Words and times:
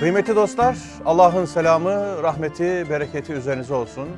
Kıymetli 0.00 0.36
dostlar, 0.36 0.78
Allah'ın 1.04 1.44
selamı, 1.44 2.22
rahmeti, 2.22 2.86
bereketi 2.90 3.32
üzerinize 3.32 3.74
olsun. 3.74 4.08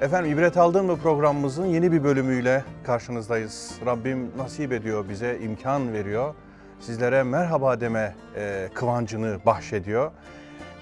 Efendim 0.00 0.32
ibret 0.32 0.56
aldığım 0.56 0.88
bu 0.88 0.96
programımızın 0.96 1.66
yeni 1.66 1.92
bir 1.92 2.04
bölümüyle 2.04 2.64
karşınızdayız. 2.84 3.72
Rabbim 3.86 4.30
nasip 4.36 4.72
ediyor 4.72 5.08
bize, 5.08 5.38
imkan 5.38 5.92
veriyor. 5.92 6.34
Sizlere 6.80 7.22
merhaba 7.22 7.80
deme 7.80 8.14
e, 8.36 8.68
kıvancını 8.74 9.38
bahşediyor. 9.46 10.10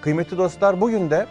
Kıymetli 0.00 0.38
dostlar 0.38 0.80
bugün 0.80 1.10
de 1.10 1.26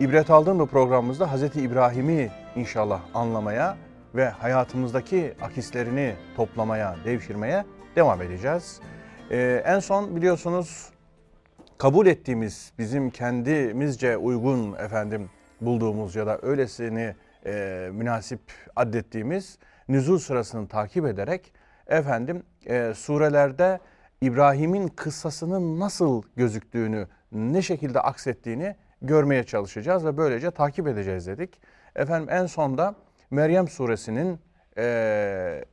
ibret 0.00 0.30
aldığım 0.30 0.58
bu 0.58 0.66
programımızda 0.66 1.32
Hazreti 1.32 1.60
İbrahim'i 1.60 2.30
inşallah 2.56 3.00
anlamaya 3.14 3.76
ve 4.14 4.28
hayatımızdaki 4.28 5.34
akislerini 5.42 6.14
toplamaya, 6.36 6.96
devşirmeye 7.04 7.64
devam 7.96 8.22
edeceğiz. 8.22 8.80
E, 9.30 9.62
en 9.66 9.78
son 9.78 10.16
biliyorsunuz 10.16 10.95
kabul 11.78 12.06
ettiğimiz, 12.06 12.72
bizim 12.78 13.10
kendimizce 13.10 14.16
uygun 14.16 14.72
efendim 14.72 15.30
bulduğumuz 15.60 16.14
ya 16.14 16.26
da 16.26 16.38
öylesini 16.42 17.14
e, 17.46 17.88
münasip 17.92 18.40
addettiğimiz 18.76 19.58
nüzul 19.88 20.18
sırasını 20.18 20.68
takip 20.68 21.06
ederek 21.06 21.52
efendim 21.86 22.42
e, 22.66 22.92
surelerde 22.96 23.80
İbrahim'in 24.20 24.88
kıssasının 24.88 25.80
nasıl 25.80 26.22
gözüktüğünü, 26.36 27.08
ne 27.32 27.62
şekilde 27.62 28.00
aksettiğini 28.00 28.76
görmeye 29.02 29.44
çalışacağız 29.44 30.04
ve 30.04 30.16
böylece 30.16 30.50
takip 30.50 30.86
edeceğiz 30.86 31.26
dedik. 31.26 31.60
Efendim 31.96 32.28
en 32.30 32.46
sonda 32.46 32.94
Meryem 33.30 33.68
suresinin 33.68 34.40
e, 34.78 35.64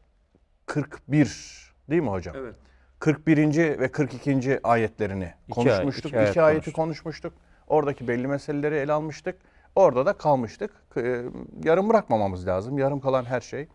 41 0.66 1.74
değil 1.90 2.02
mi 2.02 2.10
hocam? 2.10 2.36
Evet. 2.38 2.56
41. 3.04 3.58
ve 3.80 3.88
42. 3.92 4.60
ayetlerini 4.64 5.34
İki 5.48 5.54
konuşmuştuk. 5.56 6.14
ay- 6.14 6.22
iki 6.22 6.30
iki, 6.32 6.42
ayet 6.42 6.54
ayeti 6.54 6.64
konuştuk. 6.64 6.76
konuşmuştuk. 6.76 7.34
Oradaki 7.68 8.08
belli 8.08 8.28
meseleleri 8.28 8.76
ele 8.76 8.92
almıştık. 8.94 9.36
Orada 9.76 10.06
da 10.06 10.14
kalmıştık. 10.14 10.72
Ee, 10.98 11.22
Yarım 11.64 11.90
bırakmamamız 11.90 12.48
lazım. 12.48 12.78
Yarım 12.78 13.00
kalan 13.00 13.26
her 13.26 13.42
şey 13.42 13.68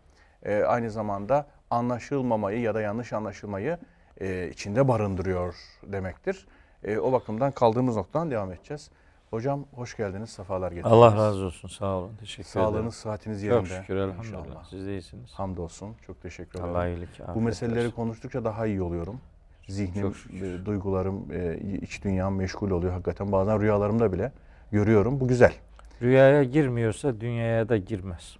e, 0.43 0.63
aynı 0.63 0.91
zamanda 0.91 1.47
anlaşılmamayı 1.69 2.59
ya 2.61 2.75
da 2.75 2.81
yanlış 2.81 3.13
anlaşılmayı 3.13 3.77
e, 4.21 4.49
içinde 4.49 4.87
barındırıyor 4.87 5.55
demektir. 5.83 6.47
E, 6.83 6.97
O 6.97 7.11
bakımdan 7.11 7.51
kaldığımız 7.51 7.95
noktadan 7.95 8.31
devam 8.31 8.51
edeceğiz. 8.51 8.89
Hocam 9.31 9.65
hoş 9.75 9.97
geldiniz, 9.97 10.29
sefalar 10.29 10.71
getirdiniz. 10.71 10.93
Allah 10.93 11.15
razı 11.15 11.45
olsun. 11.45 11.67
Sağ 11.67 11.97
olun. 11.97 12.11
Teşekkür 12.19 12.49
ederim. 12.51 12.65
Sağlığınız, 12.71 12.95
sıhhatiniz 12.95 13.43
yerinde. 13.43 13.59
Çok 13.59 13.67
şükür 13.77 13.95
elhamdülillah. 13.95 14.45
İnşallah. 14.45 14.63
Siz 14.63 14.85
de 14.87 14.91
iyisiniz. 14.91 15.31
Hamdolsun. 15.33 15.95
Çok 16.07 16.21
teşekkür 16.21 16.59
ederim. 16.59 16.75
Allah 16.75 16.87
iyilik. 16.87 17.09
Bu 17.35 17.41
meseleleri 17.41 17.79
versin. 17.83 17.95
konuştukça 17.95 18.43
daha 18.45 18.65
iyi 18.65 18.81
oluyorum. 18.81 19.21
Zihnim, 19.67 20.13
e, 20.33 20.65
duygularım, 20.65 21.31
e, 21.31 21.57
iç 21.81 22.03
dünyam 22.03 22.35
meşgul 22.35 22.71
oluyor. 22.71 22.93
Hakikaten 22.93 23.31
bazen 23.31 23.61
rüyalarımda 23.61 24.13
bile 24.13 24.31
görüyorum. 24.71 25.19
Bu 25.19 25.27
güzel. 25.27 25.53
Rüyaya 26.01 26.43
girmiyorsa 26.43 27.21
dünyaya 27.21 27.69
da 27.69 27.77
girmez. 27.77 28.35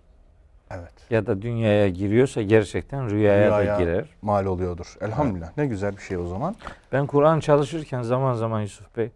Evet. 0.72 0.94
Ya 1.10 1.26
da 1.26 1.42
dünyaya 1.42 1.90
giriyorsa 1.90 2.42
gerçekten 2.42 3.10
rüyaya, 3.10 3.48
Rüyaya 3.48 3.78
da 3.78 3.82
girer. 3.84 4.06
mal 4.22 4.46
oluyordur. 4.46 4.96
Elhamdülillah. 5.02 5.58
Ne 5.58 5.66
güzel 5.66 5.98
bir 5.98 6.02
şey 6.02 6.18
o 6.18 6.28
zaman. 6.28 6.56
Ben 6.92 7.08
Kur'an 7.08 7.40
çalışırken 7.40 8.02
zaman 8.02 8.34
zaman 8.34 8.62
Yusuf 8.62 8.98
Bey 8.98 9.12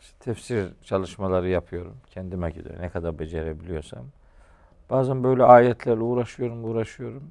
işte 0.00 0.16
tefsir 0.20 0.68
çalışmaları 0.84 1.48
yapıyorum. 1.48 1.96
Kendime 2.10 2.50
göre 2.50 2.76
ne 2.80 2.88
kadar 2.88 3.18
becerebiliyorsam. 3.18 4.04
Bazen 4.90 5.24
böyle 5.24 5.44
ayetlerle 5.44 6.00
uğraşıyorum, 6.02 6.64
uğraşıyorum. 6.64 7.22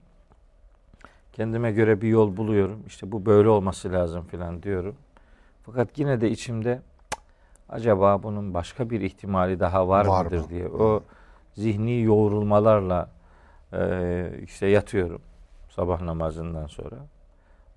Kendime 1.34 1.72
göre 1.72 2.02
bir 2.02 2.08
yol 2.08 2.38
buluyorum. 2.38 2.84
İşte 2.88 3.12
bu 3.12 3.26
böyle 3.26 3.50
olması 3.50 3.92
lazım 3.94 4.24
filan 4.28 4.64
diyorum. 4.64 4.96
Fakat 5.66 6.00
yine 6.00 6.22
de 6.22 6.30
içimde 6.32 6.82
"Cık, 7.12 7.20
acaba 7.70 8.24
bunun 8.24 8.54
başka 8.54 8.90
bir 8.90 9.02
ihtimali 9.02 9.60
daha 9.60 9.88
var, 9.88 10.06
Var 10.06 10.24
mıdır 10.26 10.38
mı? 10.40 10.50
diye 10.50 10.68
o 10.68 11.04
zihni 11.56 12.02
yoğrulmalarla 12.02 13.10
e, 13.74 14.32
işte 14.44 14.68
yatıyorum 14.68 15.22
sabah 15.70 16.02
namazından 16.02 16.68
sonra. 16.68 16.96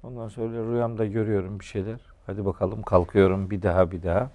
Ondan 0.03 0.29
sonra 0.29 0.73
rüyamda 0.73 1.07
görüyorum 1.07 1.61
bir 1.61 1.65
şeyler. 1.65 2.01
Hadi 2.27 2.45
bakalım 2.45 2.83
kalkıyorum 2.83 3.51
bir 3.51 3.63
daha 3.63 3.91
bir 3.91 4.03
daha. 4.03 4.31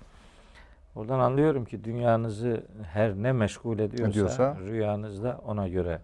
Oradan 0.97 1.19
anlıyorum 1.19 1.65
ki 1.65 1.83
dünyanızı 1.83 2.63
her 2.93 3.15
ne 3.15 3.31
meşgul 3.31 3.79
ediyorsa, 3.79 4.11
Ediyorsa. 4.11 4.57
rüyanızda 4.67 5.41
ona 5.45 5.67
göre 5.67 6.01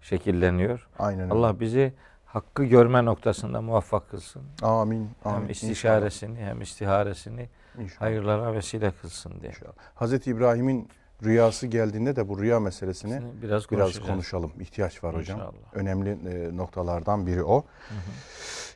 şekilleniyor. 0.00 0.88
Aynen. 0.98 1.30
Allah 1.30 1.60
bizi 1.60 1.92
hakkı 2.24 2.64
görme 2.64 3.04
noktasında 3.04 3.60
muvaffak 3.60 4.10
kılsın. 4.10 4.42
Amin. 4.62 5.10
Amin. 5.24 5.40
Hem 5.40 5.50
istişaresini 5.50 6.38
hem 6.38 6.60
istiharesini 6.60 7.40
İnşallah. 7.40 7.84
İnşallah. 7.84 8.00
hayırlara 8.00 8.54
vesile 8.54 8.90
kılsın 9.02 9.40
diye. 9.40 9.50
İnşallah. 9.50 9.72
Hazreti 9.94 10.30
İbrahim'in 10.30 10.88
rüyası 11.24 11.66
geldiğinde 11.66 12.16
de 12.16 12.28
bu 12.28 12.40
rüya 12.40 12.60
meselesini 12.60 13.12
Şimdi 13.12 13.42
biraz 13.42 13.70
biraz 13.70 14.00
konuşalım. 14.00 14.52
İhtiyaç 14.60 15.04
var 15.04 15.16
hocam. 15.16 15.38
İnşallah. 15.38 15.52
Önemli 15.74 16.10
e, 16.10 16.56
noktalardan 16.56 17.26
biri 17.26 17.44
o. 17.44 17.64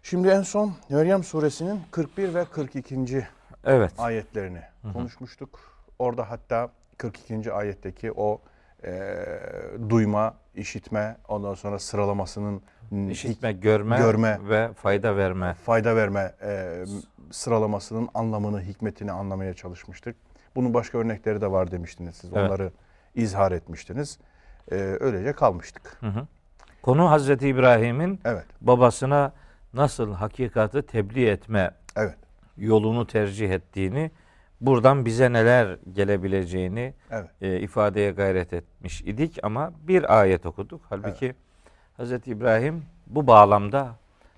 Şimdi 0.03 0.29
en 0.29 0.43
son 0.43 0.73
Meryem 0.89 1.25
suresinin 1.25 1.81
41 1.91 2.35
ve 2.35 2.45
42. 2.45 3.27
Evet. 3.65 3.93
ayetlerini 3.99 4.63
konuşmuştuk. 4.93 5.61
Orada 5.99 6.31
hatta 6.31 6.71
42. 6.99 7.53
ayetteki 7.53 8.13
o 8.13 8.41
e, 8.85 9.15
duyma, 9.89 10.35
işitme, 10.55 11.17
ondan 11.29 11.55
sonra 11.55 11.79
sıralamasının 11.79 12.63
İşitme, 13.11 13.53
görme, 13.53 13.99
görme. 13.99 14.39
ve 14.49 14.73
fayda 14.73 15.17
verme. 15.17 15.55
fayda 15.55 15.97
verme 15.97 16.35
e, 16.43 16.85
sıralamasının 17.31 18.09
anlamını, 18.15 18.63
hikmetini 18.63 19.13
anlamaya 19.13 19.55
çalışmıştık. 19.55 20.17
Bunun 20.57 20.75
başka 20.75 20.99
örnekleri 20.99 21.41
de 21.41 21.51
var 21.51 21.71
demiştiniz 21.71 22.17
siz. 22.17 22.31
Evet. 22.35 22.47
Onları 22.51 22.73
izhar 23.15 23.53
etmiştiniz. 23.53 24.19
E, 24.71 24.75
öylece 25.01 25.33
kalmıştık. 25.33 25.97
Hı 26.01 26.07
hı. 26.07 26.27
Konu 26.83 27.11
Hazreti 27.11 27.49
İbrahim'in 27.49 28.21
Evet, 28.25 28.47
babasına 28.61 29.33
nasıl 29.75 30.15
hakikati 30.15 30.83
tebliğ 30.83 31.27
etme 31.27 31.71
evet, 31.97 32.19
yolunu 32.61 33.07
tercih 33.07 33.51
ettiğini, 33.51 34.11
buradan 34.61 35.05
bize 35.05 35.33
neler 35.33 35.79
gelebileceğini 35.93 36.95
evet. 37.11 37.31
e, 37.41 37.61
ifadeye 37.61 38.11
gayret 38.11 38.53
etmiş 38.53 39.01
idik 39.01 39.39
ama 39.43 39.73
bir 39.83 40.21
ayet 40.21 40.47
okuduk. 40.47 40.81
Halbuki 40.89 41.35
Hazreti 41.97 42.31
İbrahim 42.31 42.85
bu 43.07 43.27
bağlamda 43.27 43.97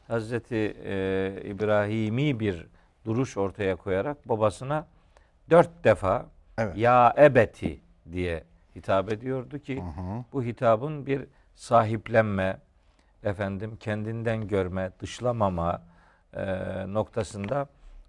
Hazreti 0.09 0.77
e, 0.85 1.43
İbrahimi 1.45 2.41
bir 2.41 2.67
duruş 3.05 3.37
ortaya 3.37 3.77
koyarak 3.77 4.29
babasına 4.29 4.87
dört 5.51 5.85
defa 5.85 6.27
Evet. 6.59 6.77
ya 6.77 7.15
ebeti 7.19 7.81
diye 8.13 8.45
hitap 8.77 9.13
ediyordu 9.13 9.59
ki 9.59 9.83
bu 10.33 10.43
hitabın 10.43 11.07
bir 11.07 11.27
sahiplenme, 11.55 12.59
efendim 13.25 13.77
kendinden 13.81 14.49
görme, 14.49 14.91
dışlamama 15.01 15.83
e, 16.37 16.45
noktasında 16.89 17.67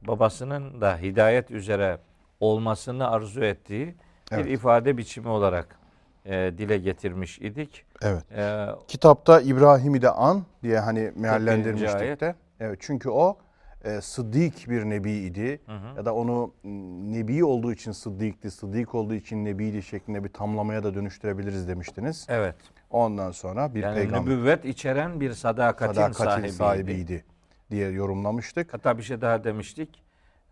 babasının 0.07 0.81
da 0.81 0.97
hidayet 0.97 1.51
üzere 1.51 1.97
olmasını 2.39 3.07
arzu 3.09 3.43
ettiği 3.43 3.95
Evet. 4.31 4.45
bir 4.45 4.51
ifade 4.51 4.97
biçimi 4.97 5.27
olarak 5.27 5.79
e, 6.25 6.51
dile 6.57 6.77
getirmiş 6.77 7.39
idik. 7.39 7.85
Evet. 8.01 8.31
E, 8.31 8.65
Kitapta 8.87 9.41
İbrahim'i 9.41 10.01
de 10.01 10.09
an 10.09 10.43
diye 10.63 10.79
hani 10.79 11.11
meallendirmiştik 11.15 12.19
de. 12.21 12.35
Evet 12.59 12.77
çünkü 12.81 13.09
o 13.09 13.37
e, 13.83 14.01
sıddık 14.01 14.69
bir 14.69 14.83
nebi 14.85 15.11
idi. 15.11 15.61
Ya 15.97 16.05
da 16.05 16.15
onu 16.15 16.53
m, 16.63 16.71
nebi 17.13 17.43
olduğu 17.45 17.71
için 17.73 17.91
sıddıktı, 17.91 18.51
sıddık 18.51 18.95
olduğu 18.95 19.13
için 19.13 19.45
nebiydi 19.45 19.83
şeklinde 19.83 20.23
bir 20.23 20.29
tamlamaya 20.29 20.83
da 20.83 20.93
dönüştürebiliriz 20.95 21.67
demiştiniz. 21.67 22.25
evet. 22.29 22.55
Ondan 22.89 23.31
sonra 23.31 23.75
bir 23.75 23.81
Yani 23.83 23.95
peygamber 23.95 24.21
nübüvvet 24.21 24.65
içeren 24.65 25.19
bir 25.19 25.33
sadakatin, 25.33 25.93
sadakatin 25.93 26.15
sahibiydi. 26.23 26.51
sahibiydi 26.53 27.25
diye 27.71 27.89
yorumlamıştık. 27.89 28.73
Hatta 28.73 28.97
bir 28.97 29.03
şey 29.03 29.21
daha 29.21 29.43
demiştik. 29.43 30.02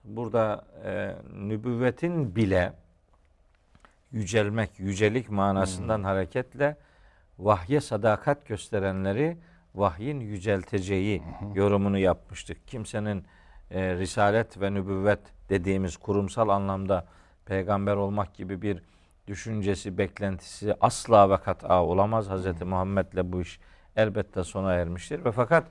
Burada 0.04 0.66
e, 0.86 1.16
nübüvvetin 1.34 2.36
bile 2.36 2.74
yücelmek, 4.12 4.80
yücelik 4.80 5.30
manasından 5.30 6.04
hareketle 6.04 6.78
vahye 7.40 7.82
sadakat 7.82 8.48
gösterenleri 8.48 9.38
vahyin 9.76 10.20
yücelteceği 10.20 11.24
yorumunu 11.54 11.98
yapmıştık. 11.98 12.68
Kimsenin 12.68 13.26
e, 13.72 13.96
risalet 13.96 14.62
ve 14.62 14.74
nübüvvet 14.74 15.20
dediğimiz 15.50 15.98
kurumsal 15.98 16.50
anlamda 16.50 17.06
peygamber 17.46 17.96
olmak 17.96 18.34
gibi 18.34 18.62
bir 18.62 18.84
düşüncesi, 19.28 19.98
beklentisi 19.98 20.76
asla 20.82 21.30
ve 21.30 21.38
kat'a 21.38 21.84
olamaz. 21.84 22.30
Hz. 22.30 22.62
Muhammed'le 22.62 23.32
bu 23.32 23.42
iş 23.42 23.60
elbette 23.96 24.44
sona 24.44 24.74
ermiştir. 24.74 25.26
Ve 25.26 25.32
fakat 25.32 25.64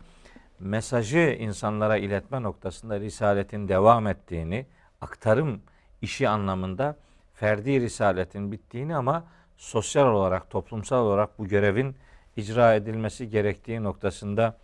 mesajı 0.60 1.36
insanlara 1.40 1.96
iletme 1.96 2.42
noktasında 2.42 3.00
risaletin 3.00 3.68
devam 3.68 4.06
ettiğini, 4.06 4.66
aktarım 5.00 5.60
işi 6.02 6.28
anlamında 6.28 6.96
ferdi 7.34 7.80
risaletin 7.80 8.52
bittiğini 8.52 8.96
ama 8.96 9.24
sosyal 9.56 10.06
olarak, 10.06 10.50
toplumsal 10.50 11.04
olarak 11.06 11.38
bu 11.38 11.48
görevin 11.48 11.96
icra 12.36 12.74
edilmesi 12.74 13.28
gerektiği 13.28 13.82
noktasında 13.82 14.56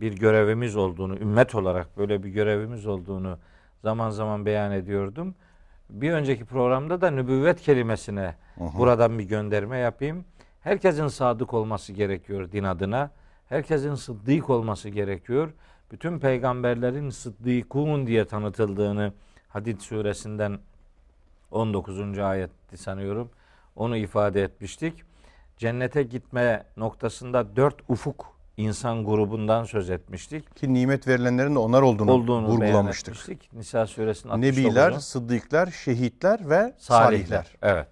bir 0.00 0.12
görevimiz 0.12 0.76
olduğunu, 0.76 1.16
ümmet 1.16 1.54
olarak 1.54 1.98
böyle 1.98 2.22
bir 2.22 2.28
görevimiz 2.28 2.86
olduğunu 2.86 3.38
zaman 3.82 4.10
zaman 4.10 4.46
beyan 4.46 4.72
ediyordum. 4.72 5.34
bir 5.90 6.12
önceki 6.12 6.44
programda 6.44 7.00
da 7.00 7.10
nübüvvet 7.10 7.60
kelimesine 7.60 8.34
buradan 8.56 9.18
bir 9.18 9.24
gönderme 9.24 9.78
yapayım. 9.78 10.24
Herkesin 10.60 11.08
sadık 11.08 11.54
olması 11.54 11.92
gerekiyor 11.92 12.52
din 12.52 12.64
adına. 12.64 13.10
Herkesin 13.52 13.94
sıddık 13.94 14.50
olması 14.50 14.88
gerekiyor. 14.88 15.52
Bütün 15.90 16.18
peygamberlerin 16.18 17.10
sıddıkun 17.10 18.06
diye 18.06 18.24
tanıtıldığını 18.24 19.12
Hadid 19.48 19.80
suresinden 19.80 20.58
19. 21.50 22.18
ayetti 22.18 22.76
sanıyorum. 22.76 23.30
Onu 23.76 23.96
ifade 23.96 24.42
etmiştik. 24.42 25.02
Cennete 25.56 26.02
gitme 26.02 26.64
noktasında 26.76 27.56
dört 27.56 27.74
ufuk 27.88 28.36
insan 28.56 29.04
grubundan 29.04 29.64
söz 29.64 29.90
etmiştik. 29.90 30.56
Ki 30.56 30.74
nimet 30.74 31.08
verilenlerin 31.08 31.54
de 31.54 31.58
onlar 31.58 31.82
olduğunu, 31.82 32.12
Olduğunu 32.12 32.46
vurgulamıştık. 32.46 33.52
Nisa 33.52 33.86
suresinin 33.86 34.32
69'u. 34.32 34.40
Nebiler, 34.40 34.92
sıddıklar, 34.92 35.66
şehitler 35.66 36.50
ve 36.50 36.74
salihler. 36.78 37.18
salihler. 37.18 37.46
Evet. 37.62 37.86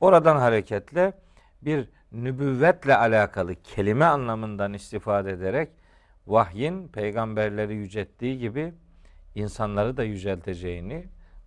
Oradan 0.00 0.36
hareketle 0.36 1.12
bir 1.62 1.88
nübüvvetle 2.12 2.96
alakalı 2.96 3.54
kelime 3.54 4.04
anlamından 4.04 4.72
istifade 4.72 5.30
ederek 5.30 5.68
vahyin 6.26 6.88
peygamberleri 6.88 7.74
yücelttiği 7.74 8.38
gibi 8.38 8.74
insanları 9.34 9.96
da 9.96 10.04
yücelteceğini, 10.04 11.04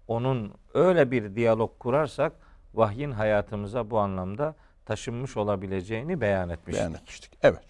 onun 0.07 0.53
öyle 0.73 1.11
bir 1.11 1.35
diyalog 1.35 1.79
kurarsak 1.79 2.33
vahyin 2.73 3.11
hayatımıza 3.11 3.89
bu 3.89 3.99
anlamda 3.99 4.55
taşınmış 4.85 5.37
olabileceğini 5.37 6.21
beyan 6.21 6.49
etmiştik. 6.49 6.81
beyan 6.81 6.93
etmiştik. 6.93 7.31
Evet. 7.43 7.61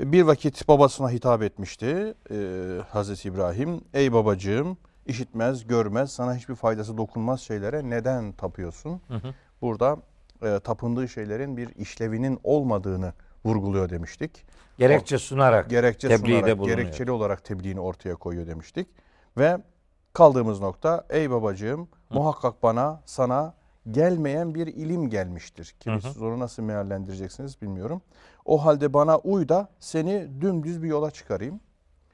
Bir 0.00 0.22
vakit 0.22 0.68
babasına 0.68 1.10
hitap 1.10 1.42
etmişti 1.42 2.14
e, 2.30 2.36
Hazreti 2.90 3.28
İbrahim. 3.28 3.80
Ey 3.94 4.12
babacığım 4.12 4.76
işitmez, 5.06 5.66
görmez, 5.66 6.12
sana 6.12 6.34
hiçbir 6.36 6.54
faydası 6.54 6.98
dokunmaz 6.98 7.40
şeylere 7.40 7.90
neden 7.90 8.32
tapıyorsun? 8.32 9.00
Hı 9.08 9.14
hı. 9.14 9.34
Burada 9.60 9.96
e, 10.42 10.60
tapındığı 10.60 11.08
şeylerin 11.08 11.56
bir 11.56 11.68
işlevinin 11.76 12.40
olmadığını 12.44 13.12
vurguluyor 13.44 13.90
demiştik. 13.90 14.46
Gerekçe 14.78 15.18
sunarak 15.18 15.70
Gerekçe 15.70 16.18
sunarak, 16.18 16.58
bulunuyor. 16.58 16.78
gerekçeli 16.78 17.10
olarak 17.10 17.44
tebliğini 17.44 17.80
ortaya 17.80 18.14
koyuyor 18.16 18.46
demiştik. 18.46 18.88
Ve 19.38 19.58
kaldığımız 20.12 20.60
nokta 20.60 21.04
ey 21.10 21.30
babacığım 21.30 21.88
muhakkak 22.10 22.62
bana 22.62 23.02
sana 23.06 23.54
gelmeyen 23.90 24.54
bir 24.54 24.66
ilim 24.66 25.10
gelmiştir. 25.10 25.74
Ki 25.80 25.90
Hı 25.90 25.94
hı. 25.94 26.00
siz 26.00 26.22
onu 26.22 26.38
nasıl 26.38 26.62
meallendireceksiniz 26.62 27.62
bilmiyorum. 27.62 28.02
O 28.44 28.64
halde 28.66 28.92
bana 28.94 29.18
uy 29.18 29.48
da 29.48 29.68
seni 29.80 30.40
dümdüz 30.40 30.82
bir 30.82 30.88
yola 30.88 31.10
çıkarayım. 31.10 31.60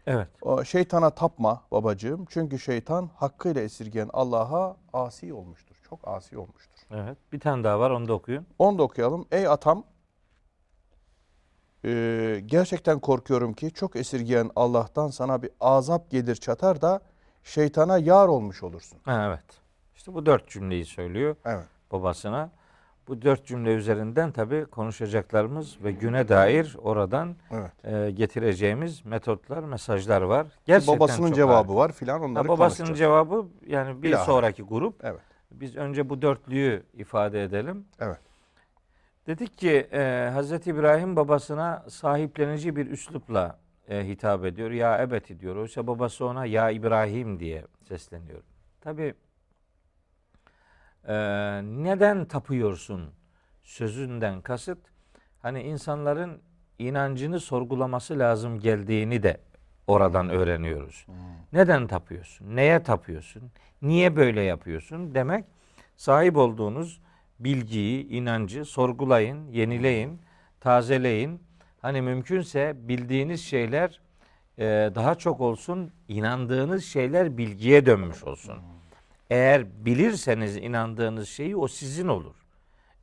Evet. 0.06 0.28
O 0.42 0.64
şeytana 0.64 1.10
tapma 1.10 1.62
babacığım. 1.70 2.26
Çünkü 2.28 2.58
şeytan 2.58 3.10
hakkıyla 3.16 3.60
esirgeyen 3.62 4.10
Allah'a 4.12 4.76
asi 4.92 5.34
olmuştur. 5.34 5.76
Çok 5.88 6.08
asi 6.08 6.38
olmuştur. 6.38 6.71
Evet. 6.94 7.18
Bir 7.32 7.40
tane 7.40 7.64
daha 7.64 7.80
var 7.80 7.90
onu 7.90 8.08
da 8.08 8.12
okuyun. 8.12 8.46
Onu 8.58 8.78
da 8.78 8.82
okuyalım. 8.82 9.26
Ey 9.30 9.46
atam, 9.48 9.84
e, 11.84 12.42
gerçekten 12.46 12.98
korkuyorum 12.98 13.52
ki 13.52 13.70
çok 13.70 13.96
esirgeyen 13.96 14.50
Allah'tan 14.56 15.08
sana 15.08 15.42
bir 15.42 15.50
azap 15.60 16.10
gelir 16.10 16.34
çatar 16.36 16.80
da 16.82 17.00
şeytana 17.44 17.98
yar 17.98 18.28
olmuş 18.28 18.62
olursun. 18.62 18.98
Ha, 19.04 19.24
evet. 19.28 19.44
İşte 19.96 20.14
bu 20.14 20.26
dört 20.26 20.48
cümleyi 20.48 20.84
söylüyor 20.84 21.36
Evet. 21.44 21.64
babasına. 21.92 22.50
Bu 23.08 23.22
dört 23.22 23.46
cümle 23.46 23.74
üzerinden 23.74 24.32
tabii 24.32 24.64
konuşacaklarımız 24.64 25.84
ve 25.84 25.92
güne 25.92 26.28
dair 26.28 26.76
oradan 26.82 27.36
Evet. 27.50 27.84
e, 27.84 28.10
getireceğimiz 28.10 29.04
metotlar, 29.04 29.58
mesajlar 29.64 30.22
var. 30.22 30.46
Gerçekten 30.64 30.96
Babasının 31.00 31.32
cevabı 31.32 31.52
harika. 31.54 31.74
var 31.74 31.92
filan 31.92 32.18
Ha, 32.20 32.24
onları 32.26 32.48
babasının 32.48 32.86
konuşacağız. 32.86 32.98
cevabı 32.98 33.46
yani 33.66 33.96
bir 33.98 34.02
Bilahare. 34.02 34.26
sonraki 34.26 34.62
grup. 34.62 35.04
Evet. 35.04 35.20
Biz 35.52 35.76
önce 35.76 36.08
bu 36.08 36.22
dörtlüyü 36.22 36.82
ifade 36.94 37.42
edelim. 37.42 37.84
Evet. 38.00 38.20
Dedik 39.26 39.58
ki 39.58 39.88
e, 39.92 40.30
Hazreti 40.32 40.70
İbrahim 40.70 41.16
babasına 41.16 41.84
sahiplenici 41.88 42.76
bir 42.76 42.90
üslupla 42.90 43.58
e, 43.88 44.08
hitap 44.08 44.44
ediyor. 44.44 44.70
Ya 44.70 45.02
ebeti 45.02 45.40
diyor. 45.40 45.56
Oysa 45.56 45.86
babası 45.86 46.26
ona 46.26 46.46
ya 46.46 46.70
İbrahim 46.70 47.40
diye 47.40 47.66
sesleniyor. 47.88 48.42
Tabi 48.80 49.14
neden 51.62 52.24
tapıyorsun 52.24 53.10
sözünden 53.62 54.40
kasıt 54.40 54.78
hani 55.42 55.62
insanların 55.62 56.42
inancını 56.78 57.40
sorgulaması 57.40 58.18
lazım 58.18 58.60
geldiğini 58.60 59.22
de 59.22 59.40
oradan 59.86 60.28
öğreniyoruz. 60.28 61.06
Neden 61.52 61.86
tapıyorsun? 61.86 62.56
Neye 62.56 62.82
tapıyorsun? 62.82 63.42
Niye 63.82 64.16
böyle 64.16 64.42
yapıyorsun? 64.42 65.14
Demek 65.14 65.44
sahip 65.96 66.36
olduğunuz 66.36 67.00
bilgiyi, 67.40 68.08
inancı 68.08 68.64
sorgulayın, 68.64 69.48
yenileyin, 69.48 70.20
tazeleyin. 70.60 71.40
Hani 71.82 72.02
mümkünse 72.02 72.74
bildiğiniz 72.76 73.44
şeyler 73.44 74.00
e, 74.58 74.64
daha 74.94 75.14
çok 75.14 75.40
olsun, 75.40 75.92
inandığınız 76.08 76.84
şeyler 76.84 77.38
bilgiye 77.38 77.86
dönmüş 77.86 78.24
olsun. 78.24 78.58
Eğer 79.30 79.84
bilirseniz 79.84 80.56
inandığınız 80.56 81.28
şeyi 81.28 81.56
o 81.56 81.68
sizin 81.68 82.08
olur. 82.08 82.34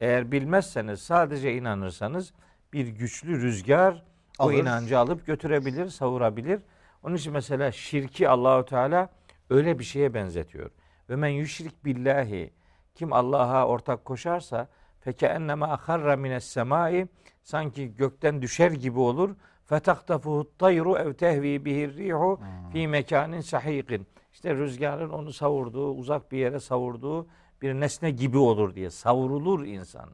Eğer 0.01 0.31
bilmezseniz 0.31 1.01
sadece 1.01 1.53
inanırsanız 1.53 2.33
bir 2.73 2.87
güçlü 2.87 3.41
rüzgar 3.41 4.03
o 4.39 4.43
Alır. 4.43 4.53
inancı 4.53 4.99
alıp 4.99 5.25
götürebilir, 5.25 5.87
savurabilir. 5.87 6.59
Onun 7.03 7.15
için 7.15 7.33
mesela 7.33 7.71
şirki 7.71 8.29
Allahu 8.29 8.65
Teala 8.65 9.09
öyle 9.49 9.79
bir 9.79 9.83
şeye 9.83 10.13
benzetiyor. 10.13 10.69
Ve 11.09 11.15
men 11.15 11.27
yüşrik 11.27 11.85
billahi 11.85 12.53
kim 12.95 13.13
Allah'a 13.13 13.67
ortak 13.67 14.05
koşarsa 14.05 14.67
feke 14.99 15.25
ennema 15.25 15.67
aharra 15.67 16.15
mines 16.15 16.45
semai 16.45 17.07
sanki 17.43 17.95
gökten 17.95 18.41
düşer 18.41 18.71
gibi 18.71 18.99
olur. 18.99 19.35
Fetaktafuhu 19.65 20.51
tayru 20.57 20.97
ev 20.97 21.13
tehvi 21.13 21.65
bihir 21.65 21.97
rihu 21.97 22.39
fi 22.71 22.87
mekanin 22.87 23.41
sahiqin. 23.41 24.07
İşte 24.33 24.55
rüzgarın 24.55 25.09
onu 25.09 25.33
savurduğu, 25.33 25.91
uzak 25.91 26.31
bir 26.31 26.37
yere 26.37 26.59
savurduğu 26.59 27.27
bir 27.61 27.73
nesne 27.73 28.11
gibi 28.11 28.37
olur 28.37 28.75
diye 28.75 28.89
savrulur 28.89 29.65
insan. 29.65 30.09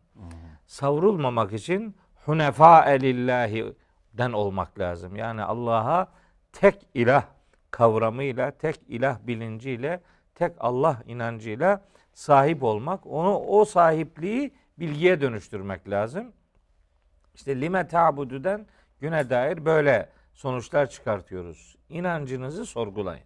Savrulmamak 0.66 1.54
için 1.54 1.96
hunefa 2.26 2.86
den 4.18 4.32
olmak 4.32 4.80
lazım. 4.80 5.16
Yani 5.16 5.44
Allah'a 5.44 6.08
tek 6.54 6.88
ilah 6.94 7.26
kavramıyla, 7.72 8.52
tek 8.52 8.80
ilah 8.88 9.20
bilinciyle, 9.28 10.02
tek 10.36 10.52
Allah 10.60 11.02
inancıyla 11.06 11.82
sahip 12.14 12.64
olmak, 12.64 13.08
onu 13.08 13.38
o 13.38 13.66
sahipliği 13.66 14.54
bilgiye 14.80 15.22
dönüştürmek 15.22 15.90
lazım. 15.90 16.32
İşte 17.36 17.62
lime 17.62 17.88
ta'budüden 17.88 18.66
güne 19.02 19.30
dair 19.30 19.66
böyle 19.66 20.10
sonuçlar 20.34 20.90
çıkartıyoruz. 20.90 21.76
İnancınızı 21.90 22.66
sorgulayın. 22.66 23.26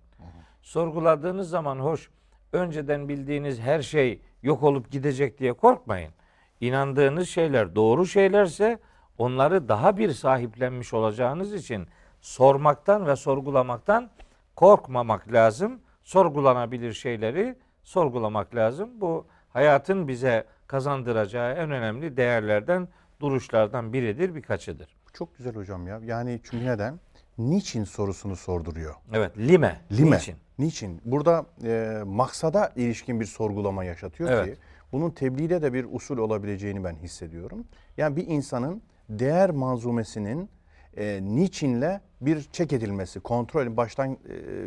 Sorguladığınız 0.62 1.50
zaman 1.50 1.80
hoş 1.80 2.10
önceden 2.54 3.10
bildiğiniz 3.10 3.60
her 3.60 3.82
şey 3.82 4.22
yok 4.44 4.64
olup 4.64 4.92
gidecek 4.92 5.40
diye 5.40 5.54
korkmayın. 5.54 6.12
İnandığınız 6.60 7.30
şeyler 7.30 7.76
doğru 7.76 8.06
şeylerse 8.06 8.80
onları 9.20 9.70
daha 9.70 9.98
bir 9.98 10.12
sahiplenmiş 10.14 10.94
olacağınız 10.94 11.54
için 11.54 11.88
sormaktan 12.22 13.08
ve 13.08 13.16
sorgulamaktan 13.16 14.10
korkmamak 14.56 15.34
lazım. 15.34 15.80
Sorgulanabilir 16.04 16.94
şeyleri 16.94 17.56
sorgulamak 17.84 18.56
lazım. 18.56 18.90
Bu 19.02 19.26
hayatın 19.50 20.08
bize 20.08 20.46
kazandıracağı 20.68 21.54
en 21.54 21.72
önemli 21.72 22.18
değerlerden, 22.18 22.88
duruşlardan 23.20 23.94
biridir, 23.94 24.36
birkaçıdır. 24.36 24.96
Çok 25.14 25.38
güzel 25.38 25.56
hocam 25.56 25.88
ya. 25.88 26.00
Yani 26.04 26.40
çünkü 26.44 26.66
neden? 26.66 27.00
Niçin 27.38 27.84
sorusunu 27.84 28.36
sorduruyor. 28.36 28.96
Evet, 29.14 29.38
lime. 29.38 29.82
Lime. 29.92 30.16
Niçin? 30.18 30.36
Niçin? 30.60 31.02
Burada 31.06 31.46
e, 31.64 32.02
maksada 32.06 32.74
ilişkin 32.76 33.20
bir 33.20 33.26
sorgulama 33.26 33.84
yaşatıyor 33.84 34.30
Evet. 34.30 34.46
ki 34.46 34.62
bunun 34.92 35.10
tebliğde 35.10 35.62
de 35.62 35.74
bir 35.74 35.86
usul 35.92 36.18
olabileceğini 36.18 36.84
ben 36.84 36.96
hissediyorum. 36.96 37.66
Yani 37.98 38.16
bir 38.16 38.28
insanın 38.28 38.82
değer 39.10 39.50
manzumesinin 39.50 40.50
e, 40.98 41.20
niçinle 41.24 42.02
bir 42.22 42.42
çek 42.42 42.74
edilmesi, 42.74 43.20
kontrol 43.20 43.78
baştan 43.78 44.12
e, 44.12 44.18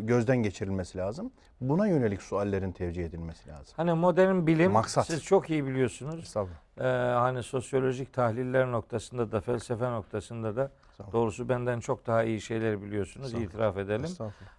gözden 0.01 0.37
geçirilmesi 0.37 0.99
lazım. 0.99 1.33
Buna 1.61 1.87
yönelik 1.89 2.23
suallerin 2.23 2.73
tevcih 2.73 3.05
edilmesi 3.05 3.49
lazım. 3.49 3.75
Hani 3.77 3.93
modern 3.93 4.47
bilim, 4.47 4.73
Maksat. 4.73 5.07
siz 5.07 5.23
çok 5.25 5.51
iyi 5.51 5.67
biliyorsunuz. 5.67 6.35
Ee, 6.79 6.83
hani 6.85 7.43
sosyolojik 7.43 8.13
tahliller 8.13 8.73
noktasında 8.73 9.33
da, 9.33 9.41
felsefe 9.41 9.91
noktasında 9.91 10.57
da 10.57 10.71
doğrusu 11.13 11.49
benden 11.49 11.81
çok 11.81 12.07
daha 12.07 12.23
iyi 12.25 12.41
şeyler 12.41 12.83
biliyorsunuz, 12.83 13.35
itiraf 13.35 13.77
edelim. 13.77 14.11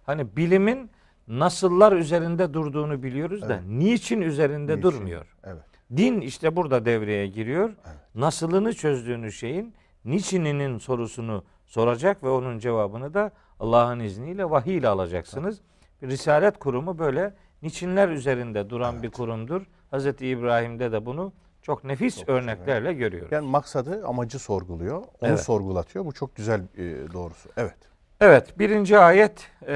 Hani 0.06 0.36
bilimin 0.36 0.90
nasıllar 1.28 1.92
üzerinde 1.92 2.54
durduğunu 2.54 3.02
biliyoruz 3.02 3.42
da 3.42 3.54
Evet. 3.54 3.62
niçin 3.68 4.20
üzerinde 4.20 4.72
Niçin? 4.72 4.82
durmuyor? 4.82 5.36
Evet. 5.44 5.62
Din 5.96 6.20
işte 6.20 6.56
burada 6.56 6.84
devreye 6.84 7.26
giriyor. 7.26 7.68
Evet. 7.86 7.96
Nasılını 8.14 8.72
çözdüğünüz 8.72 9.34
şeyin 9.34 9.74
niçininin 10.04 10.78
sorusunu 10.78 11.44
soracak 11.66 12.22
ve 12.22 12.28
onun 12.28 12.58
cevabını 12.58 13.14
da 13.14 13.30
Allah'ın 13.60 14.00
izniyle 14.00 14.50
vahiy 14.50 14.76
ile 14.76 14.88
alacaksınız. 14.88 15.60
Bir 16.02 16.08
Risalet 16.08 16.58
kurumu 16.58 16.98
böyle 16.98 17.34
niçinler 17.62 18.08
üzerinde 18.08 18.70
duran 18.70 18.96
bir 19.02 19.06
Evet. 19.08 19.16
kurumdur. 19.16 19.62
Hazreti 19.90 20.26
İbrahim'de 20.26 20.92
de 20.92 21.06
bunu 21.06 21.32
çok 21.62 21.84
nefis 21.84 22.16
Çok 22.16 22.26
güzel, 22.26 22.42
örneklerle 22.42 22.92
görüyoruz. 22.92 23.32
Yani 23.32 23.46
maksadı, 23.48 24.06
amacı 24.06 24.38
sorguluyor. 24.38 24.96
Onu 24.98 25.06
Evet. 25.30 25.40
sorgulatıyor. 25.40 26.04
Bu 26.04 26.12
çok 26.12 26.36
güzel 26.36 26.60
e, 26.60 27.12
doğrusu. 27.12 27.48
Evet. 27.56 27.76
Evet, 28.20 28.58
birinci 28.58 28.98
ayet 28.98 29.50
e, 29.68 29.74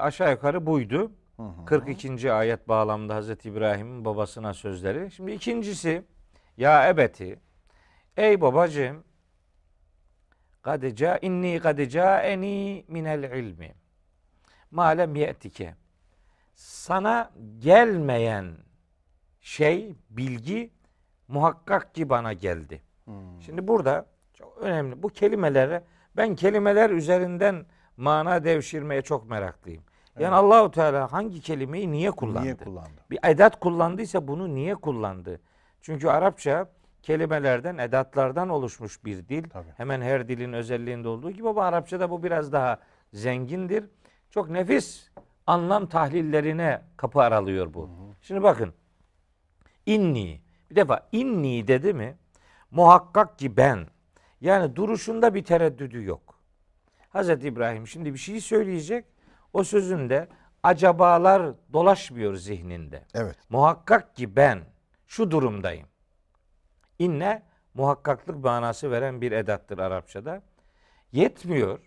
aşağı 0.00 0.30
yukarı 0.30 0.66
buydu. 0.66 1.10
Hı 1.38 1.42
hı. 1.42 1.64
42. 1.64 2.32
ayet 2.32 2.68
bağlamında 2.68 3.14
Hazreti 3.14 3.48
İbrahim'in 3.48 4.04
babasına 4.04 4.54
sözleri. 4.54 5.10
Şimdi 5.10 5.32
ikincisi 5.32 6.02
ya 6.56 6.88
ebeti 6.88 7.38
ey 8.16 8.40
babacığım 8.40 9.04
kad 10.62 10.94
ca 10.94 11.18
inni 11.18 11.60
kad 11.60 11.88
caeni 11.88 12.84
minel 12.88 13.22
ilmi 13.22 13.74
ma 14.70 14.86
lem 14.86 15.16
ye'tike 15.16 15.74
sana 16.54 17.30
gelmeyen 17.58 18.56
şey 19.40 19.94
bilgi 20.10 20.70
muhakkak 21.28 21.94
ki 21.94 22.08
bana 22.08 22.32
geldi. 22.32 22.82
Hmm. 23.04 23.42
Şimdi 23.42 23.68
burada 23.68 24.06
çok 24.34 24.58
önemli 24.58 25.02
bu 25.02 25.08
kelimelere 25.08 25.84
ben 26.16 26.34
kelimeler 26.34 26.90
üzerinden 26.90 27.66
mana 27.96 28.44
devşirmeye 28.44 29.02
çok 29.02 29.30
meraklıyım. 29.30 29.82
Yani 30.20 30.34
Evet. 30.34 30.44
Allahu 30.44 30.70
Teala 30.70 31.12
hangi 31.12 31.40
kelimeyi 31.40 31.92
niye 31.92 32.10
kullandı? 32.10 32.42
Niye 32.42 32.56
kullandı? 32.56 32.90
Bir 33.10 33.18
edat 33.22 33.60
kullandıysa 33.60 34.28
bunu 34.28 34.54
niye 34.54 34.74
kullandı? 34.74 35.40
Çünkü 35.82 36.08
Arapça 36.08 36.70
kelimelerden, 37.02 37.78
edatlardan 37.78 38.48
oluşmuş 38.48 39.04
bir 39.04 39.28
dil. 39.28 39.50
Tabii. 39.50 39.72
Hemen 39.76 40.00
her 40.00 40.28
dilin 40.28 40.52
özelliğinde 40.52 41.08
olduğu 41.08 41.30
gibi 41.30 41.48
ama 41.48 41.64
Arapçada 41.64 42.10
bu 42.10 42.22
biraz 42.22 42.52
daha 42.52 42.78
zengindir. 43.12 43.84
Çok 44.30 44.50
nefis 44.50 45.08
anlam 45.46 45.86
tahlillerine 45.86 46.82
kapı 46.96 47.20
aralıyor 47.20 47.74
bu. 47.74 47.90
Şimdi 48.22 48.42
bakın. 48.42 48.74
İnni. 49.86 50.40
Bir 50.70 50.76
defa 50.76 51.08
inni 51.12 51.68
dedi 51.68 51.94
mi? 51.94 52.16
Muhakkak 52.70 53.38
ki 53.38 53.56
ben. 53.56 53.86
Yani 54.40 54.76
duruşunda 54.76 55.34
bir 55.34 55.44
tereddüdü 55.44 56.04
yok. 56.04 56.34
Hazreti 57.08 57.48
İbrahim 57.48 57.86
şimdi 57.86 58.12
bir 58.12 58.18
şey 58.18 58.40
söyleyecek. 58.40 59.04
O 59.52 59.64
sözünde 59.64 60.28
acabalar 60.62 61.52
dolaşmıyor 61.72 62.34
zihninde. 62.34 63.04
Evet. 63.14 63.36
Muhakkak 63.48 64.16
ki 64.16 64.36
ben 64.36 64.60
şu 65.06 65.30
durumdayım. 65.30 65.88
İnne 66.98 67.42
muhakkaklık 67.74 68.44
manası 68.44 68.90
veren 68.90 69.20
bir 69.20 69.32
edattır 69.32 69.78
Arapçada. 69.78 70.42
Yetmiyor. 71.12 71.78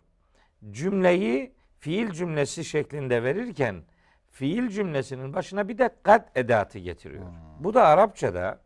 Cümleyi 0.71 1.53
fiil 1.79 2.11
cümlesi 2.11 2.65
şeklinde 2.65 3.23
verirken 3.23 3.83
fiil 4.31 4.69
cümlesinin 4.69 5.33
başına 5.33 5.67
bir 5.67 5.77
de 5.77 5.89
kad 6.03 6.27
edatı 6.35 6.79
getiriyor. 6.79 7.25
Bu 7.59 7.73
da 7.73 7.87
Arapçada 7.87 8.59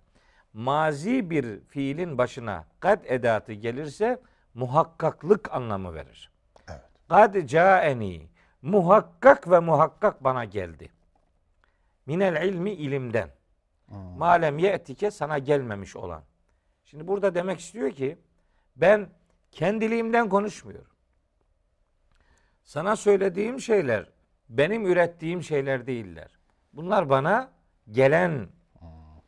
mazi 0.54 1.30
bir 1.30 1.60
fiilin 1.60 2.18
başına 2.18 2.66
kad 2.80 3.06
edatı 3.06 3.54
gelirse 3.54 4.22
muhakkaklık 4.54 5.54
anlamı 5.54 5.94
verir. 5.94 6.32
Evet. 6.70 6.82
Kad 7.10 7.46
caeni 7.48 8.28
muhakkak 8.66 9.52
ve 9.52 9.60
muhakkak 9.60 10.24
bana 10.24 10.46
geldi. 10.46 10.90
Minel 12.06 12.48
ilmi 12.48 12.72
ilimden. 12.72 13.30
Hmm. 13.86 13.98
Malem 13.98 14.58
ye'tike 14.60 15.12
sana 15.12 15.38
gelmemiş 15.38 15.96
olan. 15.96 16.24
Şimdi 16.86 17.08
burada 17.08 17.36
demek 17.36 17.60
istiyor 17.60 17.92
ki 17.92 18.18
ben 18.76 19.10
kendiliğimden 19.52 20.30
konuşmuyorum. 20.30 20.92
Sana 22.64 22.96
söylediğim 22.96 23.60
şeyler 23.60 24.10
benim 24.50 24.86
ürettiğim 24.86 25.44
şeyler 25.44 25.88
değiller. 25.88 26.40
Bunlar 26.74 27.10
bana 27.10 27.52
gelen 27.92 28.48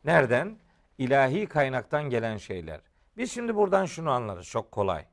nereden? 0.04 0.58
İlahi 0.98 1.46
kaynaktan 1.46 2.10
gelen 2.10 2.36
şeyler. 2.36 2.80
Biz 3.16 3.32
şimdi 3.32 3.56
buradan 3.56 3.84
şunu 3.84 4.10
anlarız 4.10 4.46
çok 4.46 4.72
kolay. 4.72 5.04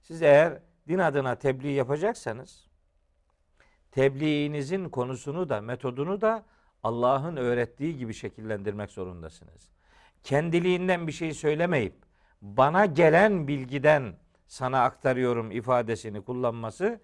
Siz 0.00 0.22
eğer 0.22 0.58
din 0.88 0.98
adına 0.98 1.34
tebliğ 1.34 1.72
yapacaksanız 1.72 2.71
tebliğinizin 3.92 4.88
konusunu 4.88 5.48
da 5.48 5.60
metodunu 5.60 6.20
da 6.20 6.44
Allah'ın 6.82 7.36
öğrettiği 7.36 7.98
gibi 7.98 8.14
şekillendirmek 8.14 8.90
zorundasınız. 8.90 9.70
Kendiliğinden 10.24 11.06
bir 11.06 11.12
şey 11.12 11.34
söylemeyip 11.34 11.94
bana 12.42 12.86
gelen 12.86 13.48
bilgiden 13.48 14.14
sana 14.46 14.82
aktarıyorum 14.82 15.50
ifadesini 15.50 16.24
kullanması 16.24 17.00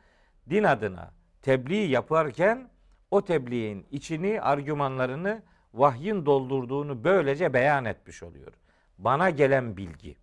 din 0.50 0.64
adına 0.64 1.12
tebliğ 1.42 1.90
yaparken 1.90 2.70
o 3.10 3.24
tebliğin 3.24 3.86
içini, 3.90 4.40
argümanlarını 4.40 5.42
vahyin 5.74 6.26
doldurduğunu 6.26 7.04
böylece 7.04 7.54
beyan 7.54 7.84
etmiş 7.84 8.22
oluyor. 8.22 8.52
Bana 8.98 9.30
gelen 9.30 9.76
bilgi. 9.76 10.16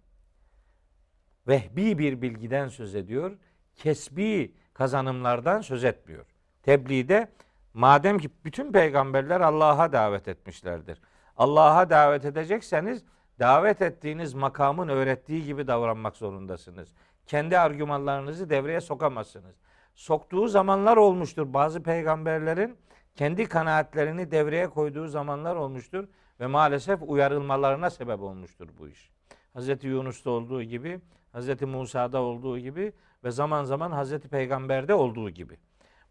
Vehbi 1.48 1.98
bir 1.98 2.22
bilgiden 2.22 2.68
söz 2.68 2.96
ediyor. 2.96 3.38
Kesbi 3.76 4.56
kazanımlardan 4.74 5.62
söz 5.62 5.84
etmiyor. 5.84 6.35
Tebliğde 6.66 7.28
madem 7.74 8.20
ki 8.20 8.30
bütün 8.46 8.72
peygamberler 8.72 9.42
Allah'a 9.42 9.94
davet 9.94 10.28
etmişlerdir. 10.28 11.02
Allah'a 11.38 11.90
davet 11.90 12.26
edecekseniz 12.26 13.04
davet 13.40 13.82
ettiğiniz 13.82 14.34
makamın 14.34 14.88
öğrettiği 14.88 15.44
gibi 15.44 15.68
davranmak 15.68 16.18
zorundasınız. 16.18 16.94
Kendi 17.26 17.60
argümanlarınızı 17.60 18.50
devreye 18.50 18.82
sokamazsınız. 18.82 19.56
Soktuğu 19.96 20.48
zamanlar 20.48 20.98
olmuştur. 20.98 21.54
Bazı 21.54 21.84
peygamberlerin 21.84 22.78
kendi 23.16 23.46
kanaatlerini 23.46 24.32
devreye 24.32 24.68
koyduğu 24.68 25.08
zamanlar 25.08 25.56
olmuştur 25.56 26.08
ve 26.40 26.48
maalesef 26.48 27.00
uyarılmalarına 27.02 27.90
sebep 27.90 28.22
olmuştur 28.22 28.68
bu 28.80 28.88
iş. 28.88 29.12
Hz. 29.56 29.84
Yunus'ta 29.84 30.30
olduğu 30.30 30.64
gibi, 30.64 31.00
Hz. 31.34 31.62
Musa'da 31.62 32.22
olduğu 32.22 32.60
gibi 32.60 32.94
ve 33.24 33.32
zaman 33.32 33.64
zaman 33.64 34.04
Hz. 34.04 34.20
Peygamber'de 34.20 34.94
olduğu 34.94 35.30
gibi. 35.30 35.58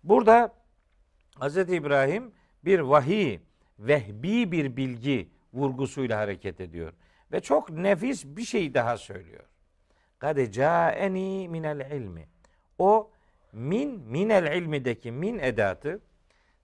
Burada 0.04 0.54
Hz. 1.40 1.56
İbrahim 1.56 2.32
bir 2.64 2.80
vahiy, 2.80 3.38
vehbi 3.78 4.52
bir 4.52 4.76
bilgi 4.76 5.28
vurgusuyla 5.54 6.18
hareket 6.18 6.61
ediyor. 6.61 6.92
Ve 7.32 7.40
çok 7.40 7.70
nefis 7.70 8.25
bir 8.25 8.42
şey 8.42 8.75
daha 8.75 8.96
söylüyor. 8.96 9.44
Kad 10.18 10.50
caeni 10.50 11.49
minel 11.49 11.90
ilmi. 11.90 12.28
O 12.78 13.11
min 13.52 14.00
minel 14.00 14.56
ilmideki 14.56 15.12
min 15.12 15.38
edatı 15.38 16.00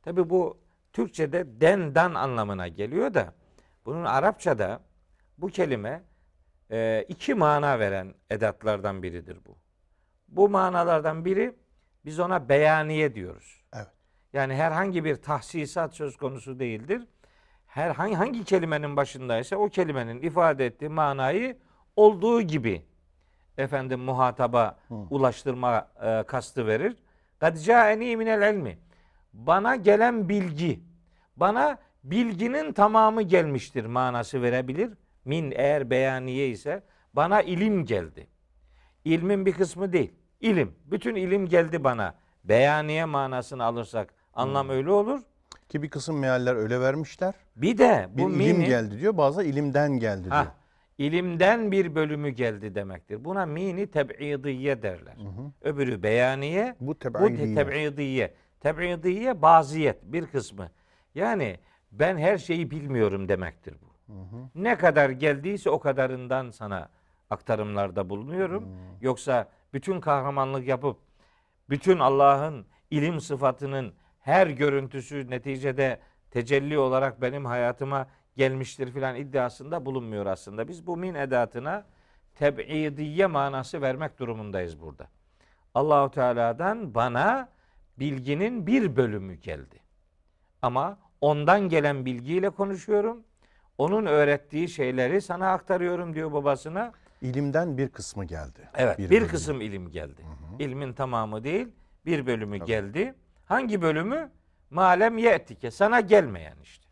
tabi 0.03 0.31
bu 0.31 0.59
Türkçe'de 0.93 1.61
dendan 1.61 2.15
anlamına 2.15 2.69
geliyor 2.69 3.15
da 3.15 3.35
bunun 3.87 4.05
Arapçada 4.05 4.81
bu 5.39 5.49
kelime 5.49 6.03
e, 6.71 7.05
iki 7.09 7.35
mana 7.35 7.79
veren 7.79 8.15
edatlardan 8.31 9.03
biridir 9.03 9.39
bu. 9.47 9.57
Bu 10.29 10.49
manalardan 10.49 11.25
biri 11.25 11.55
biz 12.05 12.21
ona 12.21 12.49
beyaniye 12.49 13.15
diyoruz. 13.15 13.63
Evet. 13.75 13.89
Yani 14.33 14.55
herhangi 14.55 15.05
bir 15.05 15.17
tahsisat 15.17 15.95
söz 15.95 16.17
konusu 16.17 16.59
değildir. 16.59 17.03
Herhangi 17.67 18.15
hangi 18.15 18.45
kelimenin 18.45 18.97
başındaysa 18.97 19.57
o 19.57 19.69
kelimenin 19.69 20.23
ifade 20.23 20.67
ettiği 20.67 20.89
manayı 20.89 21.59
olduğu 21.97 22.43
gibi 22.43 22.83
efendim 23.59 24.01
muhataba 24.01 24.79
Hı. 24.89 24.95
ulaştırma 24.95 25.89
e, 26.03 26.23
kastı 26.27 26.67
verir. 26.67 26.97
Kad 27.39 27.57
caeni 27.57 28.17
minel 28.17 28.55
ilmi. 28.55 28.79
Bana 29.33 29.77
gelen 29.77 30.29
bilgi, 30.29 30.81
bana 31.37 31.79
bilginin 32.05 32.73
tamamı 32.73 33.23
gelmiştir 33.23 33.85
manası 33.85 34.43
verebilir. 34.43 34.91
Min 35.25 35.53
eğer 35.57 35.91
beyaniye 35.91 36.49
ise 36.49 36.83
bana 37.13 37.43
ilim 37.43 37.85
geldi. 37.85 38.27
İlmin 39.05 39.47
bir 39.47 39.53
kısmı 39.53 39.93
değil. 39.93 40.13
İlim. 40.41 40.75
Bütün 40.85 41.15
ilim 41.15 41.47
geldi 41.49 41.85
bana. 41.85 42.15
Beyaniye 42.45 43.05
manasını 43.05 43.65
alırsak 43.65 44.15
anlam 44.35 44.69
öyle 44.69 44.91
olur. 44.91 45.21
Ki 45.69 45.83
bir 45.83 45.89
kısım 45.91 46.19
mealler 46.19 46.55
öyle 46.57 46.81
vermişler. 46.81 47.35
Bir 47.57 47.79
de 47.79 48.09
Bir 48.15 48.23
bu 48.25 48.31
ilim 48.31 48.65
geldi 48.65 49.01
diyor. 49.01 49.17
Bazı 49.17 49.43
ilimden 49.43 49.93
geldi 49.99 50.25
diyor. 50.25 50.35
Ha, 50.37 50.55
ilimden 50.99 51.73
bir 51.73 51.95
bölümü 51.95 52.29
geldi 52.29 52.75
demektir. 52.75 53.25
Buna 53.25 53.47
mini 53.47 53.87
teb'idiye 53.91 54.83
derler. 54.83 55.17
Öbürü 55.63 56.03
beyaniye, 56.03 56.77
Bu 56.81 56.87
bu 56.89 56.99
teb'idiye. 56.99 57.55
teb'idiye. 57.55 58.35
Teb'idiye 58.61 59.43
baziyet 59.43 59.99
bir 60.03 60.27
kısmı. 60.27 60.71
Yani 61.15 61.59
ben 61.93 62.19
her 62.19 62.39
şeyi 62.39 62.71
bilmiyorum 62.71 63.29
demektir 63.29 63.75
bu. 63.83 63.91
Ne 64.55 64.79
kadar 64.79 65.11
geldiyse 65.11 65.71
o 65.71 65.81
kadarından 65.81 66.51
sana 66.51 66.89
aktarımlarda 67.31 68.11
bulunuyorum. 68.11 68.69
Yoksa 69.01 69.49
bütün 69.73 70.01
kahramanlık 70.01 70.69
yapıp 70.69 70.99
bütün 71.71 71.99
Allah'ın 71.99 72.67
ilim 72.91 73.21
sıfatının 73.21 73.95
her 74.21 74.47
görüntüsü 74.47 75.31
neticede 75.31 76.01
tecelli 76.31 76.79
olarak 76.79 77.23
benim 77.23 77.45
hayatıma 77.45 78.07
gelmiştir 78.37 78.93
filan 78.93 79.17
iddiasında 79.17 79.87
bulunmuyor 79.87 80.27
aslında. 80.27 80.69
Biz 80.69 80.87
bu 80.87 80.97
min 80.97 81.15
edatına 81.15 81.87
teb'idiye 82.35 83.27
manası 83.27 83.83
vermek 83.83 84.19
durumundayız 84.19 84.81
burada. 84.81 85.09
Allahu 85.75 86.11
Teala'dan 86.11 86.95
bana 86.95 87.49
bilginin 87.99 88.67
bir 88.67 88.97
bölümü 88.97 89.35
geldi. 89.35 89.81
Ama 90.63 90.99
ondan 91.21 91.61
gelen 91.61 92.07
bilgiyle 92.07 92.51
konuşuyorum. 92.51 93.25
Onun 93.79 94.07
öğrettiği 94.07 94.69
şeyleri 94.69 95.21
sana 95.21 95.53
aktarıyorum 95.53 96.15
diyor 96.15 96.33
babasına. 96.33 96.93
İlimden 97.21 97.79
bir 97.79 97.89
kısmı 97.89 98.25
geldi. 98.25 98.69
Evet, 98.75 98.99
bir, 98.99 99.11
bölümü. 99.11 99.29
kısım 99.29 99.61
ilim 99.61 99.91
geldi. 99.91 100.23
İlmin 100.59 100.93
tamamı 100.93 101.45
değil, 101.45 101.69
bir 102.07 102.27
bölümü 102.27 102.65
geldi. 102.65 103.15
Hangi 103.45 103.83
bölümü? 103.83 104.31
Malem 104.71 105.19
ye'tike, 105.19 105.71
sana 105.71 106.01
gelmeyen 106.01 106.57
işte. 106.63 106.89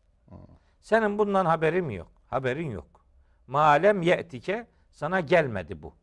Senin 0.80 1.18
bundan 1.18 1.46
haberin 1.46 1.88
yok. 1.88 2.12
Haberin 2.26 2.70
yok. 2.70 3.04
Malem 3.46 4.02
ye'tike, 4.02 4.66
sana 4.90 5.20
gelmedi 5.20 5.82
bu. 5.82 5.94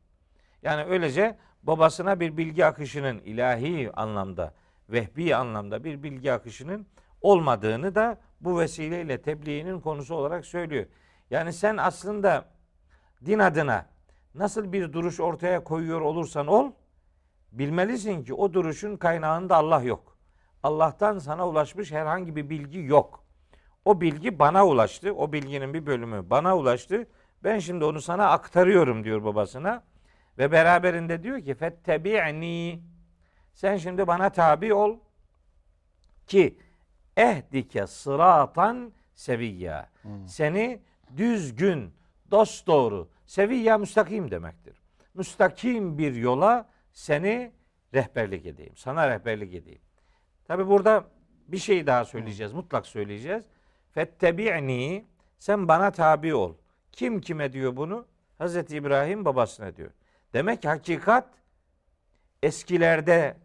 Yani 0.62 0.84
öylece 0.84 1.38
babasına 1.64 2.20
bir 2.20 2.38
bilgi 2.38 2.66
akışının 2.66 3.20
ilahi 3.20 3.92
anlamda, 3.94 4.54
vehbi 4.90 5.36
anlamda 5.36 5.84
bir 5.84 6.04
bilgi 6.04 6.32
akışının 6.32 6.88
olmadığını 7.22 7.96
da 7.96 8.18
bu 8.42 8.60
vesileyle 8.60 9.22
tebliğinin 9.22 9.80
konusu 9.80 10.16
olarak 10.16 10.46
söylüyor. 10.46 10.86
Yani 11.30 11.54
sen 11.54 11.78
aslında 11.78 12.46
din 13.26 13.40
adına 13.40 13.86
nasıl 14.36 14.74
bir 14.74 14.94
duruş 14.94 15.20
ortaya 15.20 15.64
koyuyor 15.64 16.02
olursan 16.02 16.48
ol, 16.48 16.72
bilmelisin 17.52 18.24
ki 18.24 18.34
o 18.34 18.54
duruşun 18.54 18.98
kaynağında 18.98 19.56
Allah 19.56 19.82
yok. 19.82 20.18
Allah'tan 20.64 21.20
sana 21.20 21.48
ulaşmış 21.48 21.92
herhangi 21.92 22.36
bir 22.36 22.50
bilgi 22.50 22.80
yok. 22.80 23.26
O 23.86 24.02
bilgi 24.02 24.40
bana 24.40 24.68
ulaştı. 24.68 25.14
O 25.16 25.34
bilginin 25.34 25.74
bir 25.74 25.86
bölümü 25.86 26.30
bana 26.30 26.58
ulaştı. 26.58 27.08
Ben 27.44 27.60
şimdi 27.60 27.86
onu 27.86 28.02
sana 28.02 28.30
aktarıyorum 28.30 29.04
diyor 29.04 29.24
babasına. 29.24 29.84
Ve 30.38 30.52
beraberinde 30.52 31.24
diyor 31.24 31.42
ki 31.42 31.56
fettebi'ni 31.56 32.84
sen 33.54 33.78
şimdi 33.78 34.08
bana 34.08 34.30
tabi 34.30 34.74
ol 34.74 34.98
ki 36.28 36.60
ehdike 37.18 37.88
sıratan 37.88 38.94
seviyya. 39.16 39.90
Seni 40.28 40.82
düzgün, 41.18 41.94
dosdoğru, 42.32 43.10
seviyya 43.26 43.78
müstakim 43.78 44.32
demektir. 44.32 44.82
Müstakim 45.14 45.98
bir 45.98 46.16
yola 46.16 46.70
seni 46.94 47.52
rehberlik 47.94 48.46
edeyim. 48.46 48.74
Sana 48.76 49.10
rehberlik 49.10 49.54
edeyim. 49.54 49.82
Tabi 50.48 50.68
burada 50.68 51.08
bir 51.48 51.58
şey 51.58 51.88
daha 51.88 52.06
söyleyeceğiz. 52.06 52.54
Mutlak 52.54 52.88
söyleyeceğiz. 52.88 53.46
Fettebi'ni 53.92 55.06
sen 55.40 55.68
bana 55.68 55.92
tabi 55.92 56.36
ol. 56.36 56.54
Kim 56.92 57.22
kime 57.22 57.54
diyor 57.54 57.76
bunu? 57.76 58.06
Hazreti 58.38 58.76
İbrahim 58.76 59.26
babasına 59.26 59.76
diyor. 59.76 59.92
Demek 60.34 60.62
ki 60.62 60.68
hakikat 60.68 61.30
eskilerde, 62.44 63.38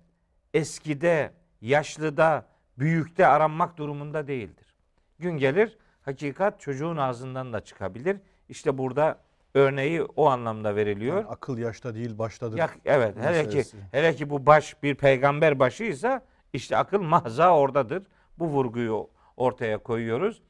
eskide, 0.55 1.33
yaşlıda, 1.61 2.47
büyükte 2.79 3.27
aranmak 3.27 3.77
durumunda 3.77 4.27
değildir. 4.27 4.75
Gün 5.19 5.39
gelir 5.39 5.79
hakikat 6.03 6.61
çocuğun 6.61 6.97
ağzından 6.97 7.53
da 7.53 7.61
çıkabilir. 7.61 8.17
İşte 8.49 8.79
burada 8.79 9.19
örneği 9.55 10.03
o 10.03 10.27
anlamda 10.27 10.77
veriliyor. 10.77 11.17
Yani 11.17 11.27
akıl 11.27 11.59
yaşta 11.59 11.95
değil 11.95 12.19
baştadır. 12.19 12.59
Ya, 12.59 12.71
evet 12.85 13.17
hele 13.21 13.49
ki 13.49 13.63
hele 13.93 14.15
ki 14.15 14.31
bu 14.31 14.47
baş 14.47 14.83
bir 14.83 14.95
peygamber 14.95 15.59
başıysa 15.59 16.25
işte 16.53 16.77
akıl 16.77 17.03
mahza 17.03 17.57
oradadır. 17.57 18.03
Bu 18.39 18.47
vurguyu 18.47 19.09
ortaya 19.37 19.79
koyuyoruz. 19.79 20.43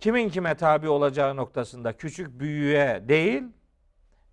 Kimin 0.00 0.28
kime 0.28 0.54
tabi 0.54 0.88
olacağı 0.88 1.36
noktasında 1.36 1.92
küçük 1.92 2.40
büyüğe 2.40 3.04
değil 3.08 3.42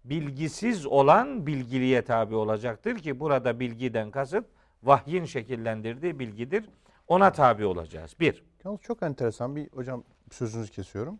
bilgisiz 0.03 0.85
olan 0.85 1.47
bilgiliye 1.47 2.01
tabi 2.01 2.35
olacaktır 2.35 2.95
ki 2.95 3.19
burada 3.19 3.59
bilgiden 3.59 4.11
kasıt 4.11 4.45
vahyin 4.83 5.25
şekillendirdiği 5.25 6.19
bilgidir. 6.19 6.69
Ona 7.07 7.31
tabi 7.31 7.65
olacağız. 7.65 8.15
Bir. 8.19 8.43
Yalnız 8.65 8.81
çok 8.81 9.03
enteresan 9.03 9.55
bir 9.55 9.67
hocam 9.71 10.03
sözünüzü 10.31 10.71
kesiyorum. 10.71 11.19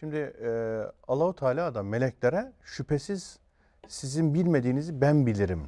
Şimdi 0.00 0.16
e, 0.16 0.48
Allahu 1.08 1.34
Teala 1.36 1.74
da 1.74 1.82
meleklere 1.82 2.52
şüphesiz 2.64 3.38
sizin 3.88 4.34
bilmediğinizi 4.34 5.00
ben 5.00 5.26
bilirim 5.26 5.62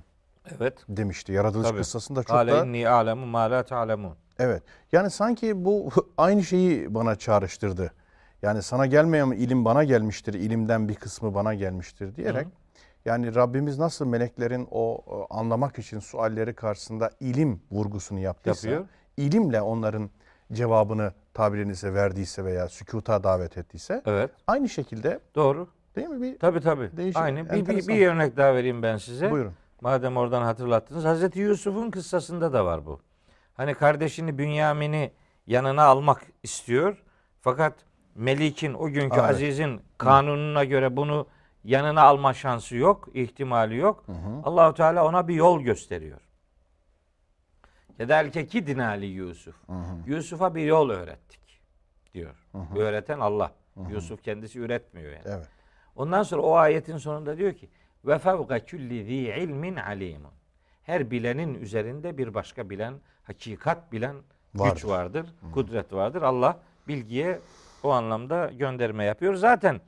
Evet. 0.59 0.75
demişti. 0.89 1.33
Yaratılış 1.33 1.69
Tabii. 1.69 1.79
kıssasında 1.79 2.23
çok 2.23 2.31
Kale 2.31 2.53
da 2.53 2.65
inni 2.65 2.89
alemu 2.89 3.27
ma 3.27 3.51
la 3.51 3.63
ta'lemun. 3.63 4.15
evet. 4.39 4.63
Yani 4.93 5.11
sanki 5.11 5.65
bu 5.65 5.91
aynı 6.19 6.45
şeyi 6.45 6.95
bana 6.95 7.17
çağrıştırdı. 7.17 7.93
Yani 8.43 8.63
sana 8.63 8.87
gelmeyen 8.87 9.31
ilim 9.31 9.65
bana 9.65 9.85
gelmiştir, 9.85 10.35
ilimden 10.35 10.89
bir 10.89 10.95
kısmı 10.95 11.35
bana 11.35 11.55
gelmiştir 11.55 12.17
diyerek 12.17 12.47
yani 13.05 13.35
Rabbimiz 13.35 13.79
nasıl 13.79 14.07
meleklerin 14.07 14.69
o 14.71 15.05
anlamak 15.31 15.79
için 15.79 15.99
sualleri 15.99 16.55
karşısında 16.55 17.11
ilim 17.21 17.61
vurgusunu 17.73 18.19
yaptıysa, 18.21 18.69
Yapıyor. 18.69 18.89
ilimle 19.17 19.63
onların 19.63 20.11
cevabını 20.53 21.13
tabirinize 21.35 21.95
verdiyse 21.95 22.45
veya 22.45 22.69
sükuta 22.69 23.25
davet 23.25 23.59
ettiyse 23.59 24.03
Evet. 24.07 24.31
aynı 24.47 24.69
şekilde 24.69 25.21
Doğru. 25.35 25.69
değil 25.97 26.09
mi 26.09 26.23
bir 26.23 26.39
Tabii 26.39 26.61
tabii. 26.61 26.97
Değişik, 26.97 27.23
Aynı. 27.23 27.51
Bir, 27.51 27.67
bir, 27.67 27.89
bir 27.89 28.07
örnek 28.07 28.37
daha 28.37 28.55
vereyim 28.55 28.83
ben 28.83 28.97
size. 28.97 29.31
buyurun. 29.31 29.53
Madem 29.81 30.17
oradan 30.17 30.43
hatırlattınız. 30.43 31.05
Hazreti 31.05 31.41
Yusuf'un 31.41 31.91
kıssasında 31.91 32.53
da 32.53 32.65
var 32.65 32.87
bu. 32.87 33.01
Hani 33.55 33.75
kardeşini 33.75 34.39
Bünyamin'i 34.39 35.13
yanına 35.47 35.83
almak 35.85 36.23
istiyor. 36.43 37.03
Fakat 37.41 37.75
Melik'in 38.15 38.75
o 38.75 38.87
günkü 38.87 39.21
Evet. 39.21 39.31
Aziz'in 39.31 39.81
kanununa 39.99 40.65
göre 40.65 40.97
bunu 40.97 41.27
yanına 41.65 42.03
alma 42.03 42.35
şansı 42.35 42.77
yok, 42.77 43.09
ihtimali 43.15 43.77
yok. 43.77 44.05
Allahu 44.45 44.75
Teala 44.75 45.05
ona 45.07 45.29
bir 45.29 45.35
yol 45.35 45.61
gösteriyor. 45.61 46.21
Kedelke 47.99 48.47
ki 48.47 48.67
dinali 48.67 49.07
Yusuf. 49.07 49.57
Yusuf'a 50.07 50.55
bir 50.55 50.67
yol 50.67 50.91
öğrettik 50.91 51.61
diyor. 52.15 52.47
Öğreten 52.77 53.19
Allah. 53.19 53.53
Yusuf 53.91 54.23
kendisi 54.23 54.59
üretmiyor 54.59 55.13
yani. 55.13 55.23
Evet. 55.25 55.49
Ondan 55.97 56.23
sonra 56.23 56.43
o 56.43 56.55
ayetin 56.55 56.97
sonunda 56.97 57.39
diyor 57.39 57.53
ki 57.53 57.69
ve 58.05 58.19
fevka 58.19 58.59
külli 58.65 59.05
zi 59.05 59.15
ilmin 59.15 59.77
alimun. 59.77 60.31
Her 60.83 61.11
bilenin 61.11 61.55
üzerinde 61.55 62.19
bir 62.19 62.35
başka 62.35 62.71
bilen, 62.71 62.95
hakikat 63.23 63.93
bilen 63.93 64.17
Vardır. 64.55 64.75
güç 64.75 64.85
vardır, 64.85 65.27
kudret 65.55 65.93
vardır. 65.93 66.23
Allah 66.23 66.59
bilgiye 66.89 67.41
o 67.83 67.91
anlamda 67.91 68.51
gönderme 68.59 69.05
yapıyor. 69.05 69.35
Zaten 69.35 69.81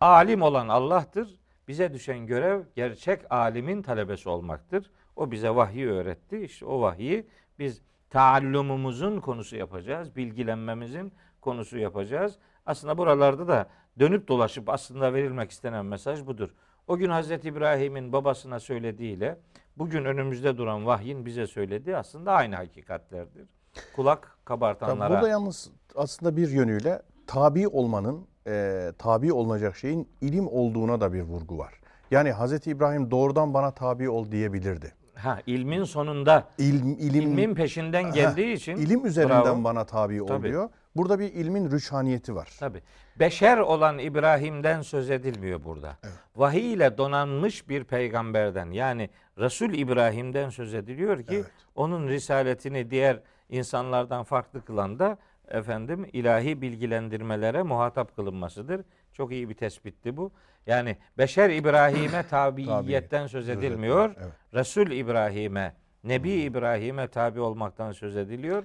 alim 0.00 0.42
olan 0.42 0.68
Allah'tır. 0.68 1.38
Bize 1.68 1.92
düşen 1.92 2.26
görev 2.26 2.62
gerçek 2.74 3.32
alimin 3.32 3.82
talebesi 3.82 4.28
olmaktır. 4.28 4.90
O 5.16 5.30
bize 5.30 5.50
vahyi 5.50 5.88
öğretti. 5.90 6.38
İşte 6.40 6.64
o 6.64 6.80
vahyi 6.80 7.26
biz 7.58 7.82
taallumumuzun 8.10 9.20
konusu 9.20 9.56
yapacağız. 9.56 10.16
Bilgilenmemizin 10.16 11.12
konusu 11.40 11.78
yapacağız. 11.78 12.38
Aslında 12.66 12.98
buralarda 12.98 13.48
da 13.48 13.66
dönüp 13.98 14.28
dolaşıp 14.28 14.68
aslında 14.68 15.14
verilmek 15.14 15.50
istenen 15.50 15.86
mesaj 15.86 16.26
budur. 16.26 16.54
O 16.88 16.96
gün 16.96 17.10
Hazreti 17.10 17.48
İbrahim'in 17.48 18.12
babasına 18.12 18.60
söylediğiyle 18.60 19.38
bugün 19.76 20.04
önümüzde 20.04 20.56
duran 20.56 20.86
vahyin 20.86 21.26
bize 21.26 21.46
söylediği 21.46 21.96
aslında 21.96 22.32
aynı 22.32 22.56
hakikatlerdir. 22.56 23.48
Kulak 23.96 24.22
Tabii 24.22 24.44
kabartanlara 24.44 25.10
burada 25.10 25.28
yalnız 25.28 25.70
aslında 25.94 26.36
bir 26.36 26.48
yönüyle 26.48 27.02
tabi 27.26 27.68
olmanın, 27.68 28.26
e, 28.46 28.92
tabi 28.98 29.32
olunacak 29.32 29.76
şeyin 29.76 30.08
ilim 30.20 30.48
olduğuna 30.48 31.00
da 31.00 31.12
bir 31.12 31.22
vurgu 31.22 31.58
var. 31.58 31.80
Yani 32.10 32.32
Hazreti 32.32 32.70
İbrahim 32.70 33.10
doğrudan 33.10 33.54
bana 33.54 33.70
tabi 33.70 34.10
ol 34.10 34.30
diyebilirdi. 34.30 34.94
Ha 35.18 35.38
ilmin 35.46 35.84
sonunda 35.84 36.48
İlm, 36.58 36.88
ilim, 36.98 37.22
ilmin 37.22 37.54
peşinden 37.54 38.12
geldiği 38.12 38.52
için 38.52 38.76
ilim 38.76 39.06
üzerinden 39.06 39.44
bravo. 39.44 39.64
bana 39.64 39.84
tabi 39.84 40.26
Tabii. 40.26 40.48
diyor. 40.48 40.68
Burada 40.96 41.18
bir 41.18 41.32
ilmin 41.32 41.70
rüçhaniyeti 41.70 42.34
var. 42.34 42.48
Tabi. 42.60 42.82
Beşer 43.20 43.58
olan 43.58 43.98
İbrahim'den 43.98 44.82
söz 44.82 45.10
edilmiyor 45.10 45.64
burada. 45.64 45.96
Vahiy 46.36 46.72
ile 46.72 46.98
donanmış 46.98 47.68
bir 47.68 47.84
peygamberden 47.84 48.70
yani 48.70 49.10
Resul 49.38 49.70
İbrahim'den 49.74 50.50
söz 50.50 50.74
ediliyor 50.74 51.18
ki 51.22 51.34
Evet. 51.34 51.46
onun 51.74 52.08
risaletini 52.08 52.90
diğer 52.90 53.20
insanlardan 53.48 54.24
farklı 54.24 54.64
kılan 54.64 54.98
da 54.98 55.18
efendim 55.50 56.06
ilahi 56.12 56.62
bilgilendirmelere 56.62 57.62
muhatap 57.62 58.16
kılınmasıdır. 58.16 58.84
Çok 59.12 59.32
iyi 59.32 59.48
bir 59.48 59.54
tespitti 59.54 60.16
bu. 60.16 60.32
Yani 60.66 60.96
beşer 61.18 61.50
İbrahim'e 61.50 62.22
tabiiyetten 62.30 63.26
söz 63.26 63.48
edilmiyor. 63.48 64.14
Evet. 64.18 64.32
Resul 64.54 64.90
İbrahim'e, 64.90 65.74
Nebi 66.04 66.30
İbrahim'e 66.30 67.08
tabi 67.08 67.40
olmaktan 67.40 67.92
söz 67.92 68.16
ediliyor. 68.16 68.64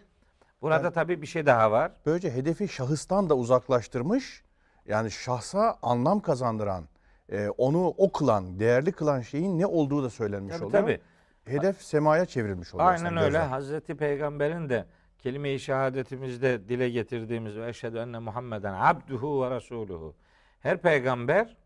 Burada 0.62 0.91
tabii 0.91 1.22
bir 1.22 1.28
şey 1.28 1.46
daha 1.46 1.72
var. 1.72 1.91
Böylece 2.06 2.32
hedefi 2.32 2.67
şahıstan 2.67 3.30
da 3.30 3.36
uzaklaştırmış. 3.36 4.43
Yani 4.86 5.12
şahsa 5.12 5.78
anlam 5.82 6.19
kazandıran, 6.19 6.84
e, 7.30 7.50
onu 7.50 7.88
o 7.98 8.12
kılan, 8.12 8.60
değerli 8.60 8.91
kılan 8.91 9.22
şeyin 9.22 9.60
ne 9.60 9.65
olduğu 9.65 10.04
da 10.04 10.10
söylenmiş 10.10 10.56
Tabii, 10.56 10.65
oluyor. 10.65 10.82
tabii. 10.82 11.00
Hedef 11.46 11.82
semaya 11.82 12.26
çevrilmiş 12.26 12.74
oluyor. 12.74 12.89
Aynen 12.89 13.17
öyle. 13.17 13.26
gözler. 13.26 13.48
Hazreti 13.48 13.96
Peygamber'in 13.96 14.69
de 14.69 14.86
kelime-i 15.23 15.59
şehadetimizde 15.59 16.69
dile 16.69 16.89
getirdiğimiz 16.89 17.57
ve 17.57 17.69
eşhedü 17.69 17.97
enne 17.97 18.19
Muhammeden 18.19 18.73
abduhu 18.73 19.43
ve 19.43 19.55
resuluhu. 19.55 20.15
Her 20.59 20.81
peygamber 20.81 21.57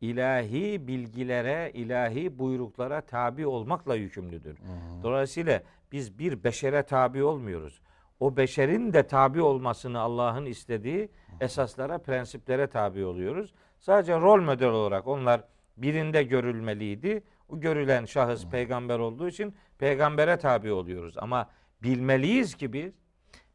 ilahi 0.00 0.88
bilgilere, 0.88 1.70
ilahi 1.74 2.38
buyruklara 2.38 3.00
tabi 3.00 3.46
olmakla 3.46 3.94
yükümlüdür. 3.94 4.58
Dolayısıyla 5.02 5.62
biz 5.92 6.18
bir 6.18 6.44
beşere 6.44 6.82
tabi 6.82 7.22
olmuyoruz. 7.22 7.80
o 8.20 8.36
beşerin 8.36 8.92
de 8.92 9.06
tabi 9.06 9.42
olmasını 9.42 10.00
Allah'ın 10.00 10.46
istediği 10.46 11.08
esaslara, 11.40 11.98
prensiplere 11.98 12.66
tabi 12.66 13.04
oluyoruz. 13.04 13.54
Sadece 13.78 14.20
rol 14.20 14.42
model 14.42 14.68
olarak 14.68 15.06
onlar 15.06 15.44
birinde 15.76 16.22
görülmeliydi. 16.22 17.22
O 17.48 17.60
görülen 17.60 18.04
şahıs 18.04 18.46
peygamber 18.46 18.98
olduğu 18.98 19.28
için 19.28 19.54
peygambere 19.78 20.36
tabi 20.36 20.72
oluyoruz. 20.72 21.14
Ama 21.18 21.48
bilmeliyiz 21.82 22.54
ki 22.54 22.72
biz 22.72 22.92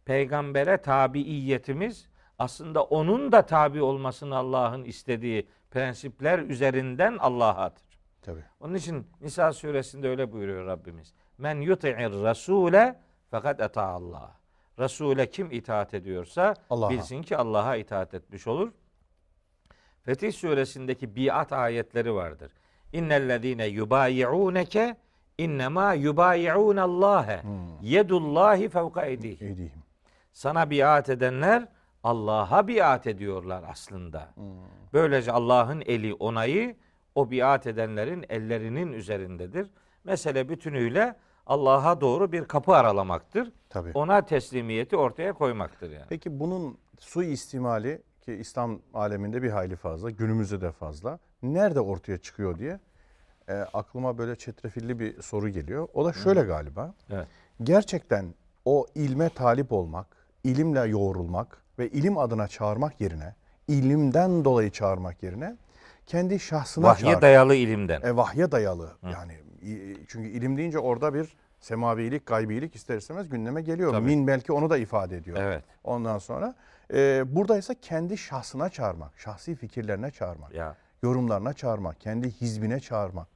peygambere 0.06 0.78
tabiiyetimiz 0.78 2.08
aslında 2.40 2.84
onun 2.84 3.32
da 3.32 3.46
tabi 3.46 3.82
olmasını 3.82 4.36
Allah'ın 4.36 4.84
istediği 4.84 5.48
prensipler 5.72 6.40
üzerinden 6.40 7.18
Allah'adır. 7.18 7.84
Tabii. 8.22 8.44
Onun 8.60 8.74
için 8.74 9.08
Nisa 9.22 9.54
suresinde 9.54 10.10
öyle 10.10 10.32
buyuruyor 10.32 10.68
Rabbimiz. 10.68 11.14
Men 11.38 11.62
yuti'ir 11.62 12.24
rasule 12.24 13.00
fakat 13.32 13.60
eta 13.60 13.84
Allah. 13.84 14.32
Rasule 14.80 15.30
kim 15.30 15.52
itaat 15.52 15.94
ediyorsa 15.94 16.54
Allah'a. 16.70 16.90
bilsin 16.90 17.22
ki 17.22 17.38
Allah'a 17.38 17.76
itaat 17.76 18.14
etmiş 18.14 18.48
olur. 18.48 18.72
Fetih 20.04 20.34
suresindeki 20.34 21.16
biat 21.16 21.54
ayetleri 21.54 22.14
vardır. 22.14 22.52
İnnellezine 22.94 23.66
yubayi'uneke 23.66 24.96
innema 25.38 25.94
yubayi'un 25.94 26.78
Allah'e. 26.78 27.42
Yedullahi 27.82 28.70
fevka. 28.70 29.06
İyiyim. 29.06 29.72
Sana 30.34 30.70
biat 30.70 31.10
edenler 31.10 31.68
Allah'a 32.04 32.68
biat 32.68 33.08
ediyorlar 33.08 33.64
aslında. 33.70 34.30
Böylece 34.94 35.32
Allah'ın 35.32 35.82
eli 35.86 36.14
onayı 36.14 36.76
o 37.16 37.32
biat 37.32 37.68
edenlerin 37.68 38.26
ellerinin 38.30 38.92
üzerindedir. 38.94 39.68
Mesele 40.04 40.50
bütünüyle 40.50 41.16
Allah'a 41.48 42.02
doğru 42.02 42.32
bir 42.32 42.46
kapı 42.46 42.76
aralamaktır. 42.76 43.52
Tabii. 43.70 43.92
Ona 43.94 44.26
teslimiyeti 44.26 44.98
ortaya 44.98 45.34
koymaktır 45.34 45.92
yani. 45.92 46.06
Peki 46.10 46.40
bunun 46.40 46.78
suistimali 47.00 48.02
ki 48.22 48.34
İslam 48.34 48.80
aleminde 48.94 49.44
bir 49.44 49.50
hayli 49.50 49.76
fazla, 49.76 50.10
günümüzde 50.10 50.62
de 50.62 50.72
fazla. 50.72 51.20
Nerede 51.44 51.80
ortaya 51.80 52.18
çıkıyor 52.18 52.60
diye 52.60 52.80
e, 53.50 53.54
aklıma 53.54 54.18
böyle 54.18 54.36
çetrefilli 54.36 55.00
bir 55.00 55.22
soru 55.22 55.50
geliyor. 55.50 55.88
O 55.94 56.06
da 56.06 56.14
şöyle 56.14 56.42
galiba. 56.42 56.94
Evet. 57.10 57.28
Gerçekten 57.64 58.26
o 58.66 58.86
ilme 58.96 59.30
talip 59.30 59.72
olmak, 59.72 60.08
ilimle 60.44 60.80
yoğrulmak 60.82 61.58
ve 61.80 61.90
ilim 61.90 62.18
adına 62.18 62.48
çağırmak 62.48 63.02
yerine, 63.02 63.36
ilimden 63.68 64.46
dolayı 64.46 64.72
çağırmak 64.72 65.24
yerine 65.24 65.56
kendi 66.06 66.40
şahsına 66.40 66.86
Vahye 66.88 67.12
çağır. 67.12 67.22
dayalı 67.22 67.56
ilimden. 67.56 68.02
E, 68.02 68.16
vahye 68.16 68.52
dayalı. 68.52 68.92
Yani 69.04 69.34
i- 69.62 69.98
çünkü 70.08 70.30
ilim 70.30 70.58
deyince 70.58 70.80
orada 70.80 71.14
bir 71.14 71.36
semavilik, 71.60 72.26
gaybilik 72.26 72.76
ister 72.76 72.98
istemez 72.98 73.30
gündeme 73.30 73.62
geliyor. 73.62 73.92
Tabii. 73.92 74.06
Min 74.06 74.28
belki 74.28 74.54
onu 74.54 74.70
da 74.70 74.78
ifade 74.78 75.18
ediyor. 75.18 75.38
Evet. 75.42 75.64
Ondan 75.84 76.18
sonra 76.18 76.56
e, 76.94 77.24
buradaysa 77.36 77.74
kendi 77.82 78.18
şahsına 78.18 78.70
çağırmak, 78.70 79.12
şahsi 79.20 79.56
fikirlerine 79.56 80.12
çağırmak, 80.12 80.54
Ya 80.54 80.76
yorumlarına 81.04 81.54
çağırmak, 81.54 82.02
kendi 82.02 82.32
hizbine 82.32 82.80
çağırmak, 82.80 83.28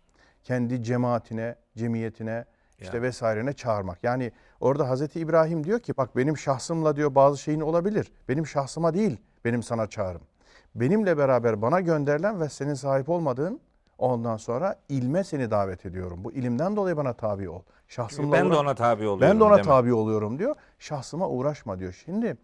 kendi 0.48 0.84
cemaatine, 0.84 1.56
cemiyetine 1.78 2.46
işte 2.80 2.98
Ya. 2.98 3.04
vesairene 3.04 3.54
çağırmak. 3.54 4.04
Yani 4.04 4.32
orada 4.60 4.90
Hazreti 4.90 5.20
İbrahim 5.20 5.64
diyor 5.64 5.80
ki 5.80 5.98
bak 5.98 6.16
benim 6.16 6.38
şahsımla 6.38 6.96
diyor 6.96 7.16
bazı 7.16 7.38
şeyin 7.38 7.60
olabilir. 7.62 8.12
Benim 8.30 8.48
şahsıma 8.48 8.94
değil 8.94 9.18
benim 9.46 9.64
sana 9.64 9.88
çağrım. 9.88 10.22
Benimle 10.76 11.18
beraber 11.18 11.62
bana 11.62 11.80
gönderilen 11.82 12.42
ve 12.42 12.50
senin 12.50 12.74
sahip 12.74 13.10
olmadığın 13.10 13.60
ondan 13.98 14.38
sonra 14.38 14.76
ilme 14.90 15.24
seni 15.24 15.52
davet 15.52 15.86
ediyorum. 15.86 16.24
Bu 16.24 16.32
ilimden 16.32 16.76
dolayı 16.76 16.98
bana 16.98 17.14
tabi 17.14 17.50
ol. 17.50 17.62
Şahsımla 17.88 18.32
ben 18.32 18.46
de 18.46 18.54
uğra- 18.54 18.60
ona 18.60 18.76
tabi 18.76 19.08
oluyorum. 19.08 19.22
ben 19.22 19.40
de 19.40 19.44
ona 19.44 19.56
mi? 19.56 19.62
tabi 19.62 19.94
oluyorum 19.94 20.40
diyor. 20.40 20.56
Şahsıma 20.80 21.30
uğraşma 21.30 21.80
diyor. 21.80 22.02
Şimdi 22.06 22.38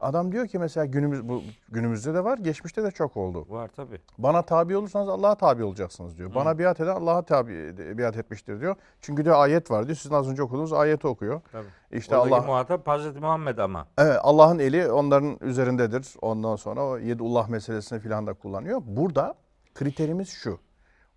adam 0.00 0.32
diyor 0.32 0.46
ki 0.46 0.58
mesela 0.58 0.86
günümüz 0.86 1.28
bu 1.28 1.42
günümüzde 1.68 2.14
de 2.14 2.24
var, 2.24 2.38
geçmişte 2.38 2.82
de 2.82 2.90
çok 2.90 3.16
oldu. 3.16 3.46
Var 3.48 3.68
tabi. 3.68 4.00
Bana 4.18 4.42
tabi 4.42 4.76
olursanız 4.76 5.08
Allah'a 5.08 5.34
tabi 5.34 5.64
olacaksınız 5.64 6.18
diyor. 6.18 6.34
Bana 6.34 6.58
biat 6.58 6.80
eden 6.80 6.96
Allah'a 6.96 7.22
tabi 7.22 7.78
biat 7.98 8.16
etmiştir 8.16 8.60
diyor. 8.60 8.76
Çünkü 9.00 9.24
diyor 9.24 9.36
ayet 9.38 9.70
var 9.70 9.86
diyor. 9.86 9.96
Sizin 9.96 10.14
az 10.14 10.28
önce 10.28 10.42
okuduğunuz 10.42 10.72
ayeti 10.72 11.06
okuyor. 11.06 11.40
Tabii. 11.52 11.66
İşte 11.90 12.16
Oradaki 12.16 12.34
Allah 12.34 12.46
muhatap 12.46 12.86
Hazreti 12.86 13.20
Muhammed 13.20 13.58
ama. 13.58 13.86
Evet 13.98 14.18
Allah'ın 14.22 14.58
eli 14.58 14.90
onların 14.90 15.38
üzerindedir. 15.40 16.14
Ondan 16.22 16.56
sonra 16.56 16.84
o 16.86 16.98
yedullah 16.98 17.48
meselesini 17.48 18.00
filan 18.00 18.26
da 18.26 18.34
kullanıyor. 18.34 18.82
Burada 18.84 19.34
kriterimiz 19.74 20.28
şu. 20.28 20.58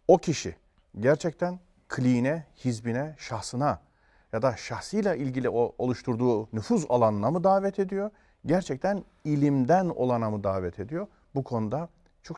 O 0.08 0.18
kişi 0.18 0.56
gerçekten 1.00 1.60
kliğine, 1.88 2.46
hizbine, 2.66 3.16
şahsına 3.18 3.80
ya 4.34 4.42
da 4.42 4.56
şahsıyla 4.56 5.16
ilgili 5.16 5.50
o 5.50 5.76
oluşturduğu 5.78 6.48
nüfuz 6.54 6.86
alanına 6.90 7.32
mı 7.32 7.44
davet 7.44 7.80
ediyor? 7.80 8.12
Gerçekten 8.46 9.04
ilimden 9.24 9.90
olana 9.90 10.30
mı 10.30 10.44
davet 10.44 10.80
ediyor? 10.80 11.08
Bu 11.36 11.44
konuda 11.44 11.90
çok 12.24 12.38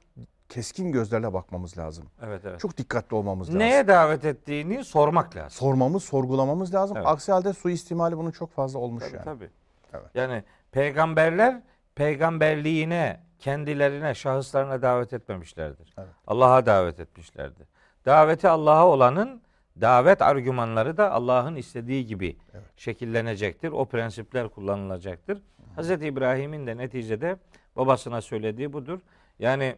keskin 0.50 0.92
gözlerle 0.92 1.34
bakmamız 1.34 1.78
lazım. 1.78 2.06
Evet 2.24 2.42
evet. 2.46 2.60
Çok 2.60 2.78
dikkatli 2.78 3.16
olmamız 3.16 3.48
lazım. 3.48 3.60
Neye 3.60 3.88
davet 3.88 4.26
ettiğini 4.26 4.84
sormak 4.84 5.36
lazım. 5.36 5.50
Sormamız, 5.50 6.04
sorgulamamız 6.04 6.74
lazım. 6.74 6.98
Evet. 6.98 7.08
Aksi 7.08 7.32
halde 7.32 7.54
suistimali 7.54 8.18
bunun 8.18 8.32
çok 8.32 8.52
fazla 8.52 8.80
olmuş 8.80 9.04
Tabii, 9.04 9.16
yani. 9.16 9.26
tabii. 9.26 9.50
Evet. 9.94 10.06
Yani 10.16 10.44
peygamberler 10.72 11.62
peygamberliğine, 11.96 13.20
kendilerine, 13.40 14.16
şahıslarına 14.16 14.82
davet 14.82 15.14
etmemişlerdir. 15.14 15.94
Evet. 15.98 16.10
Allah'a 16.28 16.66
davet 16.66 17.00
etmişlerdir. 17.00 17.68
Daveti 18.06 18.50
Allah'a 18.50 18.88
olanın 18.88 19.42
davet 19.82 20.22
argümanları 20.22 20.98
da 20.98 21.12
Allah'ın 21.12 21.56
istediği 21.56 22.06
gibi 22.06 22.38
şekillenecektir. 22.78 23.72
O 23.72 23.86
prensipler 23.86 24.50
kullanılacaktır. 24.50 25.42
Hz. 25.78 25.92
İbrahim'in 25.92 26.68
de 26.68 26.78
neticede 26.78 27.38
babasına 27.76 28.22
söylediği 28.22 28.74
budur. 28.74 29.00
Yani 29.40 29.76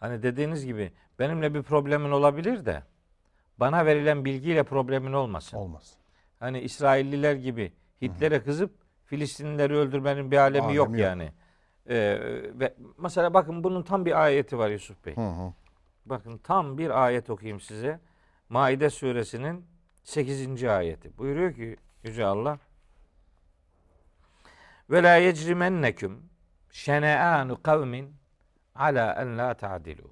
hani 0.00 0.22
dediğiniz 0.22 0.66
gibi 0.66 0.92
benimle 1.18 1.54
bir 1.54 1.62
problemin 1.62 2.10
olabilir 2.10 2.66
de 2.66 2.82
bana 3.58 3.86
verilen 3.86 4.24
bilgiyle 4.24 4.62
problemin 4.62 5.12
olmasın. 5.12 5.56
Olmaz. 5.56 5.94
Hani 6.38 6.60
İsrailliler 6.60 7.34
gibi 7.34 7.72
Hitler'e 8.02 8.42
kızıp 8.42 8.80
Filistinlileri 9.04 9.76
öldürmenin 9.76 10.30
bir 10.30 10.36
alemi, 10.36 10.64
Alemi 10.64 10.76
yok, 10.76 10.88
yok. 10.88 10.98
yani. 10.98 11.32
Ee, 11.88 12.18
ve 12.54 12.74
mesela 12.98 13.34
bakın 13.34 13.64
bunun 13.64 13.82
tam 13.82 14.06
bir 14.06 14.24
ayeti 14.24 14.58
var 14.58 14.70
Yusuf 14.70 15.06
Bey. 15.06 15.16
Hı 15.16 15.28
hı. 15.28 15.52
Bakın 16.06 16.38
tam 16.38 16.78
bir 16.78 17.04
ayet 17.04 17.30
okuyayım 17.30 17.60
size. 17.60 18.00
Maide 18.48 18.90
suresinin 18.90 19.66
8. 20.04 20.64
ayeti. 20.64 21.18
Buyuruyor 21.18 21.54
ki 21.54 21.76
Yüce 22.04 22.24
Allah 22.24 22.58
ve 24.90 25.02
la 25.02 25.16
yecrimenneküm 25.16 26.22
şene'anu 26.70 27.62
kavmin 27.62 28.14
ala 28.74 29.12
en 29.22 29.38
la 29.38 29.54
ta'dilu. 29.54 30.10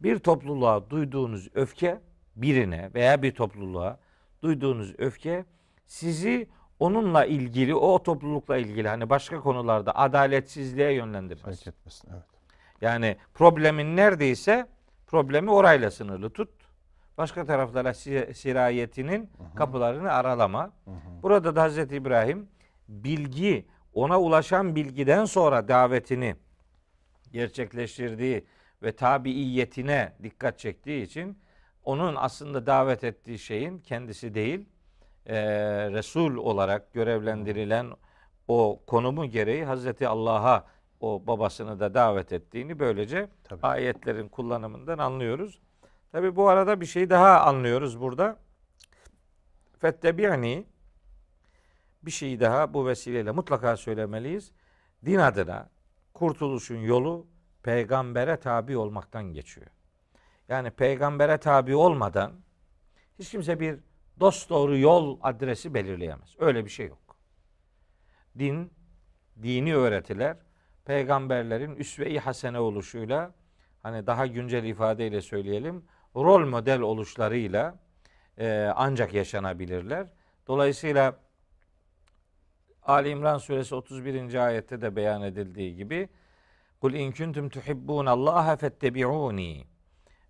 Bir 0.00 0.18
topluluğa 0.18 0.90
duyduğunuz 0.90 1.48
öfke 1.54 2.00
birine 2.36 2.90
veya 2.94 3.22
bir 3.22 3.34
topluluğa 3.34 3.98
duyduğunuz 4.42 4.94
öfke 4.98 5.44
sizi 5.86 6.48
onunla 6.78 7.24
ilgili 7.24 7.74
o 7.74 8.02
toplulukla 8.02 8.56
ilgili 8.56 8.88
hani 8.88 9.10
başka 9.10 9.40
konularda 9.40 9.96
adaletsizliğe 9.96 10.92
yönlendirmez. 10.92 11.42
Fark 11.64 11.66
etmesin. 11.66 12.08
Evet. 12.12 12.22
Yani 12.80 13.16
problemin 13.34 13.96
neredeyse 13.96 14.66
problemi 15.06 15.50
orayla 15.50 15.90
sınırlı 15.90 16.30
tut. 16.30 16.48
Başka 17.18 17.44
taraflara 17.44 17.94
si- 17.94 18.30
sirayetinin 18.34 19.30
kapılarını 19.56 20.12
aralama. 20.12 20.70
Burada 21.22 21.56
da 21.56 21.62
Hazreti 21.62 21.96
İbrahim 21.96 22.48
bilgi 22.88 23.66
ona 23.94 24.20
ulaşan 24.20 24.76
bilgiden 24.76 25.24
sonra 25.24 25.68
davetini 25.68 26.36
gerçekleştirdiği 27.32 28.44
ve 28.82 28.92
tabiiyetine 28.92 30.12
dikkat 30.22 30.58
çektiği 30.58 31.02
için 31.02 31.38
onun 31.84 32.14
aslında 32.16 32.66
davet 32.66 33.04
ettiği 33.04 33.38
şeyin 33.38 33.78
kendisi 33.78 34.34
değil 34.34 34.68
eee, 35.28 35.90
Resul 35.90 36.36
olarak 36.36 36.92
görevlendirilen 36.92 37.86
o 38.48 38.80
konumu 38.86 39.26
gereği 39.26 39.64
Hazreti 39.64 40.08
Allah'a 40.08 40.66
o 41.00 41.22
babasını 41.26 41.80
da 41.80 41.94
davet 41.94 42.32
ettiğini 42.32 42.78
böylece 42.78 43.28
Tabii. 43.44 43.66
ayetlerin 43.66 44.28
kullanımından 44.28 44.98
anlıyoruz. 44.98 45.60
Tabi 46.12 46.36
bu 46.36 46.48
arada 46.48 46.80
bir 46.80 46.86
şey 46.86 47.10
daha 47.10 47.40
anlıyoruz 47.40 48.00
burada. 48.00 48.36
Fettebi'ni 49.78 50.66
bir 52.04 52.10
şey 52.10 52.40
daha 52.40 52.74
bu 52.74 52.86
vesileyle 52.86 53.30
mutlaka 53.30 53.76
söylemeliyiz. 53.76 54.52
Din 55.04 55.18
adına 55.18 55.70
kurtuluşun 56.14 56.76
yolu 56.76 57.26
peygambere 57.62 58.36
tabi 58.36 58.76
olmaktan 58.76 59.24
geçiyor. 59.24 59.66
Yani 60.48 60.70
peygambere 60.70 61.38
tabi 61.38 61.74
olmadan 61.74 62.32
hiç 63.18 63.30
kimse 63.30 63.60
bir 63.60 63.78
dost 64.20 64.50
doğru 64.50 64.78
yol 64.78 65.18
adresi 65.22 65.74
belirleyemez. 65.74 66.36
Öyle 66.38 66.64
bir 66.64 66.70
şey 66.70 66.86
yok. 66.86 67.16
Din, 68.38 68.72
dini 69.42 69.76
öğretiler 69.76 70.36
peygamberlerin 70.84 71.76
üsve-i 71.76 72.18
hasene 72.18 72.58
oluşuyla 72.58 73.34
hani 73.82 74.06
daha 74.06 74.26
güncel 74.26 74.64
ifadeyle 74.64 75.20
söyleyelim 75.20 75.84
rol 76.16 76.48
model 76.48 76.80
oluşlarıyla 76.80 77.78
e, 78.38 78.72
ancak 78.76 79.14
yaşanabilirler. 79.14 80.06
Dolayısıyla 80.46 81.20
Ali 82.82 83.08
İmran 83.08 83.38
suresi 83.38 83.74
31. 83.74 84.34
ayette 84.34 84.80
de 84.80 84.96
beyan 84.96 85.22
edildiği 85.22 85.76
gibi 85.76 86.08
Kul 86.80 86.92
in 86.94 87.12
kuntum 87.12 87.48
tuhibbun 87.48 88.06
Allah 88.06 88.56
fettebi'uni. 88.56 89.64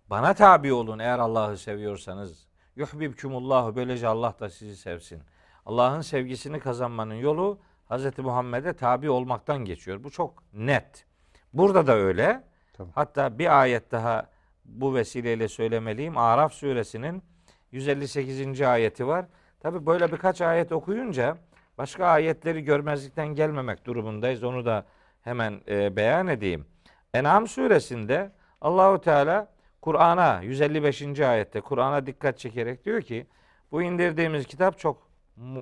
Bana 0.09 0.33
tabi 0.33 0.73
olun 0.73 0.99
eğer 0.99 1.19
Allah'ı 1.19 1.57
seviyorsanız. 1.57 2.47
Yuhibbukumullahu 2.75 3.75
böylece 3.75 4.07
Allah 4.07 4.35
da 4.39 4.49
sizi 4.49 4.77
sevsin. 4.77 5.23
Allah'ın 5.65 6.01
sevgisini 6.01 6.59
kazanmanın 6.59 7.13
yolu 7.13 7.59
Hz. 7.89 8.17
Muhammed'e 8.17 8.73
tabi 8.73 9.09
olmaktan 9.09 9.65
geçiyor. 9.65 10.03
Bu 10.03 10.11
çok 10.11 10.43
net. 10.53 11.05
Burada 11.53 11.87
da 11.87 11.95
öyle. 11.95 12.43
Tabii. 12.73 12.91
Hatta 12.95 13.39
bir 13.39 13.61
ayet 13.61 13.91
daha 13.91 14.29
bu 14.65 14.95
vesileyle 14.95 15.47
söylemeliyim. 15.47 16.17
Araf 16.17 16.53
suresinin 16.53 17.23
158. 17.71 18.61
ayeti 18.61 19.07
var. 19.07 19.25
Tabi 19.59 19.85
böyle 19.85 20.11
birkaç 20.11 20.41
ayet 20.41 20.71
okuyunca 20.71 21.37
başka 21.77 22.05
ayetleri 22.05 22.63
görmezlikten 22.63 23.27
gelmemek 23.27 23.85
durumundayız. 23.85 24.43
Onu 24.43 24.65
da 24.65 24.85
hemen 25.21 25.61
e, 25.67 25.95
beyan 25.95 26.27
edeyim. 26.27 26.65
En'am 27.13 27.47
suresinde 27.47 28.31
Allahu 28.61 29.01
Teala 29.01 29.47
Kur'an'a 29.81 30.41
155. 30.41 31.19
ayette 31.19 31.61
Kur'an'a 31.61 32.05
dikkat 32.05 32.39
çekerek 32.39 32.85
diyor 32.85 33.01
ki 33.01 33.27
bu 33.71 33.81
indirdiğimiz 33.81 34.45
kitap 34.45 34.79
çok 34.79 35.09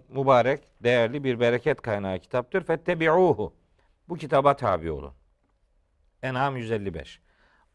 mübarek, 0.09 0.67
değerli 0.83 1.23
bir 1.23 1.39
bereket 1.39 1.81
kaynağı 1.81 2.19
kitaptır. 2.19 2.63
Fettebi'uhu. 2.63 3.53
Bu 4.09 4.17
kitaba 4.17 4.55
tabi 4.55 4.91
olun. 4.91 5.13
En'am 6.23 6.57
155. 6.57 7.21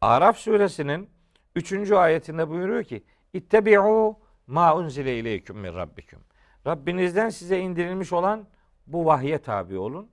Araf 0.00 0.36
suresinin 0.36 1.10
3. 1.54 1.92
ayetinde 1.92 2.48
buyuruyor 2.48 2.84
ki 2.84 3.04
İttebi'u 3.32 4.18
ma 4.46 4.76
unzile 4.76 5.18
ileyküm 5.18 5.58
min 5.58 5.74
rabbiküm. 5.74 6.20
Rabbinizden 6.66 7.28
size 7.28 7.60
indirilmiş 7.60 8.12
olan 8.12 8.46
bu 8.86 9.06
vahye 9.06 9.38
tabi 9.38 9.78
olun. 9.78 10.10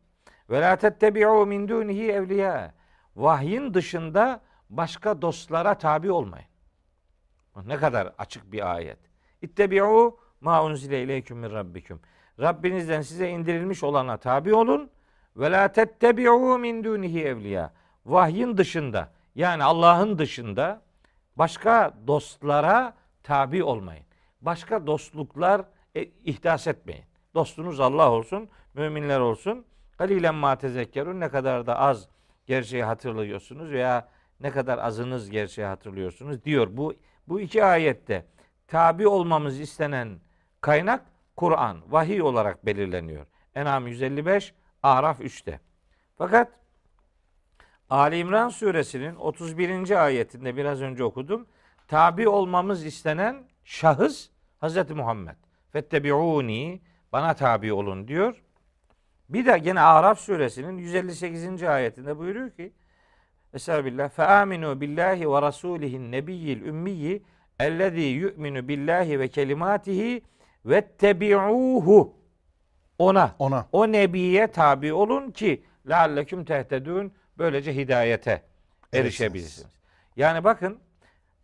Ve 0.49 0.61
la 0.61 0.75
tettebi'u 0.75 1.45
min 1.45 1.67
dunihi 1.67 2.11
evliya. 2.11 2.73
Vahyin 3.15 3.73
dışında 3.73 4.41
başka 4.69 5.21
dostlara 5.21 5.77
tabi 5.77 6.11
olmayın. 6.11 6.47
Ne 7.65 7.77
kadar 7.77 8.13
açık 8.17 8.51
bir 8.51 8.75
ayet. 8.75 8.97
İttebi'u 9.41 10.19
ma 10.41 10.63
unzile 10.63 11.03
ileyküm 11.03 11.37
min 11.37 11.51
rabbiküm. 11.51 12.01
Rabbinizden 12.39 13.01
size 13.01 13.29
indirilmiş 13.29 13.83
olana 13.83 14.17
tabi 14.17 14.53
olun. 14.53 14.89
Ve 15.37 15.51
la 15.51 15.67
tettebi'u 15.67 16.57
min 16.57 16.83
dunihi 16.83 17.23
evliya. 17.23 17.73
Vahyin 18.05 18.57
dışında 18.57 19.09
yani 19.35 19.63
Allah'ın 19.63 20.17
dışında 20.17 20.81
başka 21.35 21.93
dostlara 22.07 22.93
tabi 23.23 23.63
olmayın. 23.63 24.05
Başka 24.41 24.87
dostluklar 24.87 25.61
e, 25.95 26.03
ihdas 26.03 26.67
etmeyin. 26.67 27.05
Dostunuz 27.33 27.79
Allah 27.79 28.11
olsun, 28.11 28.49
müminler 28.73 29.19
olsun. 29.19 29.65
Kalilen 29.97 30.35
ma 30.35 30.57
tezekkerun 30.57 31.19
ne 31.19 31.29
kadar 31.29 31.67
da 31.67 31.79
az 31.79 32.07
gerçeği 32.45 32.83
hatırlıyorsunuz 32.83 33.71
veya 33.71 34.09
ne 34.39 34.51
kadar 34.51 34.77
azınız 34.77 35.29
gerçeği 35.29 35.67
hatırlıyorsunuz 35.67 36.45
diyor. 36.45 36.67
Bu 36.71 36.93
bu 37.27 37.39
iki 37.39 37.63
ayette 37.63 38.25
tabi 38.67 39.07
olmamız 39.07 39.59
istenen 39.59 40.19
kaynak 40.61 41.05
Kur'an, 41.35 41.77
vahiy 41.87 42.21
olarak 42.21 42.65
belirleniyor. 42.65 43.25
En'am 43.55 43.87
155, 43.87 44.53
Araf 44.83 45.21
3'te. 45.21 45.59
Fakat 46.17 46.51
Ali 47.89 48.17
İmran 48.17 48.49
suresinin 48.49 49.15
31. 49.15 50.03
ayetinde 50.05 50.55
biraz 50.55 50.81
önce 50.81 51.03
okudum. 51.03 51.47
Tabi 51.87 52.27
olmamız 52.27 52.85
istenen 52.85 53.43
şahıs 53.63 54.29
Hz. 54.61 54.89
Muhammed. 54.89 55.42
Fettebi'uni 55.73 56.81
bana 57.13 57.33
tabi 57.33 57.73
olun 57.73 58.07
diyor. 58.07 58.43
Bir 59.29 59.45
de 59.45 59.57
gene 59.57 59.79
Araf 59.79 60.19
suresinin 60.19 60.77
158. 60.77 61.63
ayetinde 61.63 62.17
buyuruyor 62.17 62.49
ki 62.51 62.73
Estağfirullah. 63.53 64.09
Fe 64.09 64.23
aminu 64.23 64.81
billahi 64.81 65.31
ve 65.31 65.41
rasulihin 65.41 66.11
nebiyyil 66.11 66.61
ümmiyyi 66.61 67.23
ellezî 67.59 68.01
yu'minu 68.01 68.67
billahi 68.67 69.19
ve 69.19 69.27
kelimatihi 69.27 70.21
vettebi'uhu. 70.65 72.13
Ona, 72.99 73.35
Ona. 73.39 73.67
o 73.71 73.91
nebiye 73.91 74.47
tabi 74.47 74.93
olun 74.93 75.31
ki 75.31 75.63
lealleküm 75.89 76.45
tehtedun 76.45 77.11
böylece 77.37 77.75
hidayete 77.75 78.43
erişebilirsiniz. 78.93 79.73
Yani 80.15 80.43
bakın 80.43 80.79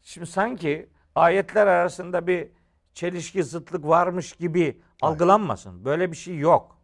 şimdi 0.02 0.28
sanki 0.28 0.90
ayetler 1.16 1.68
arasında 1.68 2.28
bir 2.28 2.48
çelişki 2.94 3.44
zıtlık 3.44 3.88
varmış 3.88 4.34
gibi 4.34 4.82
algılanmasın. 5.02 5.86
Böyle 5.86 6.12
bir 6.12 6.18
şey 6.18 6.38
yok. 6.38 6.78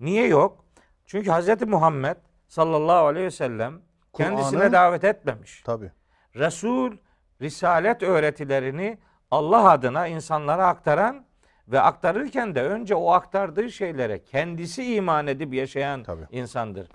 Niye 0.00 0.26
yok? 0.26 0.64
Çünkü 1.06 1.30
Hz. 1.30 1.62
Muhammed 1.62 2.16
sallallahu 2.48 3.06
aleyhi 3.06 3.26
ve 3.26 3.30
sellem 3.30 3.80
kendisine 4.16 4.72
davet 4.72 5.04
etmemiş. 5.04 5.62
Tabii. 5.62 5.92
Resul 6.34 6.96
risalet 7.42 8.02
öğretilerini 8.02 8.98
Allah 9.30 9.70
adına 9.70 10.06
insanlara 10.06 10.66
aktaran 10.66 11.26
ve 11.68 11.80
aktarırken 11.80 12.54
de 12.54 12.62
önce 12.62 12.94
o 12.94 13.10
aktardığı 13.10 13.72
şeylere 13.72 14.24
kendisi 14.24 14.94
iman 14.94 15.26
edip 15.26 15.54
yaşayan 15.54 16.02
Tabii. 16.02 16.26
insandır. 16.30 16.88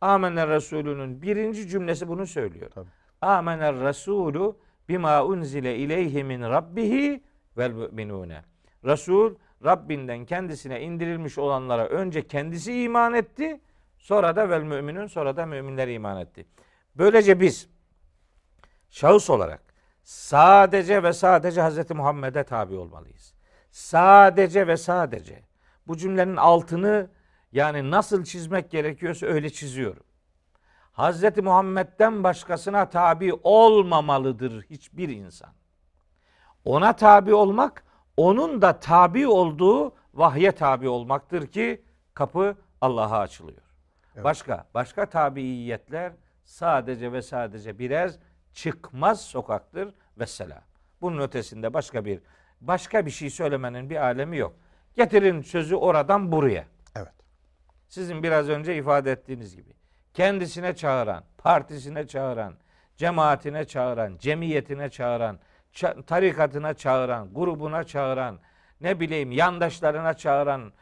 Amener 0.00 0.48
Resulü'nün 0.48 1.22
birinci 1.22 1.68
cümlesi 1.68 2.08
bunu 2.08 2.26
söylüyor. 2.26 2.70
Tabii. 2.70 2.88
Amener 3.20 3.80
Resulü 3.80 4.52
bima 4.88 5.24
unzile 5.24 5.76
ileyhi 5.76 6.24
min 6.24 6.42
rabbihi 6.42 7.24
vel 7.58 7.70
müminune. 7.70 8.44
Resul 8.84 9.34
Rabbinden 9.64 10.24
kendisine 10.24 10.80
indirilmiş 10.80 11.38
olanlara 11.38 11.86
önce 11.86 12.26
kendisi 12.26 12.82
iman 12.82 13.14
etti. 13.14 13.60
Sonra 13.98 14.36
da 14.36 14.50
vel 14.50 14.62
müminun 14.62 15.06
sonra 15.06 15.36
da 15.36 15.46
müminler 15.46 15.88
iman 15.88 16.20
etti. 16.20 16.46
Böylece 16.94 17.40
biz 17.40 17.68
şahıs 18.90 19.30
olarak 19.30 19.62
sadece 20.02 21.02
ve 21.02 21.12
sadece 21.12 21.62
Hz. 21.62 21.90
Muhammed'e 21.90 22.44
tabi 22.44 22.74
olmalıyız. 22.74 23.34
Sadece 23.70 24.66
ve 24.66 24.76
sadece. 24.76 25.42
Bu 25.86 25.96
cümlenin 25.96 26.36
altını 26.36 27.10
yani 27.52 27.90
nasıl 27.90 28.24
çizmek 28.24 28.70
gerekiyorsa 28.70 29.26
öyle 29.26 29.50
çiziyorum. 29.50 30.02
Hz. 30.92 31.38
Muhammed'den 31.42 32.24
başkasına 32.24 32.88
tabi 32.88 33.32
olmamalıdır 33.42 34.62
hiçbir 34.62 35.08
insan. 35.08 35.50
Ona 36.64 36.92
tabi 36.92 37.34
olmak, 37.34 37.84
onun 38.16 38.62
da 38.62 38.80
tabi 38.80 39.28
olduğu 39.28 39.94
vahye 40.14 40.52
tabi 40.52 40.88
olmaktır 40.88 41.46
ki 41.46 41.82
kapı 42.14 42.56
Allah'a 42.80 43.18
açılıyor. 43.18 43.62
Başka, 44.24 44.64
başka 44.74 45.06
tabiiyetler 45.06 46.12
sadece 46.44 47.12
ve 47.12 47.22
sadece 47.22 47.78
birer 47.78 48.10
çıkmaz 48.52 49.20
sokaktır 49.20 49.94
ve 50.18 50.26
selam. 50.26 50.62
Bunun 51.00 51.18
ötesinde 51.18 51.74
başka 51.74 52.04
bir 52.04 52.20
başka 52.60 53.06
bir 53.06 53.10
şey 53.10 53.30
söylemenin 53.30 53.90
bir 53.90 53.96
alemi 53.96 54.36
yok. 54.36 54.54
Getirin 54.96 55.42
sözü 55.42 55.76
oradan 55.76 56.32
buraya. 56.32 56.64
Evet. 56.96 57.12
Sizin 57.88 58.22
biraz 58.22 58.48
önce 58.48 58.76
ifade 58.76 59.12
ettiğiniz 59.12 59.56
gibi. 59.56 59.72
Kendisine 60.14 60.76
çağıran, 60.76 61.24
partisine 61.38 62.06
çağıran, 62.06 62.54
cemaatine 62.96 63.64
çağıran, 63.64 64.16
cemiyetine 64.18 64.88
çağıran, 64.88 65.36
ça- 65.36 65.38
tarikatına 66.06 66.74
çağıran, 66.74 67.34
grubuna 67.34 67.84
çağıran, 67.84 68.38
ne 68.80 69.00
bileyim 69.00 69.32
yandaşlarına 69.32 70.14
çağıran, 70.14 70.72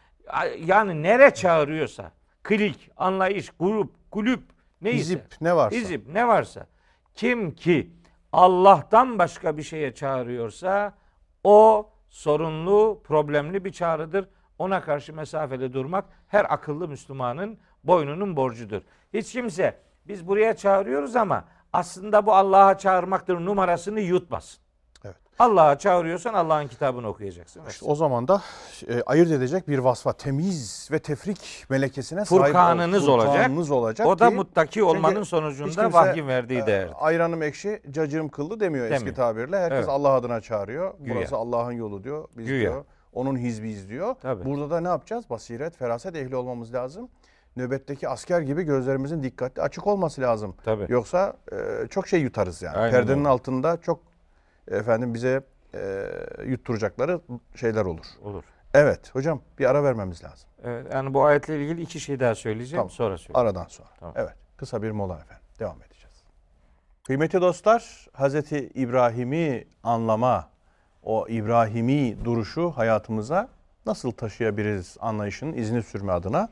yani 0.59 1.03
nere 1.03 1.35
çağırıyorsa, 1.35 2.13
klik, 2.43 2.91
anlayış, 2.97 3.51
grup, 3.61 4.11
kulüp, 4.11 4.43
neyse. 4.81 4.99
Hizip 4.99 5.25
ne 5.41 5.57
varsa. 5.57 5.77
Hizip 5.77 6.07
ne 6.09 6.29
varsa. 6.29 6.67
Kim 7.15 7.55
ki 7.55 7.91
Allah'tan 8.33 9.19
başka 9.19 9.57
bir 9.57 9.63
şeye 9.63 9.95
çağırıyorsa 9.95 10.95
o 11.45 11.91
sorunlu, 12.09 13.03
problemli 13.05 13.65
bir 13.65 13.73
çağrıdır. 13.73 14.29
Ona 14.59 14.81
karşı 14.81 15.15
mesafeli 15.15 15.73
durmak 15.73 16.05
her 16.29 16.53
akıllı 16.55 16.89
Müslümanın 16.89 17.59
boynunun 17.85 18.37
borcudur. 18.37 18.83
Hiç 19.15 19.33
kimse 19.33 19.81
biz 20.09 20.29
buraya 20.29 20.57
çağırıyoruz 20.57 21.17
ama 21.17 21.45
aslında 21.73 22.27
bu 22.27 22.35
Allah'a 22.35 22.79
çağırmaktır 22.79 23.35
numarasını 23.35 24.01
yutmasın. 24.01 24.66
Allah'a 25.39 25.79
çağırıyorsan 25.79 26.35
Allah'ın 26.35 26.67
kitabını 26.69 27.09
okuyacaksın. 27.09 27.63
İşte 27.69 27.85
o 27.87 27.95
zaman 27.95 28.29
da 28.29 28.43
e, 28.89 29.03
ayırt 29.03 29.31
edecek 29.31 29.69
bir 29.69 29.79
vasfa, 29.79 30.13
temiz 30.13 30.89
ve 30.93 30.99
tefrik 30.99 31.65
melekesine 31.71 32.25
Furkanınız 32.25 33.05
sahip 33.05 33.09
ol. 33.09 33.15
olacak. 33.15 33.33
Furkanınız 33.35 33.71
olacak 33.71 34.07
o 34.07 34.19
da 34.19 34.29
ki- 34.29 34.35
muttaki 34.35 34.83
olmanın 34.85 35.23
sonucunda 35.23 35.93
vahyin 35.93 36.29
verdiği 36.29 36.61
e, 36.63 36.67
değer. 36.67 36.89
Ayranım 37.01 37.43
ekşi, 37.43 37.83
cacığım 37.91 38.29
kıllı 38.29 38.61
demiyor 38.61 38.87
eski 38.87 38.99
Demiyor. 39.01 39.17
tabirle. 39.17 39.59
Herkes 39.59 39.79
Evet. 39.79 39.89
Allah 39.89 40.09
adına 40.13 40.41
çağırıyor. 40.41 40.95
Güya. 41.01 41.17
Burası 41.17 41.37
Allah'ın 41.37 41.73
yolu 41.73 42.05
diyor. 42.05 42.29
Biz 42.37 42.47
Güya. 42.47 42.61
diyor. 42.61 42.85
Onun 43.13 43.37
hizbiyiz 43.37 43.89
diyor. 43.89 44.15
Tabii. 44.23 44.45
Burada 44.45 44.71
da 44.71 44.81
ne 44.81 44.89
yapacağız? 44.89 45.31
Basiret, 45.31 45.77
feraset 45.77 46.17
ehli 46.17 46.37
olmamız 46.37 46.75
lazım. 46.75 47.09
Nöbetteki 47.57 48.09
asker 48.09 48.41
gibi 48.41 48.63
gözlerimizin 48.63 49.23
dikkatli 49.23 49.63
açık 49.63 49.87
olması 49.87 50.21
lazım. 50.21 50.55
Tabii. 50.65 50.87
Yoksa 50.89 51.37
e, 51.53 51.87
çok 51.89 52.09
şey 52.09 52.21
yutarız 52.21 52.63
yani. 52.63 52.77
Aynen 52.77 52.91
Perdenin 52.91 53.19
öyle. 53.19 53.29
altında 53.29 53.77
çok 53.81 54.01
efendim 54.71 55.15
bize 55.15 55.43
e, 55.75 56.09
yutturacakları 56.47 57.21
şeyler 57.55 57.85
olur. 57.85 58.07
Olur. 58.23 58.45
Evet 58.75 59.15
hocam 59.15 59.41
bir 59.59 59.71
ara 59.71 59.85
vermemiz 59.85 60.25
lazım. 60.25 60.49
Evet, 60.65 60.87
yani 60.93 61.15
bu 61.15 61.25
ayetle 61.25 61.63
ilgili 61.63 61.83
iki 61.83 62.01
şey 62.01 62.21
daha 62.21 62.35
söyleyeceğim. 62.35 62.81
Tamam. 62.81 62.91
Sonra 62.91 63.19
söyleyeyim. 63.19 63.47
Aradan 63.47 63.67
sonra. 63.69 63.89
Tamam. 64.01 64.15
Evet 64.17 64.35
kısa 64.57 64.83
bir 64.83 64.91
mola 64.91 65.15
efendim. 65.15 65.45
Devam 65.59 65.83
edeceğiz. 65.83 66.23
Kıymetli 67.07 67.41
dostlar 67.41 68.07
Hazreti 68.13 68.71
İbrahim'i 68.75 69.67
anlama, 69.83 70.49
o 71.03 71.29
İbrahimi 71.29 72.25
duruşu 72.25 72.71
hayatımıza 72.71 73.49
nasıl 73.87 74.11
taşıyabiliriz 74.11 74.97
anlayışının 75.01 75.53
izini 75.53 75.83
sürme 75.83 76.13
adına 76.13 76.49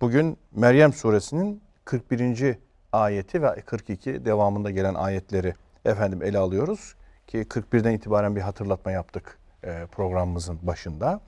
bugün 0.00 0.38
Meryem 0.52 0.92
suresinin 0.92 1.62
41. 1.84 2.58
ayeti 2.92 3.42
ve 3.42 3.60
42 3.60 4.24
devamında 4.24 4.70
gelen 4.70 4.94
ayetleri 4.94 5.54
efendim 5.84 6.22
ele 6.22 6.38
alıyoruz 6.38 6.94
ki 7.28 7.38
41'den 7.38 7.92
itibaren 7.92 8.36
bir 8.36 8.40
hatırlatma 8.40 8.92
yaptık 8.92 9.38
e, 9.64 9.86
programımızın 9.92 10.58
başında. 10.62 11.20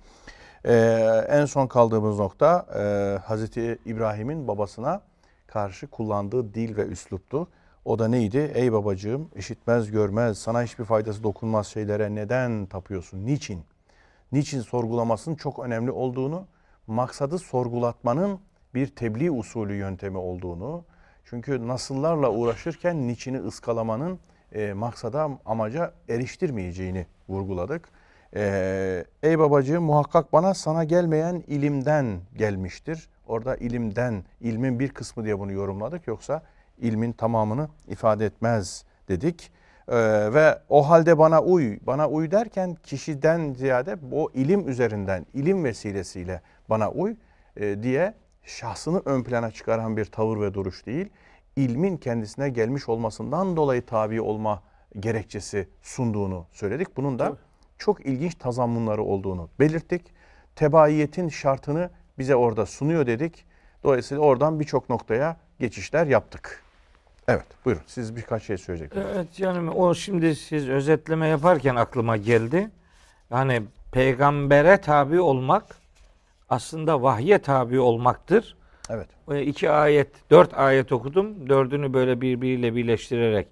E, 0.65 0.75
en 1.29 1.45
son 1.45 1.67
kaldığımız 1.67 2.19
nokta 2.19 2.67
e, 2.79 3.19
Hazreti 3.27 3.79
İbrahim'in 3.87 4.49
babasına 4.49 5.03
karşı 5.47 5.87
kullandığı 5.87 6.55
dil 6.55 6.77
ve 6.77 6.87
üsluptu. 6.87 7.49
O 7.85 7.99
da 7.99 8.09
neydi? 8.09 8.53
Ey 8.55 8.73
babacığım 8.73 9.31
işitmez 9.37 9.91
görmez 9.91 10.39
sana 10.39 10.63
hiçbir 10.63 10.85
faydası 10.85 11.23
dokunmaz 11.23 11.67
şeylere 11.67 12.15
neden 12.15 12.67
tapıyorsun? 12.67 13.27
Niçin? 13.27 13.65
Niçin 14.33 14.61
sorgulamasının 14.61 15.35
çok 15.35 15.59
önemli 15.59 15.91
olduğunu, 15.91 16.47
maksadı 16.87 17.39
sorgulatmanın 17.39 18.41
bir 18.75 18.87
tebliğ 18.87 19.31
usulü 19.31 19.75
yöntemi 19.75 20.19
olduğunu, 20.19 20.85
çünkü 21.25 21.69
nasıllarla 21.69 22.31
uğraşırken 22.31 23.09
niçini 23.09 23.39
ıskalamanın 23.39 24.19
e, 24.53 24.73
maksada 24.73 25.29
amaca 25.47 25.93
eriştirmeyeceğini 26.09 27.07
vurguladık. 27.29 27.89
E, 28.37 29.05
ey 29.23 29.39
babacığım 29.39 29.85
muhakkak 29.85 30.33
bana 30.33 30.55
sana 30.55 30.85
gelmeyen 30.85 31.45
ilimden 31.47 32.21
gelmiştir. 32.37 33.09
Orada 33.27 33.57
ilimden, 33.57 34.25
ilmin 34.41 34.81
bir 34.81 34.89
kısmı 34.89 35.25
diye 35.25 35.39
bunu 35.39 35.53
yorumladık. 35.53 36.07
Yoksa 36.07 36.43
ilmin 36.79 37.13
tamamını 37.13 37.69
ifade 37.89 38.27
etmez 38.27 38.85
dedik. 39.09 39.53
Ee, 39.91 39.95
ve 40.35 40.59
o 40.69 40.91
halde 40.91 41.19
bana 41.19 41.43
uy, 41.43 41.79
bana 41.83 42.09
uy 42.09 42.31
derken 42.31 42.75
kişiden 42.83 43.53
ziyade 43.53 43.97
o 44.13 44.31
ilim 44.35 44.69
üzerinden, 44.69 45.27
ilim 45.35 45.65
vesilesiyle 45.65 46.41
bana 46.69 46.91
uy 46.91 47.17
e, 47.57 47.83
diye 47.83 48.15
şahsını 48.45 49.03
ön 49.05 49.23
plana 49.23 49.51
çıkaran 49.51 49.97
bir 49.97 50.05
tavır 50.05 50.41
ve 50.41 50.55
duruş 50.55 50.87
değil, 50.87 51.11
ilmin 51.65 51.97
kendisine 51.97 52.49
gelmiş 52.49 52.89
olmasından 52.89 53.57
dolayı 53.57 53.87
tabi 53.87 54.21
olma 54.21 54.63
gerekçesi 55.01 55.69
sunduğunu 55.83 56.47
söyledik. 56.53 56.97
Bunun 56.97 57.19
da 57.19 57.37
çok 57.79 58.07
ilginç 58.07 58.35
tazammunları 58.35 59.03
olduğunu 59.03 59.49
belirttik. 59.61 60.03
Tebaiyetin 60.57 61.29
şartını 61.29 61.91
bize 62.19 62.37
orada 62.37 62.67
sunuyor 62.67 63.07
dedik. 63.07 63.45
Dolayısıyla 63.85 64.23
oradan 64.23 64.61
birçok 64.61 64.91
noktaya 64.91 65.37
geçişler 65.59 66.07
yaptık. 66.07 66.63
Evet 67.29 67.47
buyurun 67.65 67.83
siz 67.87 68.17
birkaç 68.17 68.43
şey 68.43 68.59
söyleyeceksiniz. 68.59 69.07
Evet 69.15 69.41
yani 69.41 69.71
o 69.71 69.95
şimdi 69.95 70.37
siz 70.37 70.69
özetleme 70.69 71.29
yaparken 71.29 71.77
aklıma 71.77 72.17
geldi. 72.17 72.71
Yani 73.31 73.63
peygambere 73.93 74.81
tabi 74.81 75.21
olmak 75.21 75.65
aslında 76.49 77.03
vahye 77.03 77.39
tabi 77.39 77.81
olmaktır. 77.81 78.57
E, 79.31 79.43
iki 79.43 79.71
ayet, 79.71 80.31
dört 80.31 80.59
ayet 80.59 80.93
okudum. 80.93 81.49
Dördünü 81.49 81.93
böyle 81.93 82.21
birbiriyle 82.21 82.75
birleştirerek 82.75 83.49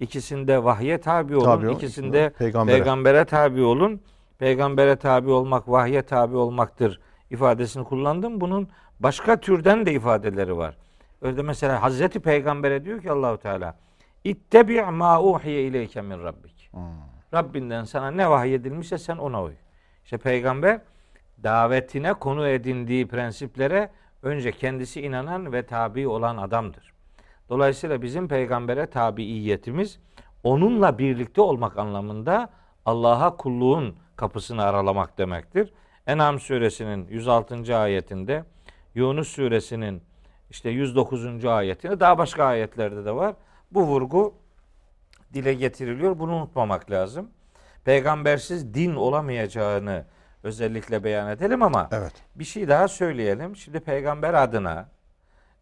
ikisinde 0.00 0.64
vahye 0.64 0.98
tabi 0.98 1.36
olun, 1.36 1.44
Tabi 1.44 1.72
ikisinde 1.72 2.30
peygambere. 2.38 2.76
peygambere. 2.76 3.24
tabi 3.24 3.62
olun. 3.62 4.00
Peygambere 4.38 4.96
tabi 4.96 5.30
olmak 5.30 5.68
vahye 5.68 6.02
tabi 6.02 6.36
olmaktır 6.36 7.00
ifadesini 7.30 7.84
kullandım. 7.84 8.40
Bunun 8.40 8.68
başka 9.00 9.40
türden 9.40 9.86
de 9.86 9.92
ifadeleri 9.92 10.56
var. 10.56 10.76
Öyle 11.22 11.42
mesela 11.42 11.82
Hazreti 11.82 12.20
Peygamber'e 12.20 12.84
diyor 12.84 13.02
ki 13.02 13.10
Allahu 13.10 13.38
Teala 13.38 13.76
İttebi' 14.24 14.82
ma 14.82 15.22
uhiye 15.22 15.62
ileyke 15.62 16.02
min 16.02 16.22
rabbik. 16.24 16.70
Rabbinden 17.34 17.84
sana 17.84 18.10
ne 18.10 18.30
vahyedilmişse 18.30 18.98
sen 18.98 19.16
ona 19.16 19.42
uy. 19.42 19.52
İşte 20.04 20.18
peygamber 20.18 20.80
davetine 21.42 22.12
konu 22.12 22.48
edindiği 22.48 23.08
prensiplere 23.08 23.90
önce 24.22 24.52
kendisi 24.52 25.00
inanan 25.00 25.52
ve 25.52 25.66
tabi 25.66 26.08
olan 26.08 26.36
adamdır. 26.36 26.92
Dolayısıyla 27.48 28.02
bizim 28.02 28.28
peygambere 28.28 28.86
tabiiyetimiz 28.86 29.98
onunla 30.42 30.98
birlikte 30.98 31.40
olmak 31.40 31.78
anlamında 31.78 32.50
Allah'a 32.86 33.36
kulluğun 33.36 33.96
kapısını 34.16 34.64
aralamak 34.64 35.18
demektir. 35.18 35.72
En'am 36.06 36.40
suresinin 36.40 37.08
106. 37.08 37.76
ayetinde, 37.76 38.44
Yunus 38.94 39.28
suresinin 39.28 40.02
işte 40.50 40.70
109. 40.70 41.44
ayetinde 41.44 42.00
daha 42.00 42.18
başka 42.18 42.44
ayetlerde 42.44 43.04
de 43.04 43.14
var. 43.14 43.34
Bu 43.70 43.82
vurgu 43.82 44.34
dile 45.34 45.54
getiriliyor. 45.54 46.18
Bunu 46.18 46.36
unutmamak 46.36 46.90
lazım. 46.90 47.30
Peygambersiz 47.84 48.74
din 48.74 48.94
olamayacağını 48.94 50.04
özellikle 50.42 51.04
beyan 51.04 51.28
edelim 51.28 51.62
ama 51.62 51.88
Evet. 51.92 52.12
bir 52.34 52.44
şey 52.44 52.68
daha 52.68 52.88
söyleyelim. 52.88 53.56
Şimdi 53.56 53.80
peygamber 53.80 54.34
adına 54.34 54.88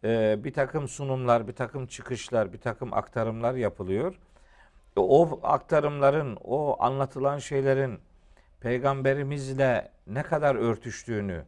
e, 0.03 0.43
bir 0.43 0.53
takım 0.53 0.87
sunumlar, 0.87 1.47
bir 1.47 1.53
takım 1.53 1.87
çıkışlar, 1.87 2.53
bir 2.53 2.57
takım 2.57 2.93
aktarımlar 2.93 3.53
yapılıyor. 3.53 4.15
O 4.95 5.39
aktarımların, 5.43 6.37
o 6.43 6.83
anlatılan 6.83 7.37
şeylerin 7.37 7.99
peygamberimizle 8.59 9.91
ne 10.07 10.23
kadar 10.23 10.55
örtüştüğünü, 10.55 11.43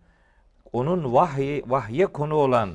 onun 0.74 1.14
vahyi, 1.14 1.64
vahye 1.68 2.06
konu 2.06 2.36
olan 2.36 2.70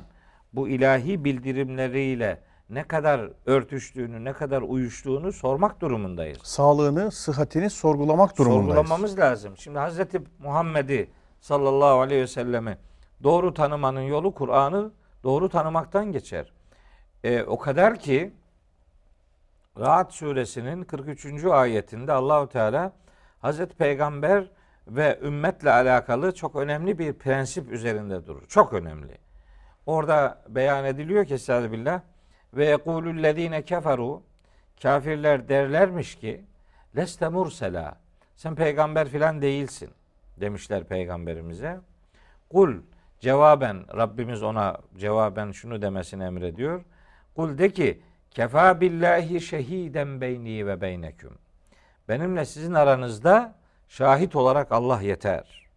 bu 0.53 0.69
ilahi 0.69 1.25
bildirimleriyle 1.25 2.39
ne 2.71 2.85
kadar 2.85 3.31
örtüştüğünü, 3.47 4.25
ne 4.25 4.33
kadar 4.33 4.63
uyuştuğunu 4.63 5.33
sormak 5.33 5.81
durumundayız. 5.81 6.39
Sağlığını, 6.43 7.11
sıhhatini 7.11 7.71
sorgulamak 7.71 8.39
durumundayız. 8.39 8.75
Sorgulamamız 8.77 9.19
lazım. 9.19 9.57
Şimdi 9.57 9.79
Hazreti 9.79 10.23
Muhammed'i 10.39 11.11
sallallahu 11.41 12.01
aleyhi 12.01 12.23
ve 12.23 12.27
sellemi 12.27 12.79
doğru 13.23 13.55
tanımanın 13.55 14.01
yolu 14.01 14.35
Kur'an'ı 14.35 14.91
doğru 15.25 15.49
tanımaktan 15.49 16.13
geçer. 16.13 16.53
E, 17.25 17.43
o 17.43 17.59
kadar 17.59 17.99
ki 17.99 18.33
Rahat 19.79 20.15
suresinin 20.15 20.85
43. 20.85 21.45
ayetinde 21.45 22.13
Allahu 22.13 22.49
Teala 22.49 22.93
Hazreti 23.39 23.77
Peygamber 23.77 24.51
ve 24.87 25.19
ümmetle 25.23 25.73
alakalı 25.73 26.35
çok 26.35 26.57
önemli 26.57 26.99
bir 26.99 27.13
prensip 27.13 27.73
üzerinde 27.73 28.27
durur. 28.27 28.47
Çok 28.49 28.73
önemli. 28.73 29.19
Orada 29.87 30.43
beyan 30.49 30.85
ediliyor 30.85 31.25
ki 31.25 31.35
Estağfirullah 31.35 32.01
ve 32.55 32.65
yekulüllezine 32.67 33.63
keferu 33.63 34.23
kafirler 34.83 35.49
derlermiş 35.49 36.15
ki 36.15 36.45
leste 36.97 37.29
mursela 37.29 37.99
sen 38.37 38.55
peygamber 38.55 39.09
filan 39.09 39.43
değilsin 39.43 39.91
demişler 40.41 40.85
peygamberimize. 40.85 41.81
Kul 42.51 42.75
cevaben 43.21 43.97
Rabbimiz 43.97 44.43
ona 44.43 44.77
cevaben 44.99 45.51
şunu 45.53 45.83
demesini 45.83 46.25
emrediyor. 46.25 46.85
Kul 47.37 47.59
de 47.59 47.71
ki 47.71 48.03
kefa 48.31 48.81
billahi 48.81 49.41
şehiden 49.41 50.21
beyni 50.21 50.67
ve 50.67 50.81
beyneküm. 50.81 51.39
Benimle 52.09 52.45
sizin 52.45 52.75
aranızda 52.75 53.55
şahit 53.89 54.37
olarak 54.37 54.73
Allah 54.73 55.01
yeter. 55.01 55.69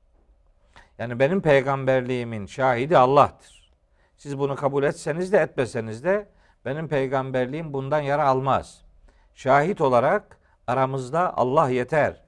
Yani 0.97 1.19
benim 1.19 1.41
peygamberliğimin 1.41 2.45
şahidi 2.45 2.97
Allah'tır. 2.97 3.71
Siz 4.17 4.39
bunu 4.39 4.55
kabul 4.55 4.84
etseniz 4.84 5.31
de 5.31 5.38
etmeseniz 5.38 6.03
de 6.03 6.27
benim 6.65 6.88
peygamberliğim 6.88 7.74
bundan 7.74 8.00
yara 8.02 8.28
almaz. 8.28 8.82
Şahit 9.36 9.82
olarak 9.82 10.38
aramızda 10.67 11.38
Allah 11.38 11.69
yeter. 11.69 12.22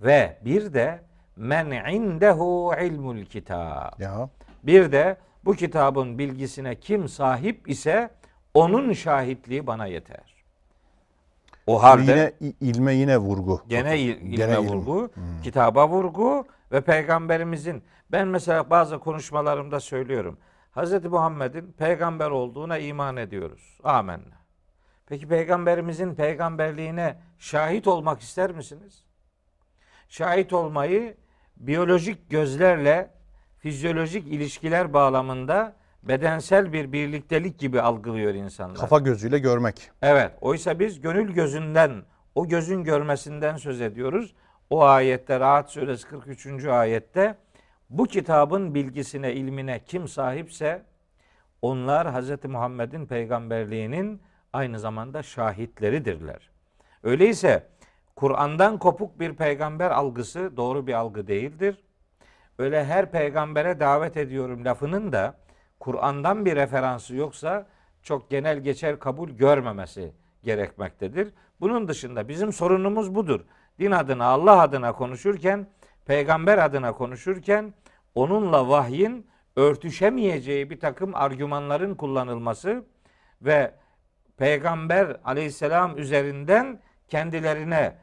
Ve 0.00 0.38
bir 0.44 0.74
de 0.74 1.00
men 1.36 1.70
indehu 1.92 2.74
ilmul 2.82 3.24
kitab. 3.24 4.00
Ya 4.00 4.28
Bir 4.62 4.92
de 4.92 5.16
bu 5.44 5.54
kitabın 5.54 6.18
bilgisine 6.18 6.74
kim 6.74 7.08
sahip 7.08 7.70
ise 7.70 8.10
onun 8.54 8.92
şahitliği 8.92 9.66
bana 9.66 9.86
yeter. 9.86 10.36
O 11.66 11.82
halde 11.82 12.34
yine 12.40 12.54
ilme 12.60 12.94
yine 12.94 13.18
vurgu. 13.18 13.62
Gene 13.68 13.98
il- 13.98 14.20
ilme 14.22 14.36
Gene 14.36 14.58
vurgu, 14.58 15.10
kitaba 15.42 15.88
vurgu 15.88 16.46
ve 16.72 16.80
peygamberimizin 16.80 17.82
ben 18.12 18.28
mesela 18.28 18.70
bazı 18.70 18.98
konuşmalarımda 18.98 19.80
söylüyorum. 19.80 20.38
Hz. 20.76 21.04
Muhammed'in 21.04 21.72
peygamber 21.72 22.30
olduğuna 22.30 22.78
iman 22.78 23.16
ediyoruz. 23.16 23.78
Amenna. 23.84 24.36
Peki 25.06 25.28
peygamberimizin 25.28 26.14
peygamberliğine 26.14 27.18
şahit 27.38 27.86
olmak 27.86 28.20
ister 28.20 28.50
misiniz? 28.52 29.04
Şahit 30.08 30.52
olmayı 30.52 31.16
biyolojik 31.56 32.30
gözlerle 32.30 33.10
fizyolojik 33.58 34.26
ilişkiler 34.26 34.92
bağlamında 34.92 35.76
bedensel 36.02 36.72
bir 36.72 36.92
birliktelik 36.92 37.58
gibi 37.58 37.80
algılıyor 37.80 38.34
insanlar. 38.34 38.76
Kafa 38.76 38.98
gözüyle 38.98 39.38
görmek. 39.38 39.90
Evet. 40.02 40.32
Oysa 40.40 40.78
biz 40.78 41.00
gönül 41.00 41.32
gözünden, 41.32 42.02
o 42.34 42.48
gözün 42.48 42.84
görmesinden 42.84 43.56
söz 43.56 43.80
ediyoruz. 43.80 44.34
O 44.70 44.82
ayette 44.82 45.40
Rahat 45.40 45.70
Suresi 45.70 46.08
43. 46.08 46.64
ayette 46.64 47.38
Bu 47.90 48.04
kitabın 48.04 48.74
bilgisine, 48.74 49.32
ilmine 49.32 49.84
kim 49.84 50.08
sahipse 50.08 50.82
onlar 51.62 52.14
Hz. 52.14 52.44
Muhammed'in 52.44 53.06
peygamberliğinin 53.06 54.22
aynı 54.52 54.78
zamanda 54.78 55.22
şahitleridirler. 55.22 56.50
Öyleyse 57.02 57.66
Kur'an'dan 58.16 58.78
kopuk 58.78 59.20
bir 59.20 59.34
peygamber 59.34 59.90
algısı 59.90 60.56
doğru 60.56 60.86
bir 60.86 60.92
algı 60.94 61.26
değildir. 61.26 61.84
Öyle 62.58 62.84
her 62.84 63.10
peygambere 63.10 63.80
davet 63.80 64.16
ediyorum 64.16 64.64
lafının 64.64 65.12
da 65.12 65.34
Kur'an'dan 65.80 66.44
bir 66.44 66.56
referansı 66.56 67.16
yoksa 67.16 67.66
çok 68.02 68.30
genel 68.30 68.58
geçer 68.58 68.98
kabul 68.98 69.30
görmemesi 69.30 70.12
gerekmektedir. 70.44 71.32
Bunun 71.60 71.88
dışında 71.88 72.28
bizim 72.28 72.52
sorunumuz 72.52 73.14
budur. 73.14 73.40
Din 73.78 73.90
adına, 73.90 74.24
Allah 74.24 74.60
adına 74.60 74.92
konuşurken, 74.92 75.66
peygamber 76.06 76.58
adına 76.58 76.92
konuşurken 76.92 77.74
onunla 78.14 78.68
vahyin 78.68 79.26
örtüşemeyeceği 79.56 80.70
bir 80.70 80.80
takım 80.80 81.14
argümanların 81.14 81.94
kullanılması 81.94 82.84
ve 83.42 83.74
peygamber 84.36 85.16
aleyhisselam 85.24 85.98
üzerinden 85.98 86.80
kendilerine, 87.08 87.94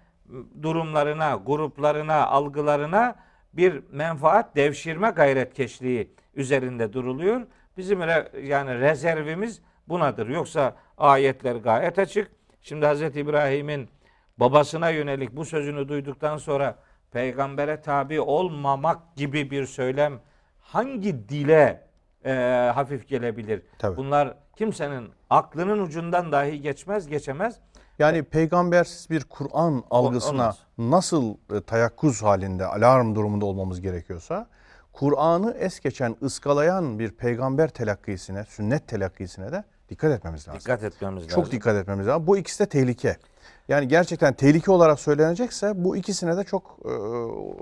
durumlarına, 0.61 1.39
gruplarına, 1.45 2.27
algılarına 2.27 3.15
bir 3.53 3.83
menfaat 3.91 4.55
devşirme 4.55 5.09
gayretkeşliği 5.09 6.15
üzerinde 6.35 6.93
duruluyor. 6.93 7.41
Bizim 7.77 8.01
re, 8.01 8.31
yani 8.43 8.79
rezervimiz 8.79 9.61
bunadır. 9.87 10.27
Yoksa 10.27 10.75
ayetler 10.97 11.55
gayet 11.55 11.99
açık. 11.99 12.31
Şimdi 12.61 12.85
Hz. 12.85 13.01
İbrahim'in 13.01 13.89
babasına 14.37 14.89
yönelik 14.89 15.35
bu 15.35 15.45
sözünü 15.45 15.89
duyduktan 15.89 16.37
sonra 16.37 16.75
peygambere 17.13 17.81
tabi 17.81 18.21
olmamak 18.21 19.15
gibi 19.15 19.51
bir 19.51 19.65
söylem 19.65 20.19
hangi 20.59 21.29
dile 21.29 21.87
e, 22.25 22.31
hafif 22.75 23.07
gelebilir? 23.07 23.61
Tabii. 23.79 23.97
Bunlar 23.97 24.33
kimsenin 24.55 25.09
aklının 25.29 25.79
ucundan 25.79 26.31
dahi 26.31 26.61
geçmez, 26.61 27.07
geçemez. 27.07 27.55
Yani 27.99 28.23
peygambersiz 28.23 29.09
bir 29.09 29.23
Kur'an 29.23 29.83
algısına 29.91 30.31
olmaz. 30.31 30.59
nasıl 30.77 31.35
e, 31.55 31.61
tayakkuz 31.61 32.23
halinde, 32.23 32.65
alarm 32.65 33.15
durumunda 33.15 33.45
olmamız 33.45 33.81
gerekiyorsa, 33.81 34.47
Kur'an'ı 34.93 35.51
es 35.59 35.79
geçen, 35.79 36.15
ıskalayan 36.23 36.99
bir 36.99 37.11
peygamber 37.11 37.69
telakkisine, 37.69 38.43
sünnet 38.43 38.87
telakkisine 38.87 39.51
de 39.51 39.63
dikkat 39.89 40.11
etmemiz 40.11 40.47
lazım. 40.47 40.59
Dikkat 40.59 40.83
etmemiz 40.83 41.23
lazım. 41.23 41.43
Çok 41.43 41.51
dikkat 41.51 41.75
etmemiz 41.75 42.07
lazım. 42.07 42.27
Bu 42.27 42.37
ikisi 42.37 42.59
de 42.59 42.69
tehlike. 42.69 43.17
Yani 43.67 43.87
gerçekten 43.87 44.33
tehlike 44.33 44.71
olarak 44.71 44.99
söylenecekse 44.99 45.83
bu 45.83 45.97
ikisine 45.97 46.37
de 46.37 46.43
çok 46.43 46.79
e, 46.85 46.89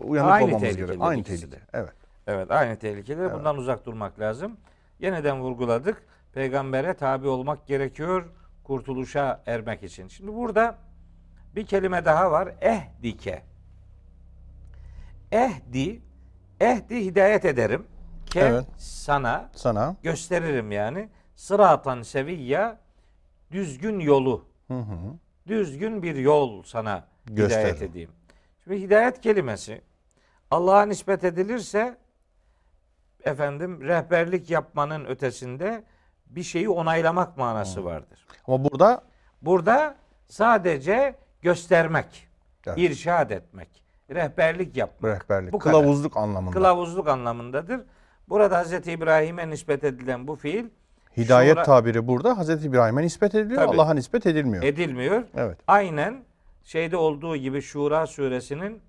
uyanık 0.05 0.31
Aynı 0.31 0.45
olmamız 0.45 0.61
tehlikeli 0.61 0.85
gerekiyor. 0.85 1.09
Aynı 1.09 1.21
ikisi 1.21 1.39
tehlike. 1.49 1.57
de. 1.57 1.65
Evet. 1.73 1.93
Evet 2.27 2.51
aynı 2.51 2.75
tehlikeler. 2.79 3.33
Bundan 3.33 3.57
uzak 3.57 3.85
durmak 3.85 4.19
lazım. 4.19 4.57
Yeniden 4.99 5.41
vurguladık. 5.41 6.03
Peygambere 6.33 6.93
tabi 6.93 7.27
olmak 7.27 7.67
gerekiyor 7.67 8.25
kurtuluşa 8.63 9.41
ermek 9.45 9.83
için. 9.83 10.07
Şimdi 10.07 10.33
burada 10.35 10.75
bir 11.55 11.65
kelime 11.65 12.05
daha 12.05 12.31
var. 12.31 12.49
Ehdike. 12.61 13.43
Ehdi, 15.31 16.01
ehdi 16.59 17.05
hidayet 17.05 17.45
ederim. 17.45 17.85
Ke 18.25 18.39
Evet. 18.39 18.65
sana 18.77 19.49
Sana 19.55 19.95
gösteririm 20.03 20.71
yani. 20.71 21.09
Sıratan 21.35 22.01
seviyya 22.01 22.77
düzgün 23.51 23.99
yolu. 23.99 24.45
hı 24.67 24.73
hı, 24.79 24.97
Düzgün 25.55 26.03
bir 26.03 26.15
yol 26.15 26.63
sana 26.63 27.07
hidayet 27.29 27.37
Gösteririm. 27.37 27.91
edeyim. 27.91 28.09
Şimdi 28.63 28.81
hidayet 28.81 29.21
kelimesi 29.21 29.81
Allah'a 30.51 30.85
nispet 30.85 31.23
edilirse 31.23 31.97
efendim 33.23 33.81
rehberlik 33.81 34.49
yapmanın 34.49 35.05
ötesinde 35.05 35.83
bir 36.25 36.43
şeyi 36.43 36.69
onaylamak 36.69 37.37
manası 37.37 37.85
vardır. 37.85 38.25
ama 38.47 38.63
burada 38.63 39.03
Burada 39.41 39.95
sadece 40.27 41.15
göstermek, 41.41 42.27
Evet. 42.67 42.77
irşad 42.77 43.29
etmek, 43.29 43.83
rehberlik 44.09 44.77
yapmak. 44.77 45.11
rehberlik, 45.21 45.53
Bu 45.53 45.59
kadar. 45.59 45.73
kılavuzluk 45.79 46.17
anlamında. 46.17 46.53
Kılavuzluk 46.53 47.07
anlamındadır. 47.07 47.81
Burada 48.29 48.63
Hz. 48.63 48.73
İbrahim'e 48.87 49.49
nispet 49.49 49.83
edilen 49.83 50.27
bu 50.27 50.35
fiil 50.35 50.65
Hidayet 51.17 51.57
şura- 51.57 51.63
tabiri 51.63 52.07
burada 52.07 52.37
Hazreti 52.37 52.67
İbrahim'e 52.67 53.01
nispet 53.01 53.35
ediliyor. 53.35 53.61
Allah'a 53.61 53.93
nispet 53.93 54.25
edilmiyor. 54.25 54.63
edilmiyor. 54.63 55.23
evet. 55.35 55.57
Aynen 55.67 56.23
şeyde 56.63 56.97
olduğu 56.97 57.35
gibi 57.37 57.61
Şura 57.61 58.07
suresinin 58.07 58.81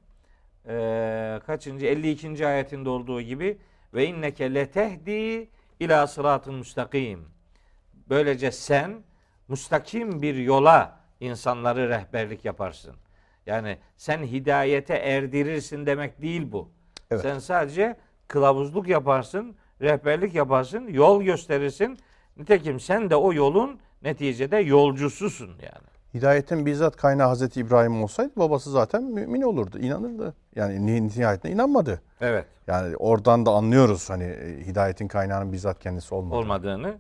eee 0.68 1.41
kaçıncı 1.47 1.87
52. 1.87 2.47
ayetinde 2.47 2.89
olduğu 2.89 3.20
gibi 3.20 3.59
ve 3.95 4.07
inneke 4.07 4.55
letehdi 4.55 5.49
ila 5.81 6.07
sıratın 6.07 6.55
müstakim. 6.55 7.25
Böylece 8.09 8.53
sen 8.53 8.95
müstakim 9.49 10.23
bir 10.23 10.35
yola 10.35 11.01
insanları 11.20 11.89
rehberlik 11.89 12.45
yaparsın. 12.45 12.95
Yani 13.47 13.79
sen 13.97 14.23
hidayete 14.23 14.95
erdirirsin 14.95 15.87
demek 15.87 16.23
değil 16.23 16.53
bu. 16.53 16.68
Evet. 17.11 17.23
Sen 17.23 17.39
sadece 17.39 17.97
kılavuzluk 18.29 18.89
yaparsın, 18.89 19.57
rehberlik 19.81 20.35
yaparsın, 20.35 20.87
yol 20.89 21.23
gösterirsin. 21.23 21.99
Nitekim 22.37 22.80
sen 22.80 23.11
de 23.11 23.16
o 23.16 23.33
yolun 23.33 23.78
neticede 24.03 24.57
yolcususun 24.57 25.49
yani. 25.49 25.93
Hidayetin 26.14 26.66
bizzat 26.66 26.97
kaynağı 26.97 27.28
Hazreti 27.28 27.61
İbrahim 27.61 28.03
olsaydı 28.03 28.33
babası 28.37 28.70
zaten 28.70 29.03
mümin 29.03 29.43
olurdu, 29.43 29.78
inanırdı. 29.78 30.35
Yani 30.57 30.87
ni- 30.87 31.09
nihayetinde 31.09 31.53
inanmadı. 31.53 32.03
Evet. 32.20 32.47
Yani 32.66 32.97
oradan 32.97 33.47
da 33.47 33.51
anlıyoruz 33.51 34.11
hani 34.11 34.24
e, 34.24 34.66
hidayetin 34.66 35.09
kaynağının 35.09 35.53
bizzat 35.53 35.78
kendisi 35.78 36.14
olmadı. 36.14 36.35
olmadığını. 36.39 36.95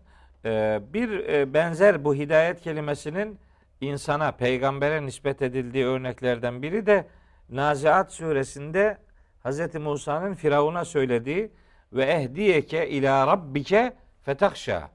Ee, 0.44 0.80
bir 0.94 1.10
e, 1.28 1.54
benzer 1.54 2.04
bu 2.04 2.14
hidayet 2.14 2.60
kelimesinin 2.60 3.38
insana, 3.80 4.32
peygambere 4.32 5.06
nispet 5.06 5.42
edildiği 5.42 5.84
örneklerden 5.86 6.62
biri 6.62 6.86
de 6.86 7.06
Naziat 7.50 8.12
suresinde 8.12 8.96
Hz. 9.44 9.74
Musa'nın 9.74 10.34
Firavun'a 10.34 10.84
söylediği 10.84 11.50
ve 11.92 12.04
ehdiyeke 12.04 12.88
ila 12.88 13.26
rabbike 13.26 13.92
fetakşa. 14.22 14.88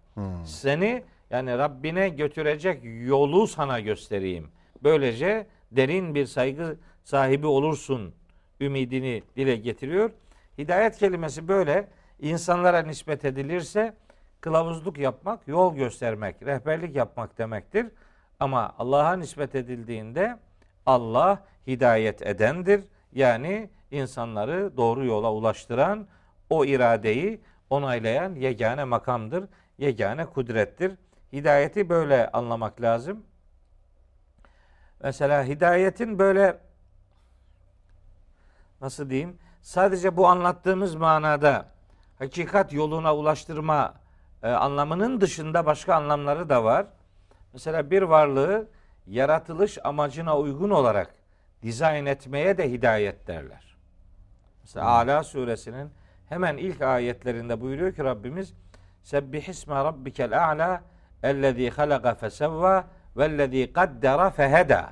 Seni 0.46 1.04
yani 1.30 1.58
Rabbine 1.58 2.10
götürecek 2.10 2.82
yolu 2.84 3.48
sana 3.48 3.80
göstereyim. 3.80 4.52
Böylece 4.84 5.48
derin 5.72 6.16
bir 6.16 6.26
saygı 6.26 6.78
sahibi 7.04 7.48
olursun 7.48 8.14
ümidini 8.62 9.24
dile 9.36 9.56
getiriyor. 9.56 10.12
Hidayet 10.58 10.98
kelimesi 10.98 11.48
böyle 11.48 11.88
insanlara 12.20 12.82
nispet 12.82 13.26
edilirse 13.26 13.96
kılavuzluk 14.42 14.98
yapmak, 14.98 15.48
yol 15.48 15.76
göstermek, 15.76 16.44
rehberlik 16.46 16.96
yapmak 16.96 17.38
demektir. 17.38 17.88
Ama 18.40 18.76
Allah'a 18.80 19.16
nispet 19.16 19.56
edildiğinde 19.56 20.38
Allah 20.86 21.46
hidayet 21.68 22.22
edendir. 22.22 22.84
Yani 23.14 23.70
insanları 23.92 24.78
doğru 24.78 25.06
yola 25.06 25.34
ulaştıran, 25.34 26.08
o 26.50 26.66
iradeyi 26.66 27.42
onaylayan 27.70 28.36
yegane 28.36 28.84
makamdır, 28.84 29.46
yegane 29.78 30.26
kudrettir. 30.26 30.92
Hidayeti 31.34 31.90
böyle 31.90 32.32
anlamak 32.32 32.82
lazım. 32.82 33.24
Mesela 35.04 35.44
hidayetin 35.44 36.20
böyle 36.20 36.60
nasıl 38.82 39.10
diyeyim? 39.10 39.38
Sadece 39.62 40.18
bu 40.18 40.28
anlattığımız 40.28 40.96
manada 40.96 41.66
hakikat 42.20 42.74
yoluna 42.74 43.16
ulaştırma 43.16 43.94
e, 44.44 44.50
anlamının 44.50 45.22
dışında 45.22 45.66
başka 45.66 45.96
anlamları 45.96 46.50
da 46.50 46.64
var. 46.64 46.88
Mesela 47.54 47.92
bir 47.92 48.02
varlığı 48.02 48.68
yaratılış 49.08 49.78
amacına 49.84 50.38
uygun 50.38 50.70
olarak 50.70 51.16
dizayn 51.62 52.06
etmeye 52.06 52.58
de 52.58 52.72
hidayet 52.72 53.28
derler. 53.28 53.78
Mesela 54.62 54.86
Ala 54.86 55.24
suresinin 55.24 55.92
hemen 56.30 56.58
ilk 56.58 56.82
ayetlerinde 56.82 57.62
buyuruyor 57.62 57.94
ki 57.94 58.04
Rabbimiz 58.04 58.54
Sebbihisme 59.08 59.76
rabbikel 59.76 60.50
a'la 60.50 60.84
ellezî 61.24 61.70
halaka 61.70 62.16
fesevva 62.16 62.88
vellezî 63.18 63.74
kaddara 63.74 64.30
feheda. 64.30 64.90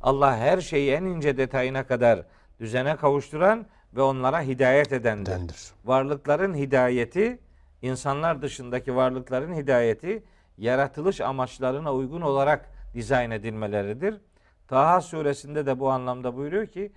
Allah 0.00 0.36
her 0.36 0.60
şeyi 0.60 0.92
en 0.92 1.04
ince 1.04 1.36
detayına 1.36 1.86
kadar 1.86 2.22
düzene 2.60 2.96
kavuşturan 2.96 3.66
ve 3.96 4.02
onlara 4.02 4.42
hidayet 4.42 4.92
edendir. 4.92 5.32
Dendir. 5.32 5.72
Varlıkların 5.84 6.54
hidayeti, 6.54 7.38
insanlar 7.82 8.42
dışındaki 8.42 8.96
varlıkların 8.96 9.54
hidayeti 9.54 10.24
yaratılış 10.58 11.20
amaçlarına 11.20 11.94
uygun 11.94 12.20
olarak 12.20 12.70
dizayn 12.94 13.30
edilmeleridir. 13.30 14.20
Taha 14.68 15.00
suresinde 15.00 15.66
de 15.66 15.78
bu 15.80 15.90
anlamda 15.90 16.36
buyuruyor 16.36 16.66
ki 16.66 16.92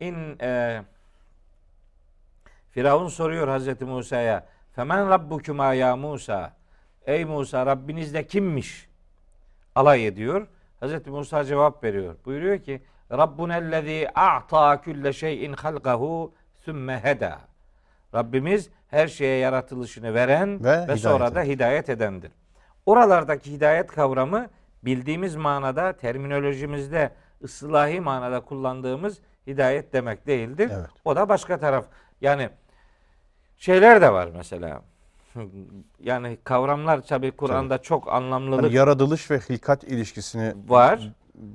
in 0.00 0.38
e, 0.40 0.82
Firavun 2.70 3.08
soruyor 3.08 3.48
Hazreti 3.48 3.84
Musa'ya 3.84 4.46
Femen 4.72 5.10
rabbukuma 5.10 5.74
ya 5.74 5.96
Musa 5.96 6.52
Ey 7.06 7.24
Musa 7.24 7.66
Rabbiniz 7.66 8.14
de 8.14 8.26
kimmiş? 8.26 8.88
Alay 9.74 10.06
ediyor. 10.06 10.46
Hazreti 10.80 11.10
Musa 11.10 11.44
cevap 11.44 11.84
veriyor. 11.84 12.16
Buyuruyor 12.24 12.58
ki 12.58 12.82
Rabbunellezî 13.12 14.08
a'ta 14.14 14.80
külle 14.80 15.12
şeyin 15.12 15.52
halkahu 15.52 16.34
sümme 16.64 17.04
heda. 17.04 17.40
Rabbimiz 18.14 18.70
her 18.88 19.08
şeye 19.08 19.38
yaratılışını 19.38 20.14
veren 20.14 20.64
Ve 20.64 20.88
ve, 20.88 20.96
sonra 20.96 21.34
da 21.34 21.42
hidayet 21.42 21.88
edendir. 21.88 22.32
Oralardaki 22.86 23.52
hidayet 23.52 23.92
kavramı 23.92 24.48
bildiğimiz 24.82 25.36
manada 25.36 25.92
terminolojimizde 25.92 27.10
ıslahi 27.44 28.00
manada 28.00 28.40
kullandığımız 28.40 29.20
hidayet 29.46 29.92
demek 29.92 30.26
değildir. 30.26 30.70
Evet. 30.74 30.90
O 31.04 31.16
da 31.16 31.28
başka 31.28 31.58
taraf. 31.58 31.84
Yani 32.20 32.50
şeyler 33.64 34.00
de 34.00 34.12
var 34.12 34.28
mesela. 34.36 34.82
Yani 36.00 36.38
kavramlar 36.44 37.00
tabii 37.02 37.30
Kur'an'da 37.30 37.78
çok 37.78 38.08
anlamlılık 38.12 38.64
Hani 38.64 38.74
yaratılış 38.74 39.30
ve 39.30 39.38
hilkat 39.38 39.84
ilişkisini 39.84 40.54
var. 40.68 41.12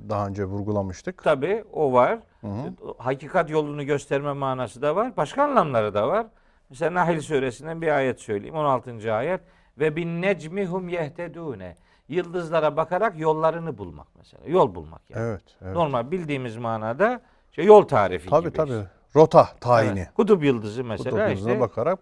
daha 0.08 0.26
önce 0.26 0.44
vurgulamıştık. 0.44 1.24
Tabii 1.24 1.64
o 1.72 1.92
var. 1.92 2.18
Hı 2.40 2.46
hı. 2.46 2.72
Hakikat 2.98 3.50
yolunu 3.50 3.84
gösterme 3.84 4.32
manası 4.32 4.82
da 4.82 4.96
var. 4.96 5.16
Başka 5.16 5.42
anlamları 5.42 5.94
da 5.94 6.08
var. 6.08 6.26
Mesela 6.70 6.94
Nahl 6.94 7.20
suresinden 7.20 7.82
bir 7.82 7.88
ayet 7.88 8.20
söyleyeyim. 8.20 8.54
16. 8.54 9.12
ayet. 9.14 9.40
Ve 9.78 9.96
bin 9.96 10.22
necmihum 10.22 10.88
yehtedune. 10.88 11.76
Yıldızlara 12.08 12.76
bakarak 12.76 13.18
yollarını 13.18 13.78
bulmak 13.78 14.06
mesela. 14.18 14.42
Yol 14.46 14.74
bulmak 14.74 15.10
yani. 15.10 15.22
Evet, 15.22 15.42
evet. 15.62 15.74
Normal 15.74 16.10
bildiğimiz 16.10 16.56
manada 16.56 17.20
şey 17.52 17.64
yol 17.64 17.82
tarifi 17.82 18.30
Tabii 18.30 18.48
gibi. 18.48 18.56
tabii. 18.56 18.82
Rota 19.16 19.48
tayini. 19.60 19.98
Evet. 19.98 20.14
Kutup 20.14 20.44
yıldızı 20.44 20.84
mesela 20.84 21.10
Kutup 21.10 21.28
yıldızına 21.28 21.50
işte 21.50 21.60
bakarak 21.60 21.98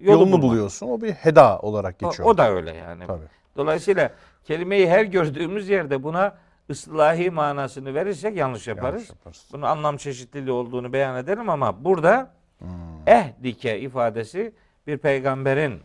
yolu 0.00 0.12
yolunu 0.12 0.32
bulmak. 0.32 0.42
buluyorsun. 0.42 0.86
O 0.88 1.00
bir 1.00 1.12
heda 1.12 1.58
olarak 1.58 1.96
O, 2.02 2.08
geçiyor. 2.10 2.28
o 2.28 2.38
da 2.38 2.50
öyle 2.50 2.74
yani. 2.74 3.06
Tabii. 3.06 3.24
Dolayısıyla 3.56 4.10
kelimeyi 4.44 4.88
her 4.90 5.04
gördüğümüz 5.04 5.68
yerde 5.68 6.02
buna 6.02 6.34
ıslahi 6.70 7.30
manasını 7.30 7.94
verirsek 7.94 8.36
yanlış 8.36 8.68
yaparız. 8.68 8.94
Yanlış 9.02 9.10
yaparız. 9.10 9.44
Bunun 9.52 9.62
anlam 9.62 9.96
çeşitliliği 9.96 10.52
olduğunu 10.52 10.92
beyan 10.92 11.16
edelim 11.16 11.48
ama 11.50 11.84
burada 11.84 12.30
Hmm. 12.58 12.68
ehdike 13.06 13.80
ifadesi 13.80 14.52
bir 14.86 14.98
peygamberin 14.98 15.80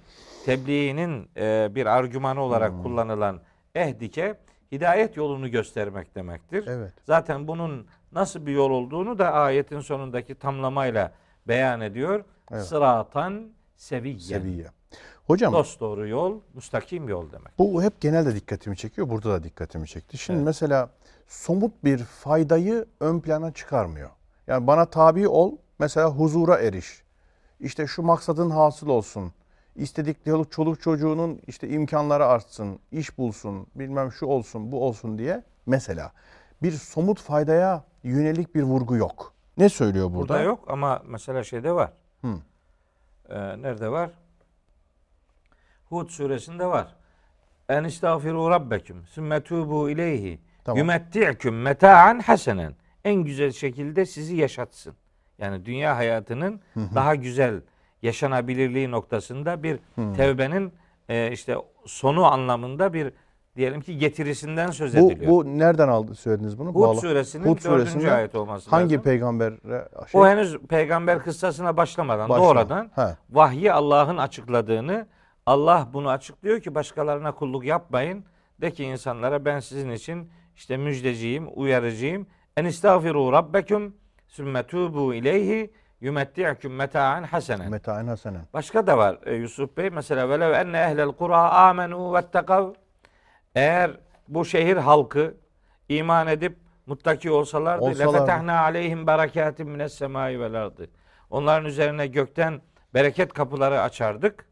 tebliğinin 0.46 1.30
e, 1.38 1.70
bir 1.76 1.86
argümanı 1.86 2.42
olarak 2.42 2.72
Hmm. 2.72 2.84
kullanılan 2.84 3.40
ehdike 3.76 4.36
hidayet 4.72 5.18
yolunu 5.18 5.52
göstermek 5.52 6.16
demektir. 6.16 6.68
Evet. 6.68 6.94
Zaten 7.06 7.48
bunun 7.48 7.88
nasıl 8.12 8.45
bir 8.45 8.51
yol 8.51 8.70
olduğunu 8.72 9.20
da 9.20 9.32
ayetin 9.34 9.80
sonundaki 9.80 10.36
tamlamayla 10.36 11.12
beyan 11.47 11.82
ediyor. 11.82 12.24
Evet. 12.51 12.64
Sıratan 12.66 13.49
seviyyen. 13.78 14.20
Seviye. 14.39 14.66
Hocam 15.28 15.53
Dost 15.53 15.80
doğru 15.80 16.07
yol, 16.07 16.39
müstakim 16.53 17.09
yol 17.09 17.32
demek. 17.32 17.59
bu 17.59 17.84
hep 17.84 18.01
genelde 18.01 18.36
dikkatimi 18.36 18.78
çekiyor. 18.78 19.09
Burada 19.09 19.30
da 19.30 19.43
dikkatimi 19.43 19.88
çekti. 19.88 20.18
Şimdi 20.18 20.38
Evet. 20.38 20.45
mesela 20.45 20.89
somut 21.28 21.84
bir 21.84 21.97
faydayı 21.97 22.86
ön 22.99 23.20
plana 23.20 23.51
çıkarmıyor. 23.53 24.09
Yani 24.47 24.68
bana 24.68 24.86
tabi 24.86 25.28
ol, 25.28 25.57
mesela 25.80 26.09
huzura 26.09 26.57
eriş. 26.57 27.03
İşte 27.59 27.88
şu 27.88 28.01
maksadın 28.03 28.49
hasıl 28.49 28.88
olsun. 28.88 29.32
İstedik 29.76 30.26
çoluk, 30.26 30.51
çoluk 30.51 30.82
çocuğunun 30.82 31.41
işte 31.47 31.70
imkanları 31.70 32.26
artsın, 32.26 32.80
iş 32.91 33.18
bulsun, 33.18 33.68
bilmem 33.76 34.12
şu 34.12 34.26
olsun, 34.26 34.72
bu 34.72 34.84
olsun 34.86 35.18
diye 35.18 35.43
mesela 35.66 36.12
bir 36.64 36.72
somut 36.72 37.22
faydaya 37.22 37.84
yönelik 38.03 38.55
bir 38.55 38.64
vurgu 38.64 38.95
yok. 38.95 39.34
Ne 39.57 39.70
söylüyor 39.70 40.05
burada? 40.14 40.20
Burada 40.20 40.41
yok 40.41 40.64
ama 40.68 41.01
mesela 41.05 41.43
şeyde 41.43 41.72
var. 41.72 41.91
Hı. 42.22 42.34
Ee, 43.30 43.62
nerede 43.62 43.91
var? 43.91 44.09
Hud 45.89 46.09
suresinde 46.09 46.66
var. 46.66 46.95
En 47.70 47.84
istağfiru 47.84 48.49
rabbeküm 48.49 49.05
sümme 49.07 49.41
tubu 49.41 49.89
ileyhi 49.89 50.39
Tamam. 50.64 50.78
yumetti'küm 50.78 51.62
meta'an 51.62 52.20
hasenen. 52.20 52.76
En 53.03 53.16
güzel 53.16 53.51
şekilde 53.51 54.05
sizi 54.05 54.36
yaşatsın. 54.36 54.93
Yani 55.38 55.66
dünya 55.66 55.95
hayatının 55.97 56.62
daha 56.76 57.16
güzel 57.16 57.62
yaşanabilirliği 58.01 58.91
noktasında 58.91 59.64
bir 59.64 59.80
tevbenin 59.95 60.74
e, 61.09 61.32
işte 61.32 61.55
sonu 61.86 62.26
anlamında 62.26 62.93
bir 62.93 63.14
diyelim 63.56 63.82
ki 63.82 63.97
getirisinden 63.97 64.72
söz 64.72 64.97
Bu, 64.97 65.12
ediliyor. 65.12 65.32
bu 65.32 65.45
nereden 65.60 65.88
aldı 65.88 66.16
söylediniz 66.16 66.60
bunu? 66.60 66.70
Hud 66.70 66.76
Bağla- 66.82 66.99
suresinin 67.02 67.43
Hud 67.43 67.47
dördüncü 67.64 67.64
suresinde 67.91 68.12
ayet 68.14 68.36
olması 68.36 68.70
Hangi 68.70 68.93
lazım. 68.93 69.04
peygambere 69.04 69.56
şey, 70.12 70.22
O 70.22 70.28
henüz 70.28 70.58
peygamber 70.58 71.20
kıssasına 71.20 71.78
başlamadan 71.78 72.30
başla- 72.30 72.43
doğrudan 72.43 72.91
He. 72.95 73.16
vahyi 73.30 73.74
Allah'ın 73.74 74.18
açıkladığını, 74.18 75.08
Allah 75.45 75.88
bunu 75.93 76.10
açıklıyor 76.10 76.60
ki 76.62 76.76
başkalarına 76.76 77.32
kulluk 77.32 77.66
yapmayın. 77.66 78.24
De 78.62 78.72
ki 78.72 78.84
insanlara 78.84 79.45
ben 79.45 79.60
sizin 79.60 79.91
için 79.91 80.30
işte 80.56 80.78
müjdeciyim, 80.78 81.47
uyarıcıyım. 81.56 82.28
En 82.58 82.66
istağfiru 82.66 83.32
rabbeküm 83.32 83.95
sümme 84.28 84.64
tubu 84.64 85.14
ileyhi 85.14 85.74
yumetti'küm 86.02 86.76
meta'an 86.76 87.24
hasenen. 87.24 87.72
Metaen 87.72 88.08
hasenen. 88.08 88.41
Başka 88.54 88.88
da 88.88 88.97
var 88.97 89.20
e, 89.26 89.36
Yusuf 89.36 89.78
Bey. 89.78 89.89
Mesela 89.89 90.30
velev 90.30 90.52
enne 90.52 90.78
ehlel 90.80 91.08
kura 91.12 91.52
amenu 91.52 92.14
vettekav. 92.14 92.74
Eğer 93.56 93.91
bu 94.28 94.45
şehir 94.45 94.78
halkı 94.78 95.38
iman 95.89 96.28
edip 96.28 96.58
muttaki 96.86 97.32
olsalardı 97.32 97.86
Olsalardı. 97.86 98.14
lefetahna 98.14 98.60
aleyhim 98.62 99.08
berekatim 99.08 99.70
mines 99.70 99.93
semai 99.93 100.39
vel 100.39 100.54
ardı. 100.54 100.89
Onların 101.30 101.66
üzerine 101.66 102.08
gökten 102.08 102.62
bereket 102.93 103.34
kapıları 103.34 103.82
açardık. 103.82 104.45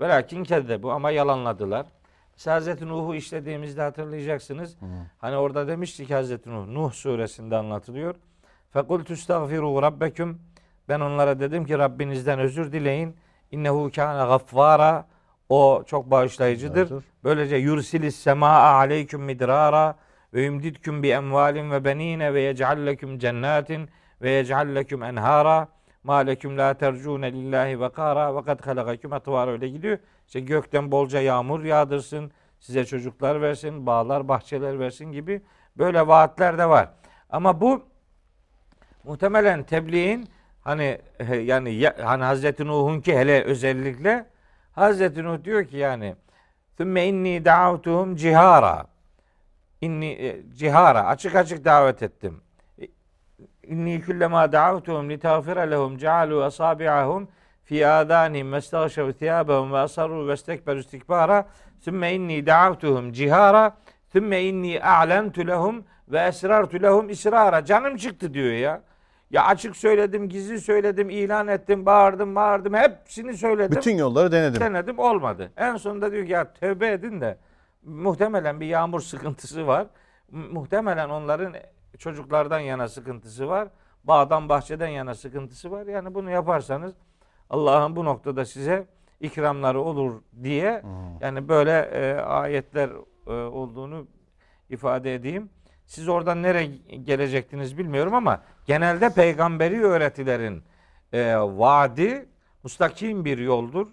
Velakin 0.00 0.46
bu 0.82 0.92
ama 0.92 1.10
yalanladılar. 1.10 1.86
Mesela 2.32 2.56
Hazreti 2.56 2.88
Nuh'u 2.88 3.14
işlediğimizde 3.14 3.82
hatırlayacaksınız. 3.82 4.76
Hani 5.18 5.36
orada 5.36 5.68
demiştik 5.68 6.10
Hazreti 6.10 6.50
Nuh, 6.50 6.66
Nuh 6.66 6.92
suresinde 6.92 7.56
anlatılıyor. 7.56 8.14
Fekul 8.70 9.04
tustagfiru 9.04 9.82
rabbeküm. 9.82 10.40
Ben 10.88 11.00
onlara 11.00 11.40
dedim 11.40 11.64
ki 11.64 11.78
Rabbinizden 11.78 12.38
özür 12.38 12.72
dileyin. 12.72 13.16
İnnehu 13.50 13.90
kâne 13.94 14.28
gaffara. 14.28 15.06
O 15.48 15.82
çok 15.86 16.10
bağışlayıcıdır. 16.10 17.04
Böylece 17.24 17.56
yursilis 17.56 18.16
semaa 18.16 18.60
aleyküm 18.60 19.22
midrara 19.22 19.96
ve 20.34 20.42
yumdidküm 20.42 21.02
bi 21.02 21.08
emvalin 21.08 21.70
ve 21.70 21.84
benine 21.84 22.34
ve 22.34 22.40
yec'al 22.40 22.86
leküm 22.86 23.18
cennetin 23.18 23.88
ve 24.22 24.30
yec'al 24.30 24.74
leküm 24.74 25.02
enhara 25.02 25.68
ma 26.04 26.16
leküm 26.16 26.58
la 26.58 26.74
tercune 26.74 27.32
lillahi 27.32 27.80
vekara 27.80 28.36
ve 28.36 28.42
kad 28.42 28.66
halakaküm 28.66 29.12
atvar 29.12 29.48
öyle 29.48 29.68
gidiyor. 29.68 29.98
İşte 30.26 30.40
gökten 30.40 30.90
bolca 30.90 31.20
yağmur 31.20 31.64
yağdırsın, 31.64 32.32
size 32.60 32.84
çocuklar 32.84 33.42
versin, 33.42 33.86
bağlar, 33.86 34.28
bahçeler 34.28 34.78
versin 34.78 35.12
gibi 35.12 35.42
böyle 35.78 36.06
vaatler 36.06 36.58
de 36.58 36.68
var. 36.68 36.88
Ama 37.30 37.60
bu 37.60 37.82
muhtemelen 39.04 39.62
tebliğin 39.62 40.28
hani 40.60 41.00
yani 41.42 41.74
ya, 41.74 41.96
hani 42.02 42.24
Hazreti 42.24 42.66
Nuh'un 42.66 43.00
ki 43.00 43.18
hele 43.18 43.42
özellikle 43.42 44.26
Hazreti 44.74 45.24
Nuh 45.24 45.44
diyor 45.44 45.64
ki 45.64 45.76
yani 45.76 46.16
Sümme 46.76 47.06
inni 47.06 47.44
da'avtuhum 47.44 48.16
cihara. 48.16 48.86
İnni 49.80 50.06
e, 50.06 50.42
cihara 50.54 51.06
açık 51.06 51.34
açık 51.34 51.64
davet 51.64 52.02
ettim. 52.02 52.40
İnni 53.62 54.02
kullema 54.04 54.52
da'avtuhum 54.52 55.10
li 55.10 55.18
tağfira 55.18 55.60
lehum 55.60 55.98
cealu 55.98 56.42
asabi'ahum 56.42 57.28
fi 57.64 57.86
adanihim 57.86 58.52
ve 58.52 58.60
stağşev 58.60 59.12
thiyabahum 59.12 59.72
ve 59.72 59.78
asarru 59.78 60.28
ve 60.28 60.34
istekberu 60.34 60.78
istikbara. 60.78 61.48
Sümme 61.80 62.14
inni 62.14 62.46
da'avtuhum 62.46 63.12
cihara. 63.12 63.76
Sümme 64.12 64.42
inni 64.42 64.82
a'lentu 64.82 65.46
lehum 65.46 65.84
ve 66.08 66.18
esrartu 66.18 66.82
lehum 66.82 67.10
israra. 67.10 67.64
Canım 67.64 67.96
çıktı 67.96 68.34
diyor 68.34 68.52
ya. 68.52 68.82
Ya 69.34 69.44
açık 69.44 69.76
söyledim, 69.76 70.28
gizli 70.28 70.60
söyledim, 70.60 71.10
ilan 71.10 71.48
ettim, 71.48 71.86
bağırdım, 71.86 72.34
bağırdım. 72.34 72.74
Hepsini 72.74 73.36
söyledim. 73.36 73.76
Bütün 73.76 73.96
yolları 73.96 74.32
denedim. 74.32 74.60
Denedim 74.60 74.98
olmadı. 74.98 75.50
En 75.56 75.76
sonunda 75.76 76.12
diyor 76.12 76.26
ki 76.26 76.32
ya 76.32 76.52
tövbe 76.52 76.92
edin 76.92 77.20
de 77.20 77.38
muhtemelen 77.84 78.60
bir 78.60 78.66
yağmur 78.66 79.00
sıkıntısı 79.00 79.66
var. 79.66 79.86
Muhtemelen 80.30 81.08
onların 81.08 81.54
çocuklardan 81.98 82.58
yana 82.58 82.88
sıkıntısı 82.88 83.48
var. 83.48 83.68
Bağdan 84.04 84.48
bahçeden 84.48 84.88
yana 84.88 85.14
sıkıntısı 85.14 85.70
var. 85.70 85.86
Yani 85.86 86.14
bunu 86.14 86.30
yaparsanız 86.30 86.94
Allah'ın 87.50 87.96
bu 87.96 88.04
noktada 88.04 88.44
size 88.44 88.86
ikramları 89.20 89.80
olur 89.80 90.22
diye 90.42 90.82
yani 91.20 91.48
böyle 91.48 91.78
e, 91.78 92.14
ayetler 92.20 92.90
e, 93.26 93.30
olduğunu 93.32 94.06
ifade 94.70 95.14
edeyim. 95.14 95.50
Siz 95.86 96.08
oradan 96.08 96.42
nereye 96.42 96.66
gelecektiniz 97.04 97.78
bilmiyorum 97.78 98.14
ama 98.14 98.42
genelde 98.66 99.10
peygamberi 99.10 99.84
öğretilerin 99.84 100.62
e, 101.12 101.36
vaadi 101.36 102.28
mustakim 102.62 103.24
bir 103.24 103.38
yoldur. 103.38 103.86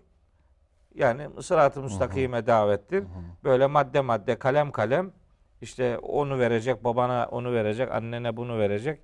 Yani 0.95 1.27
sırat-ı 1.41 1.81
müstakime 1.81 2.47
davettir. 2.47 3.03
Böyle 3.43 3.67
madde 3.67 4.01
madde, 4.01 4.39
kalem 4.39 4.71
kalem 4.71 5.11
işte 5.61 5.97
onu 5.97 6.39
verecek, 6.39 6.83
babana 6.83 7.27
onu 7.31 7.53
verecek, 7.53 7.91
annene 7.91 8.37
bunu 8.37 8.59
verecek 8.59 9.01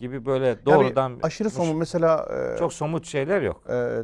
gibi 0.00 0.26
böyle 0.26 0.66
doğrudan 0.66 1.10
yani 1.10 1.20
aşırı 1.22 1.50
somut 1.50 1.76
mesela 1.76 2.28
e, 2.54 2.58
çok 2.58 2.72
somut 2.72 3.06
şeyler 3.06 3.42
yok. 3.42 3.62
e, 3.68 3.72
e, 3.74 4.02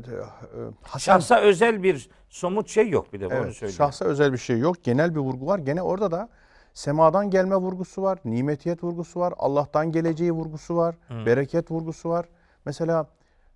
Hasan 0.82 0.98
Şahsa 0.98 1.40
özel 1.40 1.82
bir 1.82 2.08
somut 2.28 2.68
şey 2.68 2.88
yok 2.88 3.12
bir 3.12 3.20
de 3.20 3.26
onu 3.26 3.34
Evet, 3.34 3.56
söyleyeyim. 3.56 3.76
şahsa 3.76 4.04
özel 4.04 4.32
bir 4.32 4.38
şey 4.38 4.58
yok. 4.58 4.84
Genel 4.84 5.14
bir 5.14 5.20
vurgu 5.20 5.46
var. 5.46 5.58
Gene 5.58 5.82
orada 5.82 6.10
da 6.10 6.28
semadan 6.78 7.30
gelme 7.30 7.56
vurgusu 7.56 8.02
var. 8.02 8.18
Nimetiyet 8.24 8.84
vurgusu 8.84 9.20
var. 9.20 9.34
Allah'tan 9.38 9.92
geleceği 9.92 10.32
vurgusu 10.32 10.76
var. 10.76 10.96
Bereket 11.26 11.70
vurgusu 11.70 12.08
var. 12.08 12.26
Mesela 12.64 13.06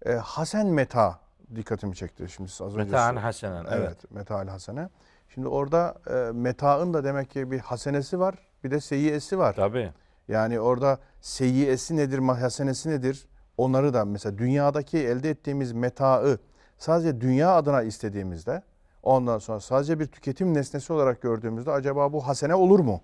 e, 0.06 0.12
Hasen 0.12 0.66
Meta 0.66 1.18
dikkatimi 1.56 1.96
çekti. 1.96 2.28
Şimdi 2.28 2.50
az 2.60 2.76
önce 2.76 2.76
Metaan 2.76 3.16
hasenen. 3.16 3.64
Evet, 3.64 3.78
Evet. 3.78 4.10
metaal 4.10 4.48
hasene. 4.48 4.88
Şimdi 5.34 5.48
orada 5.48 5.94
e, 6.10 6.32
metaın 6.32 6.94
da 6.94 7.04
demek 7.04 7.30
ki 7.30 7.50
bir 7.50 7.58
hasenesi 7.58 8.20
var, 8.20 8.34
bir 8.64 8.70
de 8.70 8.80
seyyiyesi 8.80 9.38
var. 9.38 9.52
Tabii. 9.54 9.92
Yani 10.28 10.60
orada 10.60 10.98
seyyiyesi 11.20 11.96
nedir, 11.96 12.18
hasenesi 12.18 12.90
nedir? 12.90 13.26
Onları 13.56 13.94
da 13.94 14.04
mesela 14.04 14.38
dünyadaki 14.38 14.98
elde 14.98 15.30
ettiğimiz 15.30 15.72
metaı 15.72 16.38
sadece 16.78 17.20
dünya 17.20 17.56
adına 17.56 17.82
istediğimizde 17.82 18.62
ondan 19.02 19.38
sonra 19.38 19.60
sadece 19.60 20.00
bir 20.00 20.06
tüketim 20.06 20.54
nesnesi 20.54 20.92
olarak 20.92 21.22
gördüğümüzde 21.22 21.70
acaba 21.70 22.12
bu 22.12 22.26
hasene 22.26 22.54
olur 22.54 22.80
mu? 22.80 23.00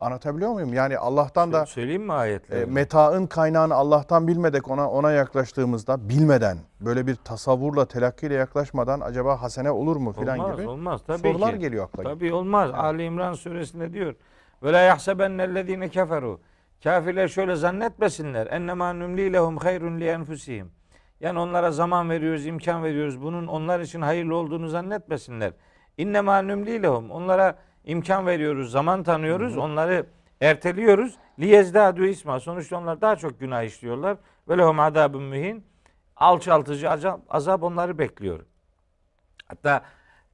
Anlatabiliyor 0.00 0.52
muyum? 0.52 0.72
Yani 0.72 0.98
Allah'tan 0.98 1.52
da 1.52 1.66
Söyleyeyim 1.66 2.02
mi 2.02 2.12
e, 2.12 2.14
ayetleri? 2.14 2.66
metaın 2.66 3.26
kaynağını 3.26 3.74
Allah'tan 3.74 4.28
bilmedek 4.28 4.68
ona 4.68 4.90
ona 4.90 5.12
yaklaştığımızda 5.12 6.08
bilmeden 6.08 6.58
böyle 6.80 7.06
bir 7.06 7.14
tasavvurla 7.14 7.86
telakkiyle 7.86 8.34
yaklaşmadan 8.34 9.00
acaba 9.00 9.42
hasene 9.42 9.70
olur 9.70 9.96
mu 9.96 10.12
filan 10.12 10.38
olmaz, 10.38 10.56
gibi 10.56 10.68
olmaz. 10.68 11.00
Tabii 11.06 11.18
sorular 11.18 11.52
ki. 11.52 11.58
geliyor 11.58 11.84
akla. 11.84 12.02
Tabii 12.02 12.32
olmaz. 12.32 12.70
Ali 12.74 13.04
İmran 13.04 13.32
suresinde 13.32 13.92
diyor. 13.92 14.14
Ve 14.62 14.72
la 14.72 14.80
yahsebennellezine 14.80 15.88
keferu. 15.88 16.40
Kafirler 16.84 17.28
şöyle 17.28 17.56
zannetmesinler. 17.56 18.46
Ennemâ 18.46 18.92
numli 18.92 19.32
lehum 19.32 19.56
hayrun 19.56 20.00
li 20.00 20.06
enfusihim. 20.08 20.70
Yani 21.20 21.38
onlara 21.38 21.70
zaman 21.70 22.10
veriyoruz, 22.10 22.46
imkan 22.46 22.84
veriyoruz. 22.84 23.22
Bunun 23.22 23.46
onlar 23.46 23.80
için 23.80 24.00
hayırlı 24.00 24.36
olduğunu 24.36 24.68
zannetmesinler. 24.68 25.52
İnnemâ 25.98 26.42
numli 26.42 26.82
lehum. 26.82 27.10
Onlara 27.10 27.58
imkan 27.84 28.26
veriyoruz, 28.26 28.70
zaman 28.70 29.02
tanıyoruz. 29.02 29.56
Onları 29.56 30.06
erteliyoruz. 30.40 31.14
Liyezdâdû 31.38 32.06
isma. 32.06 32.40
Sonuçta 32.40 32.78
onlar 32.78 33.00
daha 33.00 33.16
çok 33.16 33.40
günah 33.40 33.62
işliyorlar. 33.62 34.16
Ve 34.48 34.58
lehum 34.58 34.80
adâbun 34.80 35.22
mühin. 35.22 35.64
Alçaltıcı 36.16 36.90
azap, 36.90 37.20
azap 37.28 37.62
onları 37.62 37.98
bekliyor. 37.98 38.40
Hatta 39.46 39.82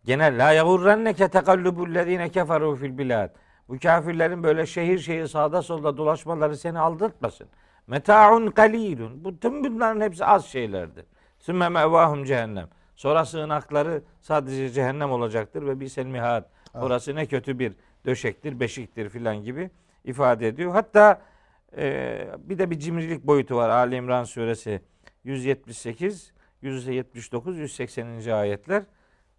genel 0.05 0.47
la 0.47 0.53
yagurrenneke 0.53 1.29
tekallubul 1.29 2.29
keferu 2.29 2.77
fil 2.77 2.99
bilad. 2.99 3.31
Bu 3.69 3.79
kafirlerin 3.79 4.43
böyle 4.43 4.67
şehir 4.67 4.99
şehir 4.99 5.27
sağda 5.27 5.63
solda 5.63 5.97
dolaşmaları 5.97 6.57
seni 6.57 6.79
aldırtmasın. 6.79 7.49
Meta'un 7.91 8.51
kalilun. 8.51 9.25
Bu 9.25 9.41
tüm 9.41 9.65
bunların 9.65 10.01
hepsi 10.01 10.25
az 10.25 10.47
şeylerdir. 10.47 11.05
Sümme 11.39 11.69
mevahum 11.69 12.25
cehennem. 12.25 12.69
Sonra 12.97 13.25
sığınakları 13.25 14.03
sadece 14.21 14.71
cehennem 14.71 15.11
olacaktır 15.11 15.67
ve 15.67 15.81
bir 15.81 15.89
selmihat. 15.89 16.51
Orası 16.75 17.15
ne 17.15 17.27
kötü 17.27 17.59
bir 17.59 17.73
döşektir, 18.07 18.61
beşiktir 18.61 19.09
filan 19.09 19.37
gibi 19.37 19.71
ifade 20.05 20.49
ediyor. 20.49 20.73
Hatta 20.73 21.23
e, 21.77 22.29
bir 22.39 22.59
de 22.59 22.71
bir 22.71 22.79
cimrilik 22.79 23.27
boyutu 23.27 23.57
var. 23.57 23.69
Ali 23.69 23.97
İmran 23.97 24.25
suresi 24.25 24.81
178, 25.25 26.33
179, 26.63 27.59
180. 27.59 28.31
ayetler. 28.31 28.83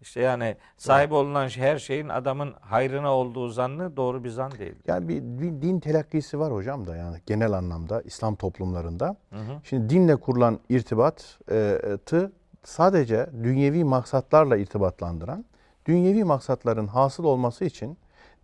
İşte 0.02 0.20
yani 0.20 0.56
sahip 0.76 1.12
olunan 1.12 1.48
şey- 1.48 1.64
her 1.64 1.78
şeyin 1.78 2.08
adamın 2.08 2.54
hayrına 2.60 3.10
olduğu 3.14 3.48
zannı 3.48 3.96
doğru 3.96 4.24
bir 4.24 4.28
zan 4.28 4.52
değil. 4.58 4.74
Yani 4.86 5.08
bir 5.08 5.20
din, 5.22 5.62
din 5.62 5.80
telakkisi 5.80 6.38
var 6.38 6.52
hocam 6.52 6.86
da 6.86 6.96
yani 6.96 7.16
genel 7.26 7.52
anlamda 7.52 8.02
İslam 8.02 8.34
toplumlarında. 8.34 9.16
Şimdi 9.64 9.90
dinle 9.90 10.16
kurulan 10.16 10.58
irtibatı 10.68 12.32
sadece 12.64 13.26
dünyevi 13.42 13.84
maksatlarla 13.84 14.56
irtibatlandıran, 14.56 15.44
dünyevi 15.86 16.24
maksatların 16.24 16.86
hasıl 16.86 17.24
olması 17.24 17.64
için 17.64 17.98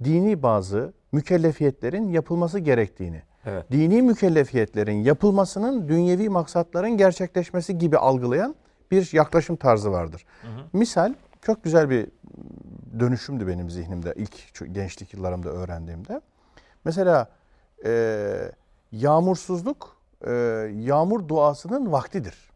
dini 0.04 0.42
bazı 0.42 0.92
mükellefiyetlerin 1.12 2.08
yapılması 2.08 2.58
gerektiğini, 2.58 3.22
Evet. 3.46 3.72
dini 3.72 4.02
mükellefiyetlerin 4.02 5.02
yapılmasının 5.02 5.88
dünyevi 5.88 6.28
maksatların 6.28 6.90
gerçekleşmesi 6.96 7.78
gibi 7.78 7.98
algılayan 7.98 8.54
bir 8.90 9.10
yaklaşım 9.12 9.56
tarzı 9.56 9.92
vardır. 9.92 10.24
Misal 10.72 11.14
çok 11.42 11.64
güzel 11.64 11.90
bir 11.90 12.08
dönüşümdü 13.00 13.46
benim 13.46 13.70
zihnimde 13.70 14.14
ilk 14.16 14.74
gençlik 14.74 15.14
yıllarımda 15.14 15.48
öğrendiğimde. 15.48 16.20
Mesela 16.84 17.28
e, 17.84 18.52
yağmursuzluk 18.92 19.96
e, 20.26 20.32
yağmur 20.74 21.28
duasının 21.28 21.92
vaktidir. 21.92 22.50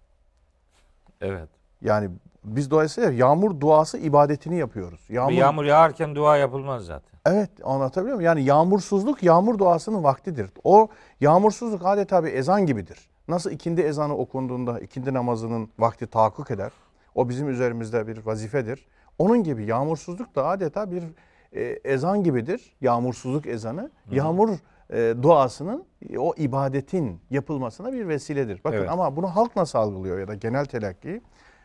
Evet. 1.20 1.48
Yani 1.82 2.10
biz 2.44 2.70
dolayısıyla 2.70 3.12
yağmur 3.12 3.60
duası 3.60 3.98
ibadetini 3.98 4.58
yapıyoruz. 4.58 5.00
Yağmur, 5.08 5.30
Bir 5.30 5.36
yağmur 5.36 5.64
yağarken 5.64 6.14
dua 6.14 6.36
yapılmaz 6.36 6.84
zaten. 6.84 7.12
Evet 7.26 7.50
anlatabiliyor 7.64 8.16
muyum? 8.16 8.26
Yani 8.26 8.44
yağmursuzluk 8.44 9.22
yağmur 9.22 9.58
duasının 9.58 10.04
vaktidir. 10.04 10.50
O 10.64 10.88
yağmursuzluk 11.20 11.86
adeta 11.86 12.24
bir 12.24 12.32
ezan 12.32 12.66
gibidir. 12.66 13.08
Nasıl 13.28 13.50
ikindi 13.50 13.80
ezanı 13.80 14.16
okunduğunda 14.16 14.80
ikindi 14.80 15.14
namazının 15.14 15.68
vakti 15.78 16.06
tahakkuk 16.06 16.50
eder. 16.50 16.72
O 17.14 17.28
bizim 17.28 17.48
üzerimizde 17.48 18.06
bir 18.06 18.26
vazifedir. 18.26 18.86
Onun 19.18 19.42
gibi 19.42 19.64
yağmursuzluk 19.64 20.34
da 20.34 20.46
adeta 20.46 20.90
bir 20.90 21.04
e, 21.52 21.62
ezan 21.84 22.22
gibidir. 22.22 22.76
Yağmursuzluk 22.80 23.46
ezanı. 23.46 23.90
Yağmur 24.10 24.50
e, 24.90 25.14
duasının 25.22 25.84
e, 26.10 26.18
o 26.18 26.34
ibadetin 26.36 27.20
yapılmasına 27.30 27.92
bir 27.92 28.08
vesiledir. 28.08 28.60
Bakın 28.64 28.76
Evet. 28.76 28.90
ama 28.90 29.16
bunu 29.16 29.36
halk 29.36 29.56
nasıl 29.56 29.78
algılıyor 29.78 30.18
ya 30.18 30.28
da 30.28 30.34
genel 30.34 30.64
telakki? 30.64 31.20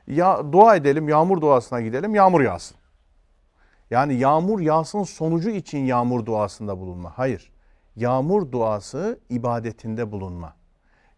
Ya 0.08 0.52
dua 0.52 0.76
edelim, 0.76 1.10
yağmur 1.10 1.42
duasına 1.42 1.82
gidelim, 1.82 2.16
yağmur 2.16 2.42
yağsın. 2.42 2.78
Yani 3.92 4.14
yağmur 4.14 4.60
yağsın 4.60 5.04
sonucu 5.04 5.50
için 5.50 5.80
yağmur 5.80 6.26
duasında 6.26 6.80
bulunma. 6.80 7.18
Hayır. 7.18 7.52
Yağmur 7.96 8.52
duası 8.52 9.20
ibadetinde 9.30 10.12
bulunma. 10.12 10.56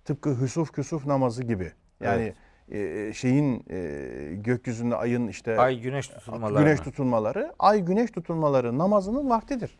Tıpkı 0.05 0.41
hüsuf 0.41 0.71
küsuf 0.71 1.05
namazı 1.05 1.43
gibi. 1.43 1.71
Yani 1.99 2.33
e, 2.71 3.13
şeyin 3.13 3.65
e, 3.69 4.35
gökyüzünde 4.35 4.95
ayın 4.95 5.27
işte 5.27 5.59
Ay 5.59 5.79
güneş 5.79 6.07
tutulmaları. 6.07 6.63
güneş 6.63 6.79
tutulmaları, 6.79 7.53
ay 7.59 7.81
güneş 7.81 8.11
tutulmaları 8.11 8.77
namazının 8.77 9.29
vaktidir. 9.29 9.79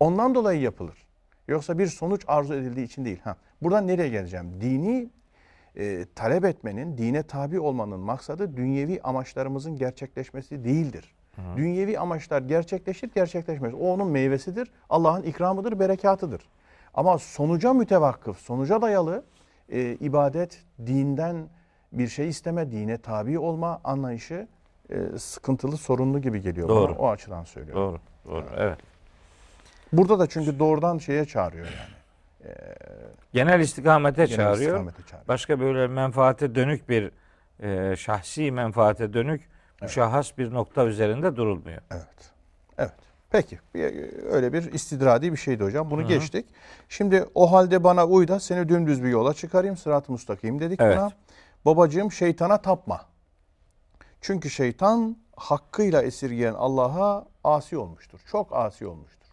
Ondan 0.00 0.34
dolayı 0.34 0.60
yapılır. 0.60 1.06
Yoksa 1.48 1.78
bir 1.78 1.86
sonuç 1.86 2.24
arzu 2.26 2.54
edildiği 2.54 2.86
için 2.86 3.04
değil. 3.04 3.20
Ha, 3.24 3.36
buradan 3.62 3.86
nereye 3.86 4.08
geleceğim? 4.08 4.60
Dini 4.60 5.10
e, 5.76 6.06
talep 6.14 6.44
etmenin, 6.44 6.98
dine 6.98 7.22
tabi 7.22 7.60
olmanın 7.60 8.00
maksadı 8.00 8.56
dünyevi 8.56 9.00
amaçlarımızın 9.02 9.76
gerçekleşmesi 9.76 10.64
değildir. 10.64 11.14
Dünyevi 11.56 11.98
amaçlar 11.98 12.42
gerçekleşir, 12.42 13.10
gerçekleşmez. 13.14 13.74
O 13.74 13.92
onun 13.92 14.08
meyvesidir, 14.08 14.70
Allah'ın 14.90 15.22
ikramıdır, 15.22 15.78
berekatıdır. 15.80 16.42
Ama 16.94 17.18
sonuca 17.18 17.72
mütevakkıf, 17.72 18.38
sonuca 18.38 18.82
dayalı 18.82 19.24
e, 19.68 19.92
ibadet, 20.00 20.62
dinden 20.86 21.48
bir 21.98 22.08
şey 22.08 22.28
isteme, 22.28 22.70
dine 22.70 22.98
tabi 22.98 23.38
olma 23.38 23.80
anlayışı 23.84 24.46
e, 24.90 25.18
sıkıntılı, 25.18 25.76
sorunlu 25.76 26.20
gibi 26.20 26.40
geliyor 26.42 26.68
Doğru. 26.68 26.88
bana. 26.88 26.98
O 26.98 27.10
açıdan 27.10 27.44
söylüyorum. 27.44 28.00
Doğru. 28.24 28.34
Doğru. 28.34 28.46
Evet. 28.56 28.78
Burada 29.92 30.18
da 30.18 30.26
çünkü 30.26 30.58
doğrudan 30.58 30.98
şeye 30.98 31.24
çağırıyor 31.24 31.66
yani. 31.66 32.54
Genel 33.32 33.60
istikamete 33.60 34.24
Genel 34.24 34.36
çağırıyor. 34.36 34.70
istikamete 34.70 35.02
çağırıyor. 35.02 35.28
Başka 35.28 35.60
böyle 35.60 35.86
menfaate 35.86 36.54
dönük 36.54 36.88
bir 36.88 37.10
e, 37.62 37.96
şahsi 37.96 38.50
menfaate 38.52 39.12
dönük 39.12 39.48
müşahhas 39.82 40.38
bir 40.38 40.54
nokta 40.54 40.84
üzerinde 40.84 41.36
durulmuyor. 41.36 41.82
Evet. 41.90 42.32
Evet. 42.78 42.92
Peki. 43.30 43.58
Bir- 43.74 44.24
Öyle 44.32 44.52
bir 44.52 44.72
istidradi 44.72 45.32
bir 45.32 45.36
şeydi 45.36 45.64
hocam. 45.64 45.90
Bunu 45.90 46.08
geçtik. 46.08 46.46
Şimdi 46.88 47.24
o 47.34 47.52
halde 47.52 47.84
bana 47.84 48.06
uy 48.06 48.28
da 48.28 48.40
seni 48.40 48.68
dümdüz 48.68 49.02
bir 49.04 49.08
yola 49.08 49.34
çıkarayım. 49.34 49.76
Sırat-ı 49.76 50.12
mustakim 50.12 50.60
dedik 50.60 50.80
Evet. 50.80 50.96
buna. 50.98 51.10
Babacığım 51.64 52.12
şeytana 52.12 52.62
tapma. 52.62 53.06
Çünkü 54.20 54.50
şeytan 54.50 55.18
hakkıyla 55.36 56.02
esirgeyen 56.02 56.54
Allah'a 56.54 57.26
asi 57.44 57.78
olmuştur. 57.78 58.20
Çok 58.30 58.56
asi 58.56 58.86
olmuştur. 58.86 59.28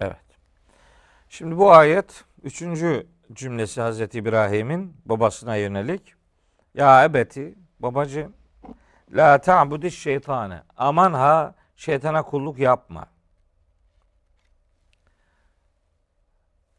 Evet. 0.00 0.26
Şimdi 1.28 1.58
bu 1.58 1.72
ayet 1.72 2.24
üçüncü 2.42 3.06
cümlesi 3.32 3.80
Hazreti 3.80 4.18
İbrahim'in 4.18 4.96
babasına 5.04 5.56
yönelik. 5.56 6.14
Ya 6.74 7.04
ebeti 7.04 7.54
babacığım 7.80 8.32
la 9.10 9.38
ta'budiş 9.38 9.98
şeytanı. 9.98 10.64
Aman 10.76 11.12
ha 11.12 11.54
şeytana 11.76 12.22
kulluk 12.22 12.58
yapma. 12.58 13.06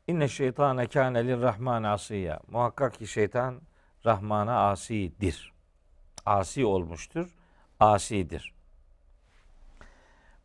İnne 0.07 0.27
şeytane 0.27 0.87
kâne 0.87 1.27
lirrahman 1.27 1.83
asiyya. 1.83 2.39
Muhakkak 2.51 2.93
ki 2.93 3.07
şeytan 3.07 3.61
Rahman'a 4.07 4.69
asidir. 4.69 5.53
Asi 6.25 6.65
olmuştur. 6.65 7.35
Asidir. 7.79 8.53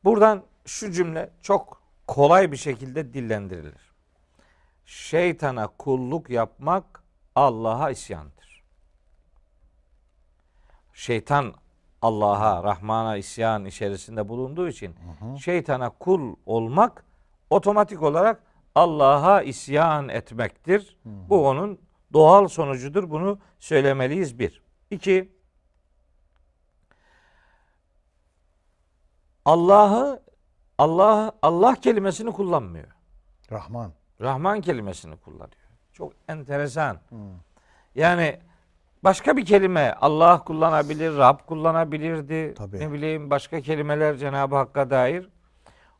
Buradan 0.04 0.42
şu 0.64 0.92
cümle 0.92 1.30
çok 1.42 1.82
kolay 2.06 2.52
bir 2.52 2.56
şekilde 2.56 3.14
dillendirilir. 3.14 3.92
Şeytana 4.86 5.66
kulluk 5.66 6.30
yapmak 6.30 7.02
Allah'a 7.34 7.90
isyandır. 7.90 8.62
Şeytan 10.92 11.54
Allah'a, 12.02 12.64
Rahman'a 12.64 13.16
isyan 13.16 13.64
içerisinde 13.64 14.28
bulunduğu 14.28 14.68
için 14.68 14.94
şeytana 15.40 15.90
kul 15.90 16.36
olmak 16.46 17.04
otomatik 17.50 18.02
olarak 18.02 18.42
Allah'a 18.74 19.42
isyan 19.42 20.08
etmektir. 20.08 20.96
Bu 21.04 21.48
onun 21.48 21.78
doğal 22.12 22.48
sonucudur. 22.48 23.10
Bunu 23.10 23.38
söylemeliyiz 23.58 24.38
bir. 24.38 24.62
İki, 24.90 25.32
Allah'ı 29.44 30.22
Allah 30.78 31.32
Allah 31.42 31.74
kelimesini 31.74 32.32
kullanmıyor. 32.32 32.88
Rahman. 33.52 33.92
Rahman 34.20 34.60
kelimesini 34.60 35.16
kullanıyor. 35.16 35.62
Çok 35.92 36.12
enteresan. 36.28 36.98
Yani 37.94 38.40
başka 39.04 39.36
bir 39.36 39.44
kelime 39.44 39.94
Allah 40.00 40.44
kullanabilir, 40.44 41.16
Rab 41.16 41.38
kullanabilirdi. 41.46 42.54
Tabii. 42.54 42.80
Ne 42.80 42.92
bileyim 42.92 43.30
başka 43.30 43.60
kelimeler 43.60 44.16
Cenab-ı 44.16 44.56
Hakk'a 44.56 44.90
dair. 44.90 45.28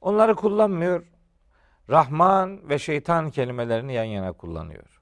Onları 0.01 0.35
kullanmıyor. 0.35 1.07
Rahman 1.91 2.69
ve 2.69 2.79
şeytan 2.79 3.31
kelimelerini 3.31 3.95
yan 3.95 4.05
yana 4.05 4.33
kullanıyor. 4.33 5.02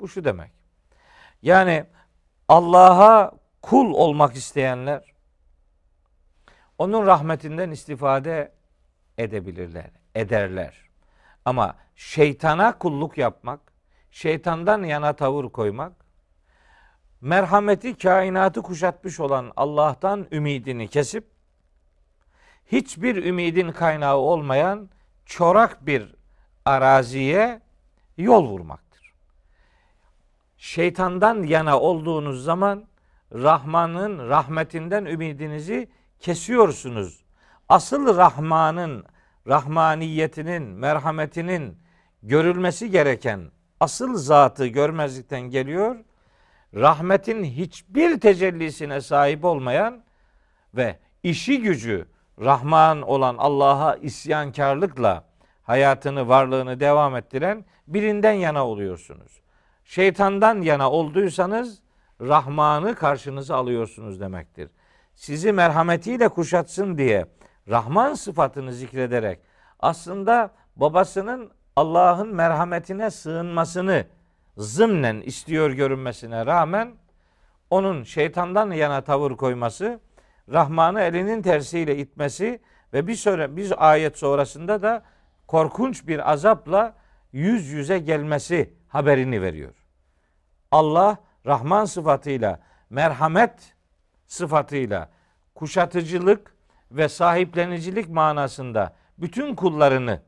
Bu 0.00 0.08
şu 0.08 0.24
demek. 0.24 0.52
Yani 1.42 1.84
Allah'a 2.48 3.32
kul 3.62 3.94
olmak 3.94 4.36
isteyenler 4.36 5.14
onun 6.78 7.06
rahmetinden 7.06 7.70
istifade 7.70 8.52
edebilirler, 9.18 9.90
ederler. 10.14 10.90
Ama 11.44 11.76
şeytana 11.96 12.78
kulluk 12.78 13.18
yapmak, 13.18 13.60
şeytandan 14.10 14.82
yana 14.82 15.12
tavır 15.12 15.44
koymak, 15.44 15.92
merhameti 17.20 17.98
kainatı 17.98 18.62
kuşatmış 18.62 19.20
olan 19.20 19.52
Allah'tan 19.56 20.26
ümidini 20.32 20.88
kesip 20.88 21.34
hiçbir 22.66 23.24
ümidin 23.24 23.72
kaynağı 23.72 24.16
olmayan 24.16 24.90
çorak 25.26 25.86
bir 25.86 26.14
araziye 26.64 27.60
yol 28.16 28.46
vurmaktır. 28.46 28.83
Şeytandan 30.64 31.42
yana 31.42 31.80
olduğunuz 31.80 32.44
zaman 32.44 32.84
Rahman'ın 33.32 34.28
rahmetinden 34.28 35.04
ümidinizi 35.04 35.88
kesiyorsunuz. 36.20 37.24
Asıl 37.68 38.16
Rahman'ın 38.16 39.04
rahmaniyetinin, 39.46 40.62
merhametinin 40.62 41.78
görülmesi 42.22 42.90
gereken 42.90 43.50
asıl 43.80 44.16
zatı 44.16 44.66
görmezlikten 44.66 45.40
geliyor. 45.40 45.96
Rahmetin 46.74 47.44
hiçbir 47.44 48.20
tecellisine 48.20 49.00
sahip 49.00 49.44
olmayan 49.44 50.04
ve 50.74 50.98
işi 51.22 51.62
gücü 51.62 52.08
Rahman 52.40 53.02
olan 53.02 53.36
Allah'a 53.38 53.96
isyankarlıkla 53.96 55.24
hayatını, 55.62 56.28
varlığını 56.28 56.80
devam 56.80 57.16
ettiren 57.16 57.64
birinden 57.86 58.32
yana 58.32 58.66
oluyorsunuz. 58.66 59.43
Şeytandan 59.84 60.62
yana 60.62 60.90
olduysanız 60.90 61.82
Rahman'ı 62.20 62.94
karşınıza 62.94 63.56
alıyorsunuz 63.56 64.20
demektir. 64.20 64.70
Sizi 65.14 65.52
merhametiyle 65.52 66.28
kuşatsın 66.28 66.98
diye 66.98 67.26
Rahman 67.68 68.14
sıfatını 68.14 68.72
zikrederek 68.72 69.40
aslında 69.80 70.50
babasının 70.76 71.50
Allah'ın 71.76 72.34
merhametine 72.34 73.10
sığınmasını 73.10 74.04
zımnen 74.56 75.20
istiyor 75.20 75.70
görünmesine 75.70 76.46
rağmen 76.46 76.94
onun 77.70 78.02
şeytandan 78.02 78.70
yana 78.70 79.00
tavır 79.00 79.32
koyması, 79.32 80.00
Rahman'ı 80.52 81.00
elinin 81.00 81.42
tersiyle 81.42 81.96
itmesi 81.96 82.60
ve 82.92 83.06
bir 83.06 83.14
sonra 83.14 83.56
bir 83.56 83.90
ayet 83.90 84.18
sonrasında 84.18 84.82
da 84.82 85.02
korkunç 85.46 86.06
bir 86.06 86.32
azapla 86.32 86.94
yüz 87.32 87.66
yüze 87.66 87.98
gelmesi 87.98 88.74
haberini 88.94 89.42
veriyor. 89.42 89.74
Allah 90.70 91.16
Rahman 91.46 91.84
sıfatıyla, 91.84 92.60
merhamet 92.90 93.74
sıfatıyla 94.26 95.08
kuşatıcılık 95.54 96.54
ve 96.90 97.08
sahiplenicilik 97.08 98.08
manasında 98.08 98.92
bütün 99.18 99.54
kullarını 99.54 100.20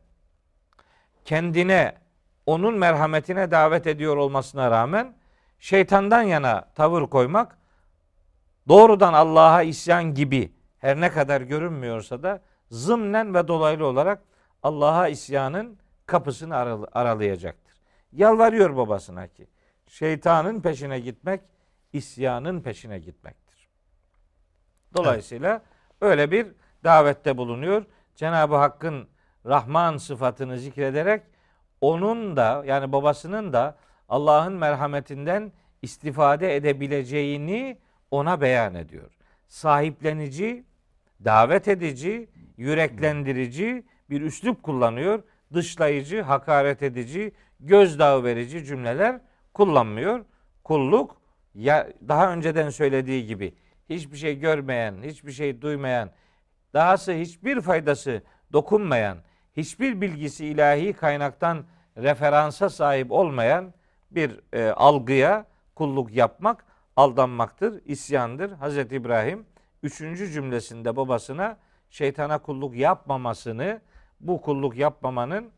kendine 1.24 1.94
onun 2.46 2.78
merhametine 2.78 3.50
davet 3.50 3.86
ediyor 3.86 4.16
olmasına 4.16 4.70
rağmen 4.70 5.14
şeytandan 5.58 6.22
yana 6.22 6.64
tavır 6.74 7.02
koymak 7.02 7.58
doğrudan 8.68 9.12
Allah'a 9.12 9.62
isyan 9.62 10.14
gibi 10.14 10.52
her 10.78 11.00
ne 11.00 11.10
kadar 11.10 11.40
görünmüyorsa 11.40 12.22
da 12.22 12.40
zımnen 12.70 13.34
ve 13.34 13.48
dolaylı 13.48 13.86
olarak 13.86 14.22
Allah'a 14.62 15.08
isyanın 15.08 15.78
kapısını 16.06 16.54
aral- 16.54 16.86
aralayacaktır. 16.92 17.65
Yalvarıyor 18.12 18.76
babasına 18.76 19.26
ki 19.26 19.46
şeytanın 19.86 20.60
peşine 20.60 21.00
gitmek 21.00 21.40
isyanın 21.92 22.60
peşine 22.60 22.98
gitmektir. 22.98 23.68
Dolayısıyla 24.96 25.62
öyle 26.00 26.30
bir 26.30 26.46
davette 26.84 27.36
bulunuyor. 27.36 27.84
Cenab-ı 28.16 28.56
Hakk'ın 28.56 29.08
Rahman 29.46 29.96
sıfatını 29.96 30.58
zikrederek 30.58 31.22
onun 31.80 32.36
da 32.36 32.62
yani 32.66 32.92
babasının 32.92 33.52
da 33.52 33.76
Allah'ın 34.08 34.52
merhametinden 34.52 35.52
istifade 35.82 36.56
edebileceğini 36.56 37.78
ona 38.10 38.40
beyan 38.40 38.74
ediyor. 38.74 39.10
Sahiplenici, 39.48 40.64
davet 41.24 41.68
edici, 41.68 42.28
yüreklendirici 42.56 43.84
bir 44.10 44.20
üslup 44.20 44.62
kullanıyor. 44.62 45.22
Dışlayıcı, 45.52 46.22
hakaret 46.22 46.82
edici, 46.82 47.32
gözdağı 47.60 48.24
verici 48.24 48.64
cümleler 48.64 49.20
kullanmıyor. 49.54 50.24
Kulluk 50.64 51.16
ya 51.54 51.88
daha 52.08 52.32
önceden 52.32 52.70
söylediği 52.70 53.26
gibi 53.26 53.54
hiçbir 53.88 54.16
şey 54.16 54.38
görmeyen, 54.38 55.02
hiçbir 55.02 55.32
şey 55.32 55.60
duymayan, 55.62 56.10
dahası 56.74 57.12
hiçbir 57.12 57.60
faydası 57.60 58.22
dokunmayan, 58.52 59.18
hiçbir 59.56 60.00
bilgisi 60.00 60.46
ilahi 60.46 60.92
kaynaktan 60.92 61.64
referansa 61.96 62.70
sahip 62.70 63.12
olmayan 63.12 63.74
bir 64.10 64.40
e, 64.52 64.70
algıya 64.70 65.46
kulluk 65.74 66.14
yapmak 66.14 66.64
aldanmaktır, 66.96 67.82
isyandır. 67.84 68.52
Hazreti 68.52 68.94
İbrahim 68.94 69.46
üçüncü 69.82 70.32
cümlesinde 70.32 70.96
babasına 70.96 71.56
şeytana 71.90 72.38
kulluk 72.38 72.76
yapmamasını, 72.76 73.80
bu 74.20 74.40
kulluk 74.40 74.76
yapmamanın 74.76 75.50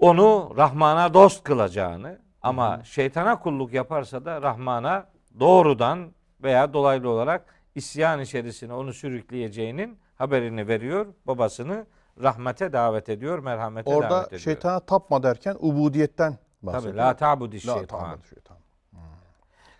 onu 0.00 0.52
Rahman'a 0.56 1.14
dost 1.14 1.44
kılacağını 1.44 2.18
ama 2.42 2.84
şeytana 2.84 3.38
kulluk 3.40 3.72
yaparsa 3.72 4.24
da 4.24 4.42
Rahman'a 4.42 5.06
doğrudan 5.40 6.12
veya 6.42 6.72
dolaylı 6.72 7.08
olarak 7.10 7.54
isyan 7.74 8.20
içerisine 8.20 8.72
onu 8.72 8.92
sürükleyeceğinin 8.92 9.98
haberini 10.14 10.68
veriyor. 10.68 11.06
Babasını 11.26 11.86
rahmete 12.22 12.72
davet 12.72 13.08
ediyor, 13.08 13.38
merhamete 13.38 13.90
davet 13.90 14.02
Orada 14.04 14.26
ediyor. 14.26 14.40
şeytana 14.40 14.80
tapma 14.80 15.22
derken 15.22 15.56
ubudiyetten 15.60 16.32
Tabii 16.32 16.72
bahsediyor. 16.72 16.94
la 16.94 17.16
ta'budi 17.16 17.56
La 17.66 17.74
şeytan. 17.78 18.18
şeytan. 18.30 18.56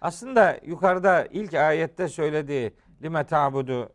Aslında 0.00 0.58
yukarıda 0.66 1.24
ilk 1.26 1.54
ayette 1.54 2.08
söylediği 2.08 2.74
lime 3.02 3.24
ta'budu 3.24 3.88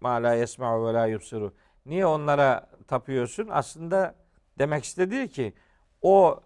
ma 0.00 0.10
la 0.22 0.34
yesma'u 0.34 0.86
ve 0.86 0.92
la 0.92 1.06
yubsiru. 1.06 1.54
Niye 1.86 2.06
onlara 2.06 2.66
tapıyorsun? 2.88 3.48
Aslında 3.50 4.14
demek 4.58 4.84
istediği 4.84 5.28
ki 5.28 5.54
o 6.02 6.40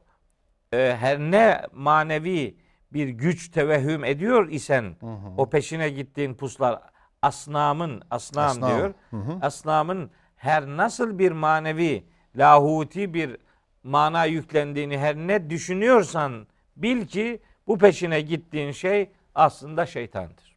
e, 0.73 0.97
her 1.01 1.19
ne 1.19 1.61
manevi 1.73 2.57
bir 2.93 3.09
güç 3.09 3.49
tevehhüm 3.51 4.05
ediyor 4.05 4.49
isen 4.49 4.97
o 5.37 5.51
peşine 5.51 5.91
gittiğin 5.91 6.35
puslar 6.35 6.83
asnamın 7.23 8.03
asnam, 8.11 8.45
Asnam. 8.47 8.71
diyor. 8.71 8.95
Hı 9.11 9.17
hı. 9.17 9.39
Asnamın 9.43 10.11
her 10.37 10.67
nasıl 10.67 11.19
bir 11.19 11.33
manevi 11.33 12.05
lahuti 12.37 13.15
bir 13.15 13.37
mana 13.83 14.25
yüklendiğini 14.25 14.99
her 14.99 15.17
ne 15.17 15.51
düşünüyorsan 15.51 16.47
bil 16.77 17.07
ki 17.07 17.43
bu 17.67 17.79
peşine 17.79 18.21
gittiğin 18.21 18.73
şey 18.73 19.11
aslında 19.35 19.87
şeytandır. 19.87 20.55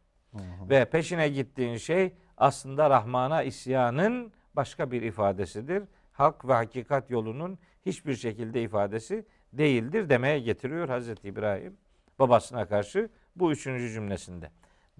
Ve 0.70 0.84
peşine 0.84 1.28
gittiğin 1.28 1.76
şey 1.76 2.12
aslında 2.36 2.90
Rahman'a 2.90 3.42
isyanın 3.42 4.32
başka 4.54 4.90
bir 4.90 5.02
ifadesidir. 5.02 5.82
Hak 6.12 6.48
ve 6.48 6.52
hakikat 6.52 7.10
yolunun 7.10 7.58
hiçbir 7.86 8.16
şekilde 8.16 8.62
ifadesi 8.62 9.26
değildir 9.52 10.08
demeye 10.08 10.38
getiriyor 10.38 10.88
Hazreti 10.88 11.28
İbrahim 11.28 11.76
babasına 12.18 12.68
karşı 12.68 13.08
bu 13.36 13.52
üçüncü 13.52 13.90
cümlesinde. 13.92 14.50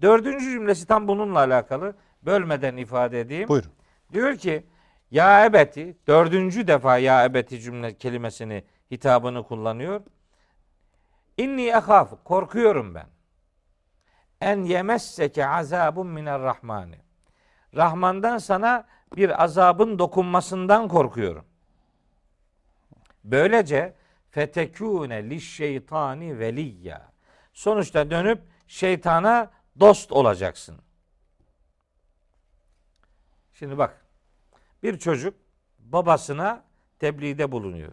Dördüncü 0.01 0.51
cümlesi 0.51 0.87
tam 0.87 1.07
bununla 1.07 1.39
alakalı. 1.39 1.95
Bölmeden 2.21 2.77
ifade 2.77 3.21
edeyim. 3.21 3.47
Buyurun. 3.47 3.71
Diyor 4.13 4.35
ki 4.35 4.65
ya 5.11 5.45
ebeti 5.45 5.97
dördüncü 6.07 6.67
defa 6.67 6.97
ya 6.97 7.25
ebeti 7.25 7.59
cümle 7.59 7.93
kelimesini 7.93 8.63
hitabını 8.91 9.43
kullanıyor. 9.43 10.01
İnni 11.37 11.67
ehaf 11.67 12.23
korkuyorum 12.23 12.95
ben. 12.95 13.07
En 14.41 14.63
yemesseke 14.63 15.47
azabun 15.47 16.07
miner 16.07 16.41
rahmani. 16.41 16.95
Rahmandan 17.75 18.37
sana 18.37 18.87
bir 19.15 19.43
azabın 19.43 19.99
dokunmasından 19.99 20.87
korkuyorum. 20.87 21.45
Böylece 23.23 23.93
fetekûne 24.29 25.29
liş 25.29 25.55
şeytani 25.55 26.39
veliyya. 26.39 27.11
Sonuçta 27.53 28.11
dönüp 28.11 28.41
şeytana 28.67 29.51
dost 29.79 30.11
olacaksın. 30.11 30.75
Şimdi 33.53 33.77
bak. 33.77 34.05
Bir 34.83 34.99
çocuk 34.99 35.33
babasına 35.79 36.63
tebliğde 36.99 37.51
bulunuyor. 37.51 37.91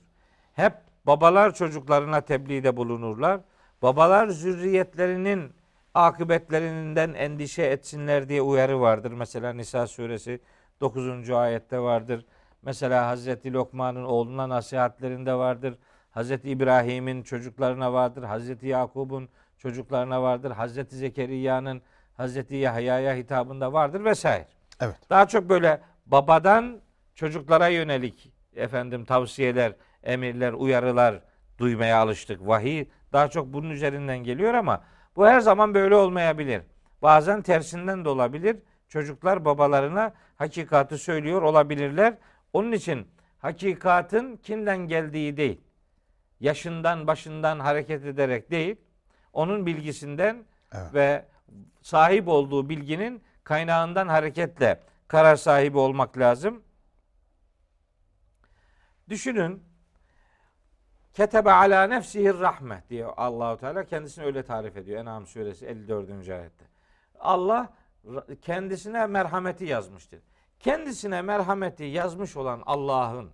Hep 0.53 0.74
babalar 1.07 1.55
çocuklarına 1.55 2.20
tebliğde 2.20 2.77
bulunurlar. 2.77 3.41
Babalar 3.83 4.29
zürriyetlerinin 4.29 5.53
akıbetlerinden 5.95 7.14
endişe 7.14 7.62
etsinler 7.62 8.29
diye 8.29 8.43
uyarı 8.43 8.81
vardır. 8.81 9.12
Mesela 9.12 9.53
Nisa 9.53 9.87
suresi 9.87 10.41
9. 10.81 11.31
ayette 11.31 11.81
vardır. 11.81 12.27
Mesela 12.67 13.07
Hazreti 13.07 13.53
Lokman'ın 13.53 14.05
oğluna 14.05 14.49
nasihatlerinde 14.49 15.35
vardır. 15.35 15.79
Hazreti 16.11 16.51
İbrahim'in 16.51 17.23
çocuklarına 17.23 17.93
vardır. 17.93 18.23
Hazreti 18.23 18.67
Yakub'un 18.67 19.29
çocuklarına 19.59 20.23
vardır. 20.23 20.51
Hazreti 20.51 20.97
Zekeriya'nın 20.97 21.83
Hazreti 22.17 22.57
Yahya'ya 22.57 23.14
hitabında 23.14 23.73
vardır 23.73 24.05
vesaire. 24.05 24.47
Evet. 24.81 24.97
Daha 25.11 25.29
çok 25.29 25.49
böyle 25.49 25.81
babadan 26.07 26.81
çocuklara 27.14 27.69
yönelik 27.69 28.33
efendim 28.57 29.05
tavsiyeler, 29.05 29.73
emirler, 30.03 30.53
uyarılar 30.53 31.21
duymaya 31.59 31.99
alıştık. 31.99 32.47
Vahiy 32.47 32.85
daha 33.12 33.29
çok 33.29 33.53
bunun 33.53 33.71
üzerinden 33.71 34.19
geliyor 34.19 34.55
ama 34.55 34.85
bu 35.17 35.27
her 35.27 35.41
zaman 35.41 35.75
böyle 35.75 35.95
olmayabilir. 35.95 36.62
Bazen 37.03 37.43
tersinden 37.43 38.05
de 38.05 38.09
olabilir. 38.09 38.57
Çocuklar 38.89 39.45
babalarına 39.45 40.12
hakikati 40.37 40.99
söylüyor 40.99 41.43
olabilirler. 41.43 42.14
Onun 42.57 42.73
için 42.73 43.09
hakikatin 43.39 44.37
kimden 44.37 44.79
geldiği 44.79 45.37
değil, 45.37 45.61
yaşından 46.41 47.07
başından 47.07 47.61
hareket 47.61 48.05
ederek 48.05 48.51
değil, 48.51 48.77
onun 49.33 49.67
bilgisinden 49.67 50.45
Evet. 50.73 50.95
ve 50.95 51.25
sahip 51.83 52.29
olduğu 52.29 52.69
bilginin 52.69 53.23
kaynağından 53.45 54.09
hareketle 54.09 54.81
karar 55.09 55.37
sahibi 55.37 55.79
olmak 55.79 56.19
lazım. 56.19 56.63
Düşünün 59.09 59.63
Ketebe 61.15 61.51
ala 61.51 61.87
nefsihir 61.87 62.41
rahme 62.41 62.83
diyor 62.91 63.13
Allahu 63.17 63.57
Teala 63.57 63.85
kendisini 63.85 64.25
öyle 64.25 64.43
tarif 64.43 64.77
ediyor 64.77 65.01
En'am 65.01 65.27
suresi 65.27 65.67
54. 65.67 66.29
ayette. 66.29 66.65
Allah 67.21 67.73
kendisine 68.43 69.07
merhameti 69.07 69.65
yazmıştır. 69.65 70.21
Kendisine 70.59 71.23
merhameti 71.23 71.85
yazmış 71.85 72.37
olan 72.37 72.63
Allah'ın 72.67 73.31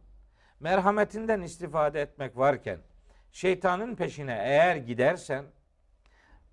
merhametinden 0.60 1.40
istifade 1.40 2.00
etmek 2.00 2.36
varken 2.36 2.78
şeytanın 3.32 3.94
peşine 3.96 4.38
eğer 4.44 4.76
gidersen 4.76 5.44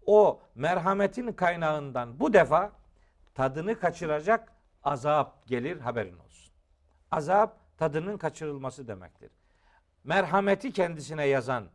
o 0.06 0.42
merhametin 0.56 1.32
kaynağından 1.32 2.20
bu 2.20 2.34
defa 2.34 2.72
tadını 3.36 3.80
kaçıracak 3.80 4.54
azap 4.84 5.48
gelir 5.48 5.80
haberin 5.80 6.18
olsun. 6.18 6.54
Azap 7.12 7.78
tadının 7.78 8.18
kaçırılması 8.18 8.88
demektir. 8.88 9.32
Merhameti 10.04 10.72
kendisine 10.74 11.26
yazan 11.26 11.66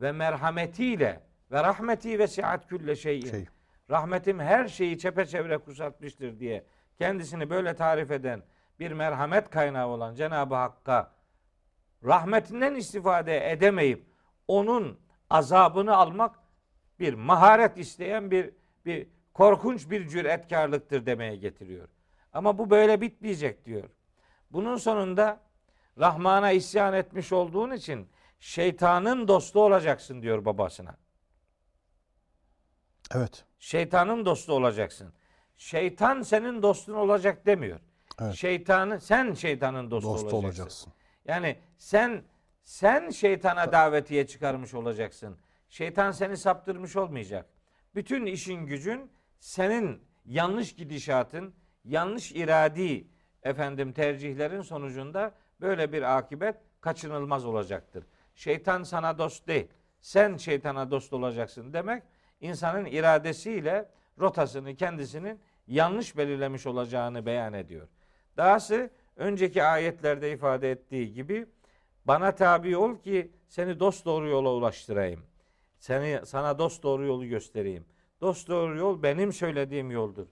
ve 0.00 0.12
merhametiyle 0.12 1.20
ve 1.52 1.62
rahmeti 1.62 2.18
ve 2.18 2.26
siat 2.26 2.68
külle 2.68 2.96
şeyin. 2.96 3.30
Şey. 3.30 3.46
Rahmetim 3.90 4.40
her 4.40 4.68
şeyi 4.68 4.98
çepeçevre 4.98 5.58
kuşatmıştır 5.58 6.38
diye 6.38 6.64
kendisini 6.98 7.50
böyle 7.50 7.76
tarif 7.76 8.10
eden 8.10 8.42
bir 8.80 8.92
merhamet 8.92 9.50
kaynağı 9.50 9.88
olan 9.88 10.14
Cenab-ı 10.14 10.54
Hakk'a 10.54 11.12
rahmetinden 12.04 12.74
istifade 12.74 13.50
edemeyip 13.50 14.06
onun 14.48 15.00
azabını 15.30 15.96
almak 15.96 16.36
bir 17.00 17.14
maharet 17.14 17.78
isteyen 17.78 18.30
bir 18.30 18.50
bir 18.86 19.08
korkunç 19.34 19.90
bir 19.90 20.08
cüretkarlıktır 20.08 21.06
demeye 21.06 21.36
getiriyor. 21.36 21.88
Ama 22.32 22.58
bu 22.58 22.70
böyle 22.70 23.00
bitmeyecek 23.00 23.64
diyor. 23.64 23.90
Bunun 24.50 24.76
sonunda 24.76 25.40
Rahman'a 25.98 26.50
isyan 26.50 26.94
etmiş 26.94 27.32
olduğun 27.32 27.70
için 27.70 28.08
şeytanın 28.40 29.28
dostu 29.28 29.64
olacaksın 29.64 30.22
diyor 30.22 30.44
babasına. 30.44 30.96
Evet. 33.14 33.44
Şeytanın 33.58 34.26
dostu 34.26 34.52
olacaksın. 34.52 35.12
Şeytan 35.56 36.22
senin 36.22 36.62
dostun 36.62 36.94
olacak 36.94 37.46
demiyor. 37.46 37.80
Evet. 38.20 38.34
Şeytanı 38.34 39.00
sen 39.00 39.32
şeytanın 39.32 39.90
dostu, 39.90 40.08
Dost 40.08 40.24
olacaksın. 40.24 40.48
olacaksın. 40.48 40.92
Yani 41.24 41.56
sen 41.78 42.22
sen 42.62 43.10
şeytana 43.10 43.72
davetiye 43.72 44.26
çıkarmış 44.26 44.74
olacaksın. 44.74 45.38
Şeytan 45.68 46.10
seni 46.10 46.36
saptırmış 46.36 46.96
olmayacak. 46.96 47.46
Bütün 47.94 48.26
işin 48.26 48.66
gücün 48.66 49.10
senin 49.38 50.00
yanlış 50.24 50.74
gidişatın, 50.74 51.54
yanlış 51.84 52.32
iradi 52.32 53.06
efendim 53.42 53.92
tercihlerin 53.92 54.62
sonucunda 54.62 55.34
böyle 55.60 55.92
bir 55.92 56.16
akibet 56.18 56.56
kaçınılmaz 56.80 57.44
olacaktır. 57.44 58.04
Şeytan 58.34 58.82
sana 58.82 59.18
dost 59.18 59.48
değil. 59.48 59.68
Sen 60.00 60.36
şeytana 60.36 60.90
dost 60.90 61.12
olacaksın 61.12 61.72
demek 61.72 62.02
insanın 62.40 62.84
iradesiyle 62.84 63.88
rotasını 64.18 64.74
kendisinin 64.74 65.40
yanlış 65.66 66.16
belirlemiş 66.16 66.66
olacağını 66.66 67.26
beyan 67.26 67.52
ediyor. 67.52 67.88
Dahası 68.36 68.90
önceki 69.16 69.62
ayetlerde 69.62 70.32
ifade 70.32 70.70
ettiği 70.70 71.12
gibi 71.12 71.46
bana 72.04 72.34
tabi 72.34 72.76
ol 72.76 72.96
ki 72.96 73.32
seni 73.48 73.80
dost 73.80 74.04
doğru 74.04 74.28
yola 74.28 74.52
ulaştırayım. 74.52 75.22
Seni 75.78 76.26
sana 76.26 76.58
dost 76.58 76.82
doğru 76.82 77.06
yolu 77.06 77.26
göstereyim. 77.26 77.84
Dost 78.20 78.48
doğru 78.48 78.76
yol 78.76 79.02
benim 79.02 79.32
söylediğim 79.32 79.90
yoldur. 79.90 80.26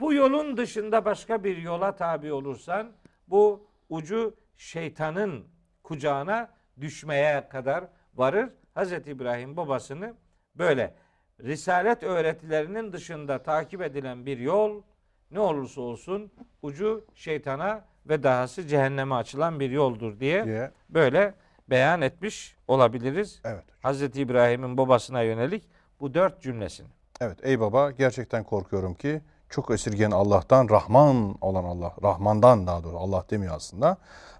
Bu 0.00 0.12
yolun 0.12 0.56
dışında 0.56 1.04
başka 1.04 1.44
bir 1.44 1.56
yola 1.56 1.96
tabi 1.96 2.32
olursan 2.32 2.92
bu 3.28 3.66
ucu 3.88 4.36
şeytanın 4.56 5.46
kucağına 5.82 6.50
düşmeye 6.80 7.48
kadar 7.48 7.84
varır. 8.14 8.50
Hazreti 8.74 9.10
İbrahim 9.10 9.56
babasını 9.56 10.14
böyle 10.54 10.94
risalet 11.40 12.02
öğretilerinin 12.02 12.92
dışında 12.92 13.42
takip 13.42 13.82
edilen 13.82 14.26
bir 14.26 14.38
yol 14.38 14.82
ne 15.30 15.40
olursa 15.40 15.80
olsun 15.80 16.30
ucu 16.62 17.04
şeytana 17.14 17.84
ve 18.08 18.22
dahası 18.22 18.66
cehenneme 18.66 19.14
açılan 19.14 19.60
bir 19.60 19.70
yoldur 19.70 20.20
diye 20.20 20.44
Diye. 20.44 20.70
böyle 20.90 21.34
beyan 21.70 22.02
etmiş 22.02 22.56
olabiliriz. 22.68 23.40
Evet. 23.44 23.64
Hazreti 23.82 24.20
İbrahim'in 24.20 24.76
babasına 24.76 25.22
yönelik 25.22 25.68
bu 26.00 26.14
dört 26.14 26.42
cümlesini. 26.42 26.88
Evet 27.20 27.38
ey 27.42 27.60
baba 27.60 27.90
gerçekten 27.90 28.44
korkuyorum 28.44 28.94
ki 28.94 29.20
çok 29.50 29.70
esirgen 29.70 30.10
Allah'tan 30.10 30.68
Rahman 30.68 31.36
olan 31.40 31.64
Allah. 31.64 31.94
Rahmandan 32.02 32.66
daha 32.66 32.84
doğrusu 32.84 32.98
Allah 32.98 33.24
demiyor 33.30 33.54
aslında. 33.56 33.96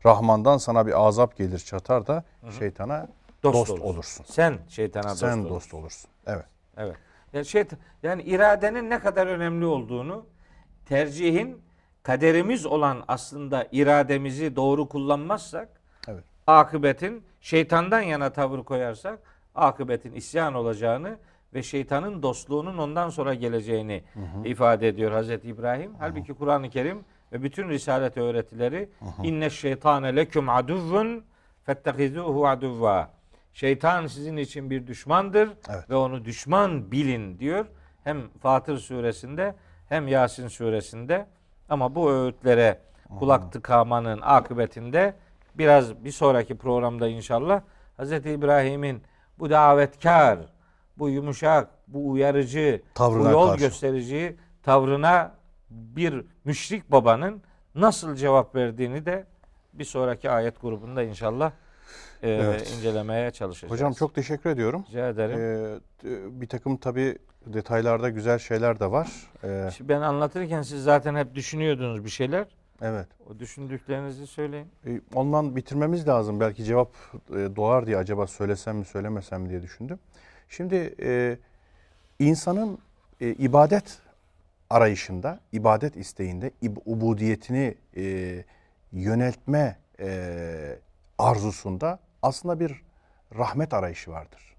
Rahmandan 0.06 0.58
sana 0.58 0.86
bir 0.86 1.06
azap 1.06 1.36
gelir 1.36 1.58
çatar 1.58 2.06
da 2.06 2.24
şeytana 2.58 3.08
Dost, 3.42 3.54
dost, 3.54 3.70
olursun. 3.70 3.86
olursun. 3.86 4.24
Sen 4.28 4.58
şeytana 4.68 5.08
dost 5.10 5.18
Sen 5.20 5.38
olursun. 5.38 5.50
dost 5.54 5.74
olursun. 5.74 6.10
Evet. 6.26 6.44
Evet. 6.76 6.96
Yani 7.32 7.44
şey 7.44 7.64
yani 8.02 8.22
iradenin 8.22 8.90
ne 8.90 8.98
kadar 8.98 9.26
önemli 9.26 9.66
olduğunu 9.66 10.26
tercihin 10.86 11.62
kaderimiz 12.02 12.66
olan 12.66 13.04
aslında 13.08 13.68
irademizi 13.72 14.56
doğru 14.56 14.88
kullanmazsak 14.88 15.68
Evet. 16.08 16.24
akıbetin 16.46 17.24
şeytandan 17.40 18.00
yana 18.00 18.30
tavır 18.32 18.64
koyarsak 18.64 19.18
akıbetin 19.54 20.12
isyan 20.12 20.54
olacağını 20.54 21.18
ve 21.54 21.62
şeytanın 21.62 22.22
dostluğunun 22.22 22.78
ondan 22.78 23.08
sonra 23.08 23.34
geleceğini 23.34 24.04
ifade 24.44 24.88
ediyor 24.88 25.12
Hazreti 25.12 25.48
İbrahim. 25.48 25.92
Halbuki 25.98 26.34
Kur'an-ı 26.34 26.70
Kerim 26.70 27.04
ve 27.32 27.42
bütün 27.42 27.68
risalet 27.68 28.16
öğretileri 28.16 28.88
inne 29.22 29.50
şeytane 29.50 30.16
leküm 30.16 30.48
aduvvun 30.48 31.24
fettehizuhu 31.64 32.46
aduvva. 32.46 33.10
Şeytan 33.52 34.06
sizin 34.06 34.36
için 34.36 34.70
bir 34.70 34.86
düşmandır 34.86 35.50
Evet. 35.70 35.90
ve 35.90 35.94
onu 35.96 36.24
düşman 36.24 36.92
bilin 36.92 37.38
diyor. 37.38 37.66
Hem 38.04 38.28
Fatır 38.28 38.78
suresinde 38.78 39.54
hem 39.88 40.08
Yasin 40.08 40.48
suresinde 40.48 41.26
ama 41.68 41.94
bu 41.94 42.10
öğütlere 42.10 42.78
kulak 43.18 43.52
tıkamanın 43.52 44.20
akıbetinde 44.22 45.14
biraz 45.54 46.04
bir 46.04 46.10
sonraki 46.12 46.58
programda 46.58 47.08
inşallah 47.08 47.60
Hz. 47.98 48.12
İbrahim'in 48.12 49.02
bu 49.38 49.50
davetkar, 49.50 50.38
bu 50.98 51.08
yumuşak, 51.08 51.68
bu 51.88 52.10
uyarıcı, 52.10 52.82
Tavrına 52.94 53.28
bu 53.28 53.32
yol 53.32 53.48
karşı. 53.48 53.64
gösterici 53.64 54.36
tavrına 54.62 55.34
bir 55.70 56.24
müşrik 56.44 56.90
babanın 56.92 57.42
nasıl 57.74 58.14
cevap 58.16 58.54
verdiğini 58.54 59.06
de 59.06 59.26
bir 59.72 59.84
sonraki 59.84 60.30
ayet 60.30 60.60
grubunda 60.60 61.02
inşallah 61.02 61.52
e, 62.22 62.30
Evet. 62.30 62.70
incelemeye 62.76 63.30
çalışacağız. 63.30 63.72
Hocam 63.72 63.92
çok 63.92 64.14
teşekkür 64.14 64.50
ediyorum. 64.50 64.84
rica 64.88 65.08
ederim. 65.08 65.38
Ee, 66.04 66.40
bir 66.40 66.46
takım 66.48 66.76
tabi 66.76 67.18
detaylarda 67.46 68.08
güzel 68.08 68.38
şeyler 68.38 68.80
de 68.80 68.90
var. 68.90 69.12
Ee, 69.44 69.70
Şimdi 69.76 69.88
ben 69.88 70.00
anlatırken 70.00 70.62
siz 70.62 70.82
zaten 70.84 71.14
hep 71.14 71.34
düşünüyordunuz 71.34 72.04
bir 72.04 72.10
şeyler. 72.10 72.46
evet. 72.82 73.06
O 73.30 73.38
düşündüklerinizi 73.38 74.26
söyleyin. 74.26 74.66
E, 74.86 75.00
Ondan 75.14 75.56
bitirmemiz 75.56 76.08
lazım. 76.08 76.40
Belki 76.40 76.64
cevap 76.64 76.90
e, 77.30 77.56
doğar 77.56 77.86
diye 77.86 77.96
acaba 77.96 78.26
söylesem 78.26 78.76
mi 78.76 78.84
söylemesem 78.84 79.42
mi 79.42 79.48
diye 79.48 79.62
düşündüm. 79.62 79.98
Şimdi 80.48 80.94
e, 81.02 81.38
insanın 82.18 82.78
e, 83.20 83.28
ibadet 83.28 83.98
arayışında, 84.70 85.40
ibadet 85.52 85.96
isteğinde 85.96 86.50
ib- 86.62 86.82
ubudiyetini 86.84 87.74
e, 87.96 88.44
yöneltme 88.92 89.78
e, 90.00 90.78
arzusunda 91.18 91.98
aslında 92.22 92.60
bir 92.60 92.82
rahmet 93.38 93.74
arayışı 93.74 94.10
vardır. 94.10 94.56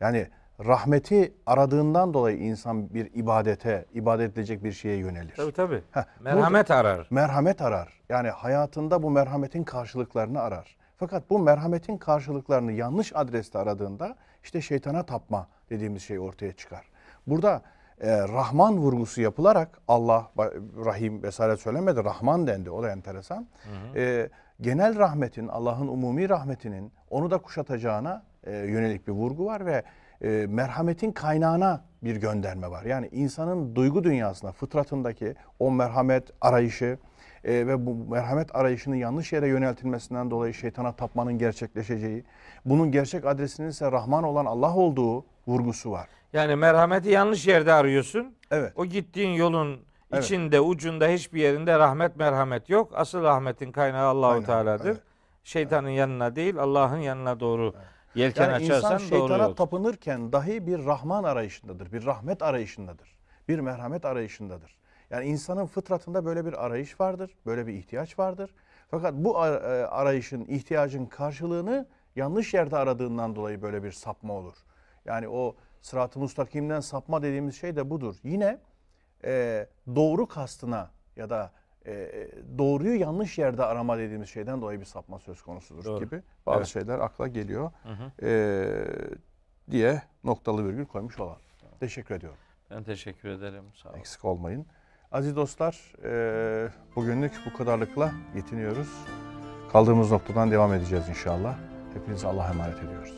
Yani 0.00 0.26
rahmeti 0.66 1.34
aradığından 1.46 2.14
dolayı 2.14 2.38
insan 2.38 2.94
bir 2.94 3.10
ibadete, 3.14 3.84
ibadet 3.94 4.32
edilecek 4.32 4.64
bir 4.64 4.72
şeye 4.72 4.96
yönelir. 4.96 5.34
Tabii 5.36 5.52
tabii. 5.52 5.82
Heh, 5.92 6.04
Merhamet 6.20 6.70
arar. 6.70 7.06
merhamet 7.10 7.62
arar. 7.62 8.00
Yani 8.08 8.28
hayatında 8.28 9.02
bu 9.02 9.10
merhametin 9.10 9.64
karşılıklarını 9.64 10.40
arar. 10.40 10.76
Fakat 10.96 11.30
bu 11.30 11.38
merhametin 11.38 11.96
karşılıklarını 11.98 12.72
yanlış 12.72 13.12
adreste 13.16 13.58
aradığında 13.58 14.16
işte 14.42 14.60
şeytana 14.60 15.02
tapma 15.02 15.48
dediğimiz 15.70 16.02
şey 16.02 16.18
ortaya 16.18 16.52
çıkar. 16.52 16.84
Burada 17.26 17.62
e, 18.00 18.18
Rahman 18.18 18.78
vurgusu 18.78 19.20
yapılarak 19.20 19.80
Allah 19.88 20.30
Rahim 20.84 21.22
vesaire 21.22 21.56
söylemedi. 21.56 22.04
Rahman 22.04 22.46
dendi. 22.46 22.70
O 22.70 22.82
da 22.82 22.90
enteresan. 22.90 23.46
E, 23.94 24.28
genel 24.60 24.98
rahmetin, 24.98 25.48
Allah'ın 25.48 25.88
umumi 25.88 26.28
rahmetinin 26.28 26.92
onu 27.10 27.30
da 27.30 27.38
kuşatacağına 27.38 28.22
e, 28.44 28.52
yönelik 28.56 29.06
bir 29.08 29.12
vurgu 29.12 29.46
var 29.46 29.66
ve 29.66 29.82
e, 30.22 30.46
merhametin 30.48 31.12
kaynağına 31.12 31.84
bir 32.02 32.16
gönderme 32.16 32.70
var. 32.70 32.84
Yani 32.84 33.08
insanın 33.12 33.74
duygu 33.76 34.04
dünyasına, 34.04 34.52
fıtratındaki 34.52 35.34
o 35.58 35.70
merhamet 35.70 36.30
arayışı 36.40 36.98
e, 37.44 37.66
ve 37.66 37.86
bu 37.86 37.94
merhamet 38.10 38.54
arayışının 38.56 38.96
yanlış 38.96 39.32
yere 39.32 39.48
yöneltilmesinden 39.48 40.30
dolayı 40.30 40.54
şeytana 40.54 40.92
tapmanın 40.92 41.38
gerçekleşeceği, 41.38 42.24
bunun 42.64 42.90
gerçek 42.92 43.26
adresinin 43.26 43.68
ise 43.68 43.92
Rahman 43.92 44.24
olan 44.24 44.46
Allah 44.46 44.76
olduğu 44.76 45.24
vurgusu 45.46 45.90
var. 45.90 46.08
Yani 46.32 46.56
merhameti 46.56 47.08
yanlış 47.10 47.46
yerde 47.46 47.72
arıyorsun. 47.72 48.34
Evet. 48.50 48.72
O 48.76 48.86
gittiğin 48.86 49.30
yolun 49.30 49.80
Evet. 50.12 50.24
içinde, 50.24 50.60
ucunda 50.60 51.08
hiçbir 51.08 51.40
yerinde 51.40 51.78
rahmet 51.78 52.16
merhamet 52.16 52.70
yok. 52.70 52.92
Asıl 52.94 53.22
rahmetin 53.22 53.72
kaynağı 53.72 54.08
Allahu 54.08 54.30
Aynen, 54.30 54.44
Teala'dır. 54.46 54.86
evet. 54.86 55.00
Şeytanın 55.48 55.88
yanına 55.88 56.36
değil, 56.36 56.58
Allah'ın 56.58 56.98
yanına 56.98 57.40
doğru 57.40 57.74
yelken 58.14 58.42
Yani 58.42 58.54
açarsan 58.54 58.92
insan 58.92 59.10
doğru 59.10 59.28
şeytana 59.28 59.42
yol. 59.42 59.54
tapınırken 59.54 60.32
dahi 60.32 60.66
bir 60.66 60.84
Rahman 60.84 61.24
arayışındadır, 61.24 61.92
bir 61.92 62.06
rahmet 62.06 62.42
arayışındadır, 62.42 63.18
bir 63.48 63.58
merhamet 63.58 64.04
arayışındadır. 64.04 64.78
Yani 65.10 65.26
insanın 65.26 65.66
fıtratında 65.66 66.24
böyle 66.24 66.46
bir 66.46 66.66
arayış 66.66 67.00
vardır, 67.00 67.30
böyle 67.46 67.66
bir 67.66 67.72
ihtiyaç 67.72 68.18
vardır. 68.18 68.54
Fakat 68.90 69.14
bu 69.14 69.36
e, 69.36 69.48
arayışın, 69.86 70.44
ihtiyacın 70.44 71.06
karşılığını 71.06 71.86
yanlış 72.16 72.54
yerde 72.54 72.76
aradığından 72.76 73.36
dolayı 73.36 73.62
böyle 73.62 73.82
bir 73.82 73.92
sapma 73.92 74.34
olur. 74.34 74.56
Yani 75.04 75.28
o 75.28 75.56
sırat-ı 75.82 76.18
mustakimden 76.18 76.80
sapma 76.80 77.22
dediğimiz 77.22 77.56
şey 77.56 77.76
de 77.76 77.90
budur. 77.90 78.16
Yine 78.22 78.58
e, 79.24 79.66
doğru 79.94 80.26
kastına 80.26 80.90
ya 81.16 81.30
da 81.30 81.52
e, 81.86 82.28
doğruyu 82.58 83.00
yanlış 83.00 83.38
yerde 83.38 83.64
arama 83.64 83.98
dediğimiz 83.98 84.28
şeyden 84.28 84.60
dolayı 84.62 84.80
bir 84.80 84.84
sapma 84.84 85.18
söz 85.18 85.42
konusudur 85.42 85.84
Doğru. 85.84 86.04
gibi 86.04 86.22
bazı 86.46 86.58
Evet. 86.58 86.66
şeyler 86.68 86.98
akla 86.98 87.28
geliyor 87.28 87.70
Hı 87.82 87.88
hı. 87.88 88.26
e, 88.26 88.30
diye 89.70 90.02
noktalı 90.24 90.68
virgül 90.68 90.86
koymuş 90.86 91.20
olan. 91.20 91.36
Teşekkür 91.80 92.14
ediyorum. 92.14 92.38
Ben 92.70 92.82
teşekkür 92.84 93.28
ederim. 93.28 93.64
Sağ 93.74 93.88
olun. 93.88 93.98
Eksik 93.98 94.24
olmayın. 94.24 94.66
Aziz 95.12 95.36
dostlar, 95.36 95.92
e, 96.04 96.68
bugünlük 96.96 97.32
bu 97.46 97.56
kadarlıkla 97.58 98.12
yetiniyoruz. 98.36 98.88
Kaldığımız 99.72 100.10
noktadan 100.12 100.50
devam 100.50 100.74
edeceğiz 100.74 101.08
inşallah. 101.08 101.58
Hepinize 101.94 102.26
Allah'a 102.28 102.50
emanet 102.50 102.78
ediyoruz. 102.78 103.06